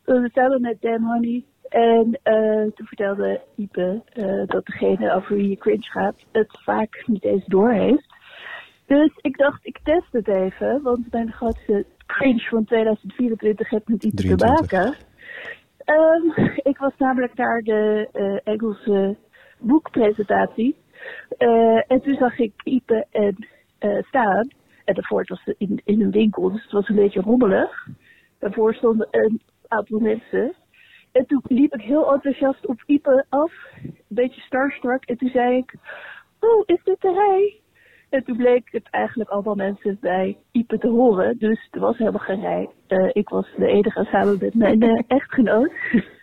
[0.09, 1.45] We samen met Dan Honey.
[1.69, 7.03] En eh, toen vertelde Ipe eh, dat degene over wie je cringe gaat het vaak
[7.05, 8.05] niet eens door heeft.
[8.85, 10.81] Dus ik dacht, ik test het even.
[10.81, 14.71] Want mijn grootste cringe van 2024 heeft met Ipe te 23.
[14.71, 14.95] maken.
[15.77, 19.17] Ehm, ik was namelijk naar de eh, Engelse
[19.59, 20.75] boekpresentatie.
[21.87, 23.47] En toen zag ik Ipe en
[24.01, 24.47] staan.
[24.85, 27.87] En daarvoor was in, in een winkel, dus het was een beetje rommelig.
[28.39, 30.55] Daarvoor stonden een aantal mensen.
[31.11, 33.53] En toen liep ik heel enthousiast op Ipe af,
[33.83, 35.05] een beetje starstruck.
[35.05, 35.73] En toen zei ik,
[36.39, 37.59] oh, is dit de rij?
[38.09, 41.37] En toen bleek het eigenlijk allemaal mensen bij Ipe te horen.
[41.37, 42.69] Dus er was helemaal geen rij.
[42.87, 45.71] Eh, ik was de enige samen met mijn eh, echtgenoot.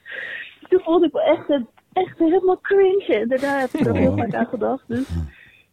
[0.69, 3.19] toen vond ik wel echt, een, echt helemaal cringe.
[3.21, 4.89] En daarna heb ik er heel vaak aan gedacht.
[4.89, 5.09] Dus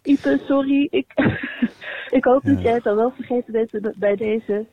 [0.04, 0.88] Ipe, sorry.
[0.92, 1.14] Ik,
[2.18, 4.66] ik hoop dat jij het dan wel vergeten bent bij deze.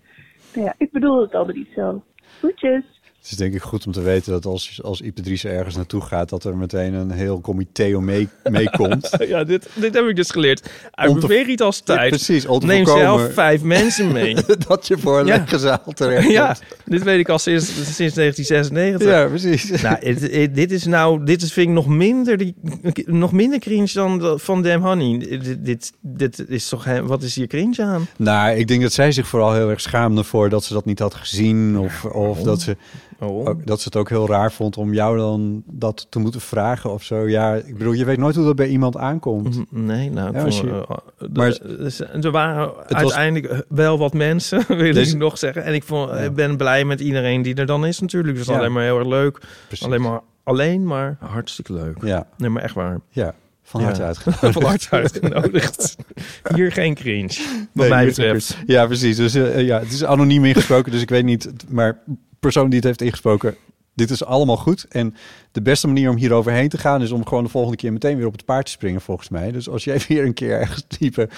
[0.54, 2.02] Nou ja, ik bedoel het allemaal niet zo.
[2.42, 2.84] which is
[3.20, 6.28] Het is denk ik goed om te weten dat als, als Ipe ergens naartoe gaat...
[6.28, 9.10] dat er meteen een heel comité om mee, meekomt.
[9.28, 10.70] Ja, dit, dit heb ik dus geleerd.
[10.90, 12.00] Uit Veritas tijd.
[12.00, 14.36] Ja, precies, Neem zelf vijf mensen mee.
[14.68, 15.58] dat je voor een Ja.
[15.58, 16.64] zaal terecht ja, komt.
[16.84, 17.66] dit weet ik al sinds,
[17.96, 19.08] sinds 1996.
[19.08, 19.70] Ja, precies.
[19.82, 22.54] Nou, dit is nou, dit is, vind ik nog minder, die,
[23.04, 25.18] nog minder cringe dan van Damn Honey.
[25.18, 28.08] Dit, dit, dit is toch, wat is hier cringe aan?
[28.16, 30.98] Nou, ik denk dat zij zich vooral heel erg schaamde voor dat ze dat niet
[30.98, 31.78] had gezien.
[31.78, 32.76] Of, of dat, ze,
[33.20, 33.48] Oh.
[33.48, 36.92] ook- dat ze het ook heel raar vond om jou dan dat te moeten vragen
[36.92, 37.28] of zo.
[37.28, 39.64] Ja, ik bedoel, je weet nooit hoe dat bij iemand aankomt.
[39.70, 44.64] Nee, nou, Ja, je- eh, de- maar- dus, er waren was- uiteindelijk wel wat mensen,
[44.76, 45.64] wil Dus- ik nog zeggen.
[45.64, 48.36] En ik, vond, ik ben blij met iedereen die er dan is natuurlijk.
[48.36, 48.56] Dus Ja.
[48.58, 49.40] alleen maar heel erg leuk.
[49.66, 49.86] Precies.
[49.86, 51.96] Alleen maar, alleen maar hartstikke leuk.
[52.04, 52.98] Ja, Nee, maar echt waar.
[53.08, 53.34] ja.
[53.70, 53.86] Van Ja.
[53.86, 54.32] harte.
[54.52, 55.96] Van harte uitgenodigd.
[56.54, 58.56] Hier geen cringe, wat Nee, mij betreft.
[58.66, 59.16] Ja, precies.
[59.16, 61.48] Dus eh, ja, het is anoniem ingesproken, dus ik weet niet.
[61.68, 61.98] Maar
[62.40, 63.56] persoon die het heeft ingesproken,
[63.94, 64.86] dit is allemaal goed.
[64.88, 65.14] En
[65.52, 68.16] de beste manier om hier overheen te gaan is om gewoon de volgende keer meteen
[68.16, 69.52] weer op het paard te springen, volgens mij.
[69.52, 71.28] Dus als jij weer een keer ergens type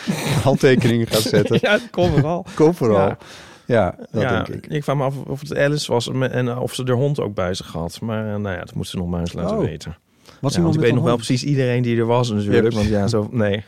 [0.43, 2.47] handtekeningen gaat zetten, Ja, komt wel.
[2.55, 3.07] kom vooral.
[3.09, 3.19] Ja.
[3.67, 4.73] Ja, dat ja, denk ik.
[4.73, 7.55] ik vraag me af of het Alice was en of ze de hond ook bij
[7.55, 8.01] zich had.
[8.01, 9.65] Maar eh, nou ja, dat moet ze nog maar eens laten Oh.
[9.65, 9.97] weten.
[10.43, 12.71] Was Ja, iemand ik weet nog wel precies iedereen die er was natuurlijk.
[12.73, 13.29] Ja, want ja, zo...
[13.45, 13.65] Nee.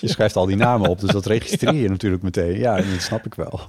[0.00, 2.58] Je schrijft al die namen op, dus dat registreer je natuurlijk meteen.
[2.58, 3.60] Ja, dat snap ik wel.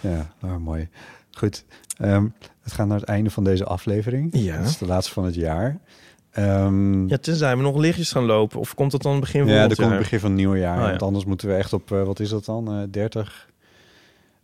[0.00, 0.88] ja, nou, mooi.
[1.30, 1.64] Goed,
[1.98, 2.26] ehm,
[2.62, 4.28] het gaat naar het einde van deze aflevering.
[4.32, 4.56] Ja.
[4.56, 5.78] Het is de laatste van het jaar.
[6.30, 8.58] Ehm, Ja, tenzij we nog lichtjes gaan lopen.
[8.60, 9.98] Of komt dat dan begin Ja, volgend dat komt jaar?
[9.98, 10.76] begin van het nieuwe jaar.
[10.76, 10.88] Oh, ja.
[10.88, 12.68] Want anders moeten we echt op, eh, wat is dat dan?
[12.72, 13.48] Eh 30,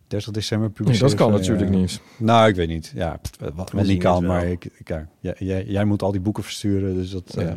[0.07, 1.09] 30 december Nee, publiceren.
[1.09, 1.77] dat kan natuurlijk ja.
[1.77, 2.01] niet.
[2.17, 2.91] Nou, ik weet niet.
[2.95, 3.19] Ja,
[3.55, 5.33] wat, niet kan, maar ik, ik, ja,
[5.65, 6.93] jij, moet al die boeken versturen.
[6.95, 7.41] Dus dat, Ja.
[7.41, 7.51] eh,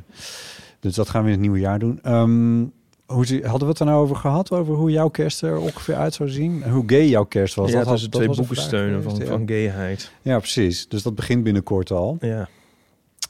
[0.81, 1.99] dus dat gaan we in het nieuwe jaar doen.
[2.03, 2.65] Ehm,
[3.07, 4.51] hoe, hadden we het er nou over gehad?
[4.51, 6.63] Over hoe jouw kerst er ongeveer uit zou zien?
[6.63, 7.71] En hoe gay jouw kerst was?
[7.71, 10.13] ja, dat was, dat twee was een boeken steunen van, van gayheid.
[10.23, 10.89] Ja, precies.
[10.89, 12.17] Dus dat begint binnenkort al.
[12.21, 12.49] Ja.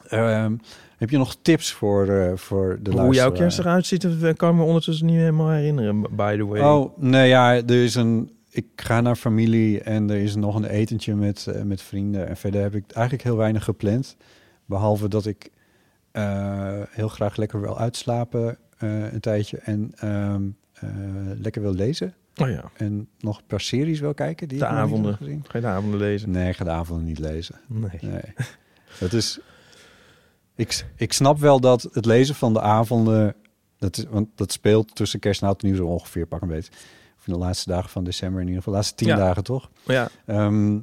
[0.07, 0.55] Ehm,
[0.97, 4.49] heb je nog tips voor, eh, voor de Hoe jouw kerst eruit ziet, dat kan
[4.49, 6.61] ik me ondertussen niet helemaal herinneren, by the way.
[6.61, 8.31] Oh, nee, ja, er is een.
[8.53, 12.27] Ik ga naar familie en er is nog een etentje met, eh, met vrienden.
[12.27, 14.15] En verder heb ik eigenlijk heel weinig gepland.
[14.65, 15.51] Behalve dat ik
[16.11, 19.57] eh, heel graag lekker wil uitslapen eh, een tijdje.
[19.57, 20.89] En ehm, eh,
[21.37, 22.13] lekker wil lezen.
[22.35, 24.47] Oh ja, En nog een paar series wil kijken.
[24.47, 25.15] Die de ik avonden.
[25.15, 25.43] gezien.
[25.47, 26.31] Ga je de avonden lezen?
[26.31, 27.59] Nee, ik ga de avonden niet lezen.
[27.67, 27.99] Nee.
[28.01, 28.33] Nee.
[28.99, 29.39] Dat is.
[30.55, 33.35] Ik, ik snap wel dat het lezen van de avonden.
[33.77, 36.47] Dat is, want dat speelt tussen kerst en oud en nieuw zo ongeveer, pak een
[36.47, 36.71] beetje.
[37.21, 38.73] Of in de laatste dagen van december in ieder geval.
[38.73, 39.15] De laatste tien Ja.
[39.15, 39.69] dagen toch?
[39.85, 40.75] Ja, Ehm,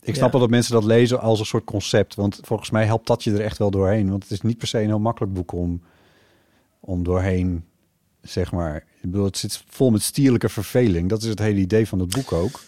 [0.00, 0.30] ik snap Ja.
[0.30, 2.14] wel dat mensen dat lezen als een soort concept.
[2.14, 4.10] Want volgens mij helpt dat je er echt wel doorheen.
[4.10, 5.82] Want het is niet per se een heel makkelijk boek om,
[6.80, 7.64] om doorheen,
[8.20, 8.76] zeg maar.
[8.76, 11.08] Ik bedoel, het zit vol met stierlijke verveling.
[11.08, 12.60] Dat is het hele idee van het boek ook.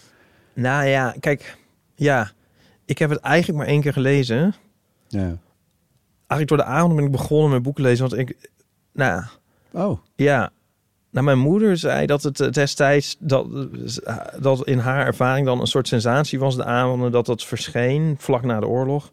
[0.52, 1.58] nou ja, kijk,
[1.94, 2.30] ja,
[2.84, 4.54] ik heb het eigenlijk maar één keer gelezen.
[5.08, 5.36] Ja.
[6.26, 8.50] Eigenlijk door de avond ben ik begonnen met boeken lezen, want ik,
[8.92, 9.22] nou,
[9.72, 10.50] Oh, Ja,
[11.14, 13.46] nou, mijn moeder zei dat het eh, destijds dat,
[14.40, 18.42] dat in haar ervaring dan een soort sensatie was de avonden dat dat verscheen vlak
[18.42, 19.10] na de oorlog.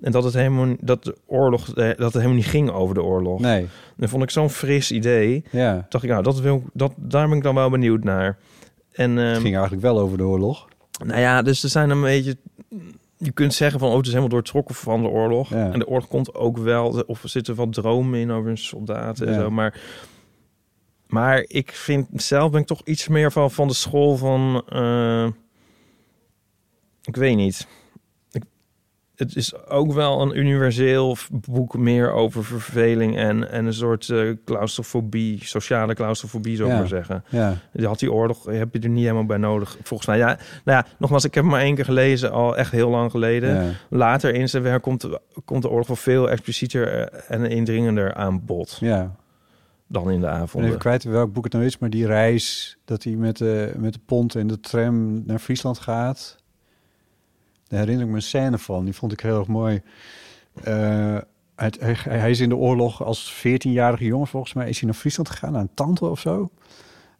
[0.00, 3.02] En dat het helemaal, dat de oorlog, eh, dat het helemaal niet ging over de
[3.02, 3.40] oorlog.
[3.40, 3.66] Nee,
[3.96, 5.44] Dat vond ik zo'n fris idee.
[5.50, 5.86] ja.
[5.88, 8.38] dacht ik, nou, dat wil, dat, daar ben ik dan wel benieuwd naar.
[8.92, 10.68] En Het ehm, ging eigenlijk wel over de oorlog.
[11.04, 12.36] nou ja, dus er zijn een beetje.
[13.16, 15.50] Je kunt zeggen van, oh, het is helemaal doortrokken van de oorlog.
[15.50, 15.72] Ja.
[15.72, 19.34] En de oorlog komt ook wel, of er zitten wat dromen in over soldaten en
[19.34, 19.50] zo.
[19.50, 19.80] Maar,
[21.12, 25.26] maar ik vind zelf ben ik toch iets meer van, van de school van, eh,
[27.02, 27.66] ik weet niet.
[28.30, 28.42] Ik,
[29.16, 34.30] het is ook wel een universeel boek meer over verveling en, en een soort eh,
[34.44, 36.80] claustrofobie, sociale claustrofobie zou ik Ja.
[36.80, 37.24] maar zeggen.
[37.28, 40.18] Ja, Je had die oorlog, heb je er niet helemaal bij nodig, volgens mij.
[40.18, 40.38] Ja, nou
[40.78, 43.64] ja, nogmaals, ik heb hem maar één keer gelezen, al echt heel lang geleden.
[43.64, 43.70] ja.
[43.90, 48.14] Later in zijn werk komt, de- komt de oorlog wel veel explicieter eh, en indringender
[48.14, 49.20] aan bod ja.
[49.92, 50.68] Dan in de avonden.
[50.68, 53.92] even kwijt welk boek het nou is, maar die reis dat hij met de, met
[53.92, 56.36] de pont en de tram naar Friesland gaat.
[57.68, 58.84] Daar herinner ik me een scène van.
[58.84, 59.82] Die vond ik heel erg mooi.
[60.62, 61.16] Eh,
[61.56, 64.98] het- hij, hij is in de oorlog als 14-jarige jongen, volgens mij, is hij naar
[64.98, 66.50] Friesland gegaan, naar een tante of zo.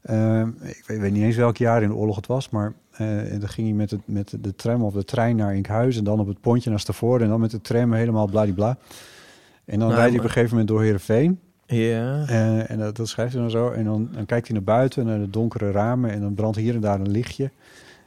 [0.02, 3.06] Eh, ik weet, weet niet eens welk jaar in de oorlog het was, maar eh,
[3.38, 6.20] dan ging hij met, het, met de tram of de trein naar Enkhuizen en dan
[6.20, 8.78] op het pontje naar Stavoren en dan met de tram helemaal bladibla.
[9.64, 11.40] En dan Nou, rijdt hij op een gegeven moment door Heerenveen.
[11.72, 13.70] Ja, Eh, en dat, dat schrijft hij dan zo.
[13.70, 16.10] En dan, dan kijkt hij naar buiten, naar de donkere ramen.
[16.10, 17.50] En dan brandt hier en daar een lichtje.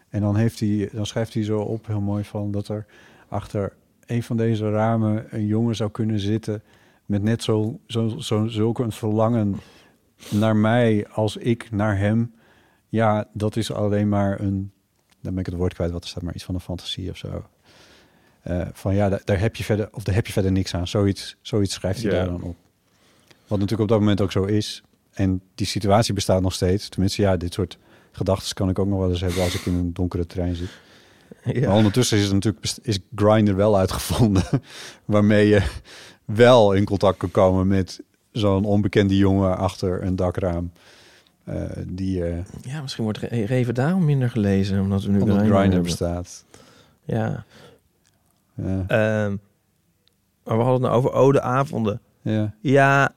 [0.10, 2.86] En dan, heeft hij, dan schrijft hij zo op, heel mooi, van dat er
[3.28, 3.74] achter
[4.06, 6.64] een van deze ramen een jongen zou kunnen zitten.
[7.06, 9.56] Met net zo, zo, zo, zulke een verlangen
[10.32, 12.34] naar mij als ik naar hem.
[12.90, 14.72] Ja, dat is alleen maar een.
[15.22, 17.18] Dan ben ik het woord kwijt, wat er staat, maar iets van een fantasie of
[17.18, 17.46] zo.
[18.42, 20.88] Eh, van ja, daar, daar heb je verder, of daar heb je verder niks aan.
[20.88, 22.18] Zoiets, zoiets schrijft hij Ja.
[22.18, 22.56] daar dan op.
[23.48, 24.84] Wat natuurlijk op dat moment ook zo is.
[25.14, 26.90] En die situatie bestaat nog steeds.
[26.90, 27.78] Tenminste, ja, dit soort
[28.12, 30.70] gedachten kan ik ook nog wel eens hebben als ik in een donkere trein zit.
[31.44, 31.68] ja.
[31.68, 34.44] Maar ondertussen is het natuurlijk is Grindr wel uitgevonden,
[35.06, 35.64] waarmee je
[36.26, 38.02] wel in contact kan komen met
[38.32, 40.72] zo'n onbekende jongen achter een dakraam.
[41.44, 45.56] Eh, die eh ja misschien wordt Reven daarom minder gelezen, omdat we nu omdat Grindr
[45.56, 46.46] Grindr bestaat.
[47.04, 47.46] Ja,
[48.56, 49.36] Ja, Ehm,
[50.44, 52.02] maar we hadden het nou over oude avonden.
[52.22, 53.14] ja, Ja,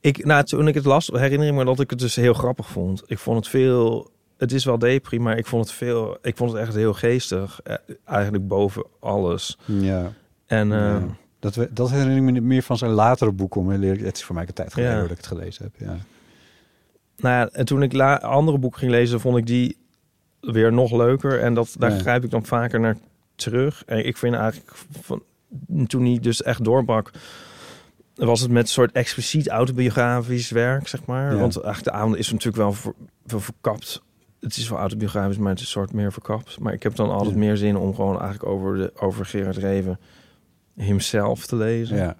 [0.00, 2.68] ik, nou, toen ik het las, herinner ik me dat ik het dus heel grappig
[2.68, 3.02] vond.
[3.06, 4.10] Ik vond het veel...
[4.36, 6.18] Het is wel depri, maar ik vond het veel...
[6.22, 7.60] Ik vond het echt heel geestig.
[7.64, 9.58] eh, Eigenlijk boven alles.
[9.64, 10.12] ja.
[10.46, 10.94] En Ja.
[10.94, 11.06] ehm,
[11.40, 13.60] Dat, we, dat herinner ik me meer van zijn latere boeken.
[13.60, 15.00] Om heel eerlijk- het is voor mij een tijd geleden Ja.
[15.00, 15.72] dat ik het gelezen heb.
[15.88, 15.96] Ja.
[17.16, 19.76] nou ja, en toen ik la andere boeken ging lezen, vond ik die
[20.40, 21.40] weer nog leuker.
[21.40, 21.98] En dat, daar Ja.
[21.98, 22.96] grijp ik dan vaker naar
[23.34, 23.82] terug.
[23.86, 24.72] En ik vind eigenlijk,
[25.02, 25.22] van,
[25.86, 27.10] toen hij dus echt doorbrak...
[28.26, 31.32] was het met een soort expliciet autobiografisch werk, zeg maar.
[31.32, 31.38] Ja.
[31.40, 32.92] Want eigenlijk de avond is natuurlijk wel, ver,
[33.22, 34.02] wel verkapt.
[34.40, 36.60] Het is wel autobiografisch, maar het is een soort meer verkapt.
[36.60, 37.38] Maar ik heb dan altijd Ja.
[37.38, 39.98] meer zin om gewoon eigenlijk over, de, over Gerard Reven
[40.74, 41.96] himself te lezen.
[41.96, 42.16] ja.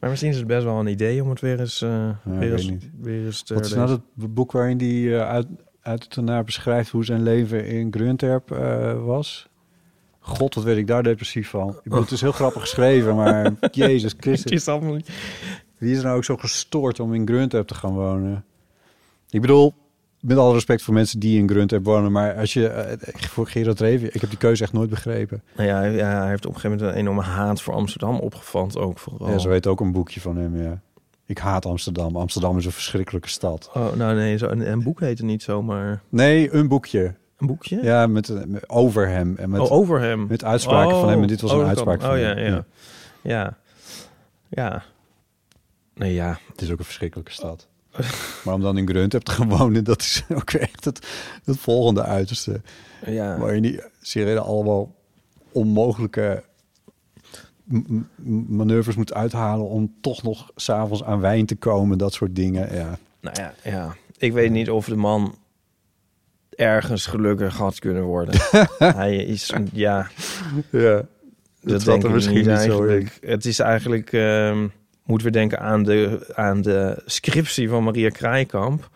[0.00, 2.70] Maar misschien is het best wel een idee om het weer eens, eh weer eens,
[3.00, 5.46] weer eens te Wat is nou dat boek waarin hij eh, uit,
[5.80, 9.48] uit het beschrijft hoe zijn leven in Grunterp eh, was?
[10.26, 11.68] God, wat weet ik daar depressief van.
[11.68, 14.50] Ik bedoel, Het is heel grappig geschreven, maar Jezus Christus.
[14.52, 15.08] is allemaal niet-
[15.78, 18.44] Wie is er nou ook zo gestoord om in Grunterp te gaan wonen?
[19.30, 19.74] Ik bedoel,
[20.20, 23.80] met alle respect voor mensen die in Grunterp wonen, maar als je, eh, voor Gerard
[23.80, 25.42] Reven, ik heb die keuze echt nooit begrepen.
[25.56, 28.76] Nou ja, ja, hij heeft op een gegeven moment een enorme haat voor Amsterdam opgevat
[28.78, 29.30] ook vooral.
[29.30, 30.80] Ja, zo heet ook een boekje van hem, ja.
[31.26, 32.16] Ik haat Amsterdam.
[32.16, 33.70] Amsterdam is een verschrikkelijke stad.
[33.74, 36.02] Oh, nou nee, zo, een, een boek heette niet zomaar.
[36.08, 37.14] Nee, een boekje.
[37.38, 37.82] Een boekje?
[37.82, 39.36] Ja, met, eh, met- over hem.
[39.36, 40.26] En met, oh, over hem.
[40.26, 41.22] met uitspraken van hem.
[41.22, 42.08] En dit was een uitspraak kan.
[42.08, 42.52] van Oh ja, hem.
[42.52, 42.64] ja.
[43.22, 43.56] Ja.
[44.48, 44.82] Ja.
[45.94, 46.38] Nee, ja.
[46.50, 47.68] Het is ook een verschrikkelijke stad.
[48.44, 51.06] maar om dan in Grunt te gaan wonen, dat is ook echt het,
[51.44, 52.60] het volgende uiterste.
[53.06, 53.38] Ja.
[53.38, 54.94] Waar je niet serieus allemaal
[55.52, 56.42] onmogelijke
[58.48, 62.74] manoeuvres moet uithalen om toch nog s'avonds aan wijn te komen, dat soort dingen.
[62.74, 63.96] Ja, Nou ja, ja.
[64.18, 65.34] Ik weet niet of de man
[66.56, 68.34] ergens gelukkig had kunnen worden.
[68.78, 70.08] hij is, ja,
[70.70, 71.02] ja.
[71.62, 72.88] dat denk er misschien niet niet zo.
[73.20, 74.66] Het is eigenlijk, ehm
[75.04, 78.88] moeten we denken aan de, aan de scriptie van Maria Kraaikamp.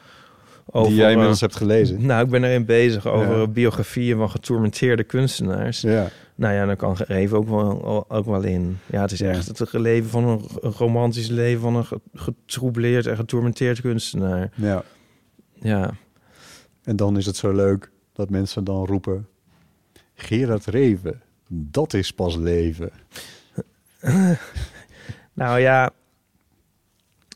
[0.72, 2.06] die jij inmiddels hebt gelezen.
[2.06, 3.46] Nou, ik ben erin bezig over Ja.
[3.46, 5.80] biografieën van getormenteerde kunstenaars.
[5.80, 8.78] Ja, Nou ja, dan kan Reven ook wel, ook wel in.
[8.86, 13.06] Ja, het is echt het leven van een, een romantisch leven van een ge- getroubleerd
[13.06, 14.50] en getormenteerd kunstenaar.
[14.54, 14.82] ja.
[15.62, 15.90] Ja,
[16.82, 19.28] En dan is het zo leuk dat mensen dan roepen...
[20.14, 22.90] Gerard Reven, dat is pas leven.
[25.32, 25.90] nou ja,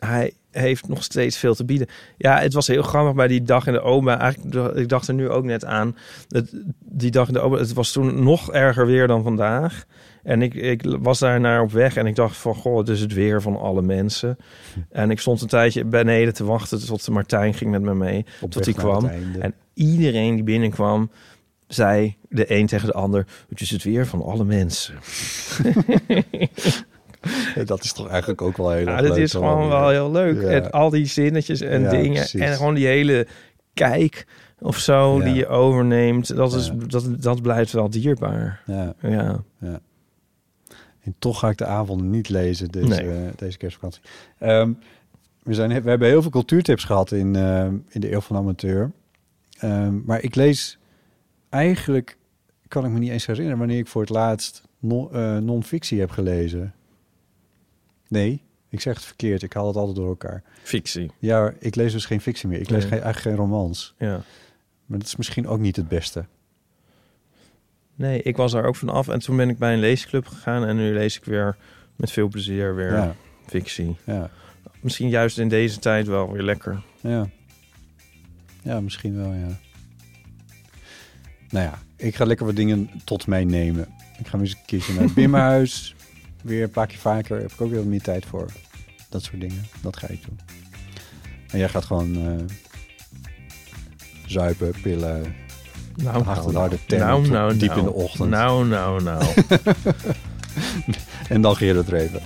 [0.01, 1.87] hij, heeft nog steeds veel te bieden.
[2.16, 4.19] Ja, het was heel grappig bij die dag in de oma.
[4.19, 5.97] Eigenlijk, ik dacht er nu ook net aan.
[6.29, 9.87] Het, die dag in de oma, het was toen nog erger weer dan vandaag.
[10.25, 12.55] En ik, ik was daar naar op weg en ik dacht van...
[12.55, 14.37] goh, het is het weer van alle mensen.
[14.91, 16.87] En ik stond een tijdje beneden te wachten...
[16.87, 19.11] tot Martijn ging met me mee, Op tot hij kwam.
[19.41, 21.11] En iedereen die binnenkwam...
[21.67, 23.27] zei de een tegen de ander...
[23.49, 24.95] het is het weer van alle mensen.
[27.65, 30.41] Dat is toch eigenlijk ook wel heel Ja, leuk is dan gewoon wel heel leuk.
[30.43, 30.49] Ja.
[30.49, 32.13] En al die zinnetjes en Ja, dingen.
[32.13, 32.41] precies.
[32.41, 33.27] En gewoon die hele
[33.75, 34.27] kijk
[34.59, 36.37] of zo die je overneemt.
[36.37, 38.61] Dat, is, dat, dat blijft wel dierbaar.
[38.67, 38.95] Ja.
[39.01, 39.41] Ja.
[41.05, 43.10] En toch ga ik de avonden niet lezen deze, Nee.
[43.26, 44.02] eh, deze kerstvakantie.
[44.39, 44.72] Ehm,
[45.43, 48.43] we, zijn, we hebben heel veel cultuurtips gehad in, eh, in de Eeuw van de
[48.43, 48.93] Amateur.
[49.59, 50.78] Ehm, maar ik lees
[51.48, 52.16] eigenlijk,
[52.68, 53.59] kan ik me niet eens herinneren...
[53.59, 56.74] wanneer ik voor het laatst non- eh, non-fictie heb gelezen.
[58.09, 59.43] Nee, ik zeg het verkeerd.
[59.43, 60.43] Ik haal het altijd door elkaar.
[60.62, 61.10] Fictie.
[61.18, 62.60] Ja, ik lees dus geen fictie meer.
[62.60, 62.90] Ik lees Nee.
[62.90, 63.94] geen, eigenlijk geen romans.
[63.98, 64.20] Ja.
[64.86, 66.24] Maar dat is misschien ook niet het beste.
[67.97, 69.09] Nee, ik was daar ook van af.
[69.09, 70.65] En toen ben ik bij een leesclub gegaan.
[70.66, 71.57] En nu lees ik weer
[71.97, 73.15] met veel plezier weer Ja,
[73.47, 73.97] fictie.
[74.07, 74.31] ja,
[74.81, 76.83] Misschien juist in deze tijd wel weer lekker.
[77.01, 77.29] ja.
[78.62, 79.59] Ja, misschien wel, ja.
[81.51, 83.89] Nou ja, ik ga lekker wat dingen tot mij nemen.
[84.19, 85.95] Ik ga eens een keertje naar het Bimmerhuis.
[86.43, 87.41] Weer een paar keer vaker.
[87.41, 88.47] Heb ik ook weer wat meer tijd voor.
[89.09, 89.62] Dat soort dingen.
[89.83, 90.39] Dat ga ik doen.
[91.51, 92.45] En jij gaat gewoon eh,
[94.27, 95.35] zuipen, pillen.
[95.97, 97.81] Nou, Achter de nou, harde tent, nou, nou, diep nou.
[97.81, 98.31] in de ochtend.
[98.31, 99.25] Nou, nou, nou.
[101.29, 102.21] En dan Gerard Reven.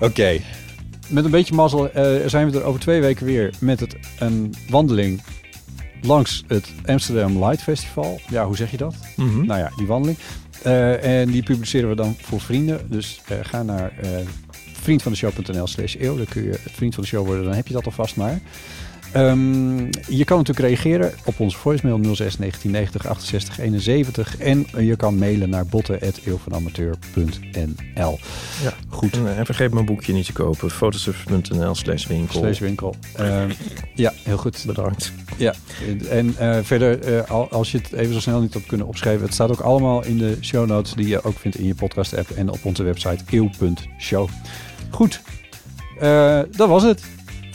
[0.00, 0.40] Oké.
[1.08, 4.54] Met een beetje mazzel eh, zijn we er over twee weken weer met het, een
[4.68, 5.22] wandeling
[6.02, 8.20] langs het Amsterdam Light Festival.
[8.30, 8.94] Ja, hoe zeg je dat?
[9.16, 9.46] Mhm.
[9.46, 10.18] Nou ja, die wandeling.
[10.62, 12.80] Eh, en die publiceren we dan voor vrienden.
[12.90, 14.08] Dus eh, ga naar eh
[14.72, 16.16] vriendvandeshow.nl slash eeuw.
[16.16, 17.44] Dan kun je vriend van de show worden.
[17.44, 18.40] Dan heb je dat alvast maar.
[19.12, 19.78] Ehm,
[20.08, 24.38] je kan natuurlijk reageren op onze voicemail 06 1990 68 71.
[24.38, 28.18] En eh, je kan mailen naar botten.eeuwvanamateur.nl
[28.62, 28.72] Ja.
[28.88, 29.12] Goed.
[29.16, 30.70] En, eh, En vergeet mijn boekje niet te kopen.
[30.70, 32.38] Fotosurf.nl slash winkel.
[32.40, 32.94] Slash winkel.
[33.16, 33.50] Ehm,
[33.94, 34.62] ja, heel goed.
[34.66, 35.12] Bedankt.
[35.36, 35.54] Ja,
[36.10, 39.34] en eh, verder, al- als je het even zo snel niet hebt kunnen opschrijven, het
[39.34, 42.30] staat ook allemaal in de show notes die je ook vindt in je podcast app
[42.30, 44.28] en op onze website eeuw.show.
[44.90, 45.20] Goed,
[46.56, 47.02] dat was het.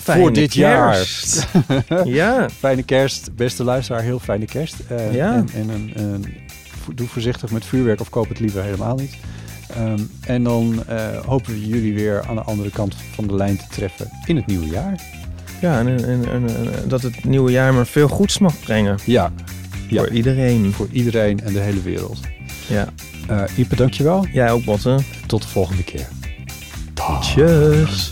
[0.03, 1.47] Fijne Voor dit kerst.
[2.05, 2.49] ja.
[2.59, 4.75] Fijne kerst, beste luisteraar, heel fijne kerst.
[4.87, 5.43] Eh, Ja.
[5.53, 6.23] En, en
[6.95, 9.15] doe voorzichtig met vuurwerk of koop het liever helemaal niet.
[9.75, 13.57] Ehm, en dan eh, hopen we jullie weer aan de andere kant van de lijn
[13.57, 15.01] te treffen in het nieuwe jaar.
[15.61, 16.47] Ja, en, en, en,
[16.87, 18.97] dat het nieuwe jaar maar veel goeds mag brengen.
[19.05, 19.31] Ja,
[19.87, 19.99] Ja.
[19.99, 20.71] Voor iedereen.
[20.73, 22.19] voor iedereen en de hele wereld.
[22.67, 22.87] Ja.
[23.27, 24.25] Eh Ipe, dankjewel.
[24.33, 25.05] Jij ook, Botten.
[25.25, 26.07] Tot de volgende keer.
[27.21, 28.11] Tjus.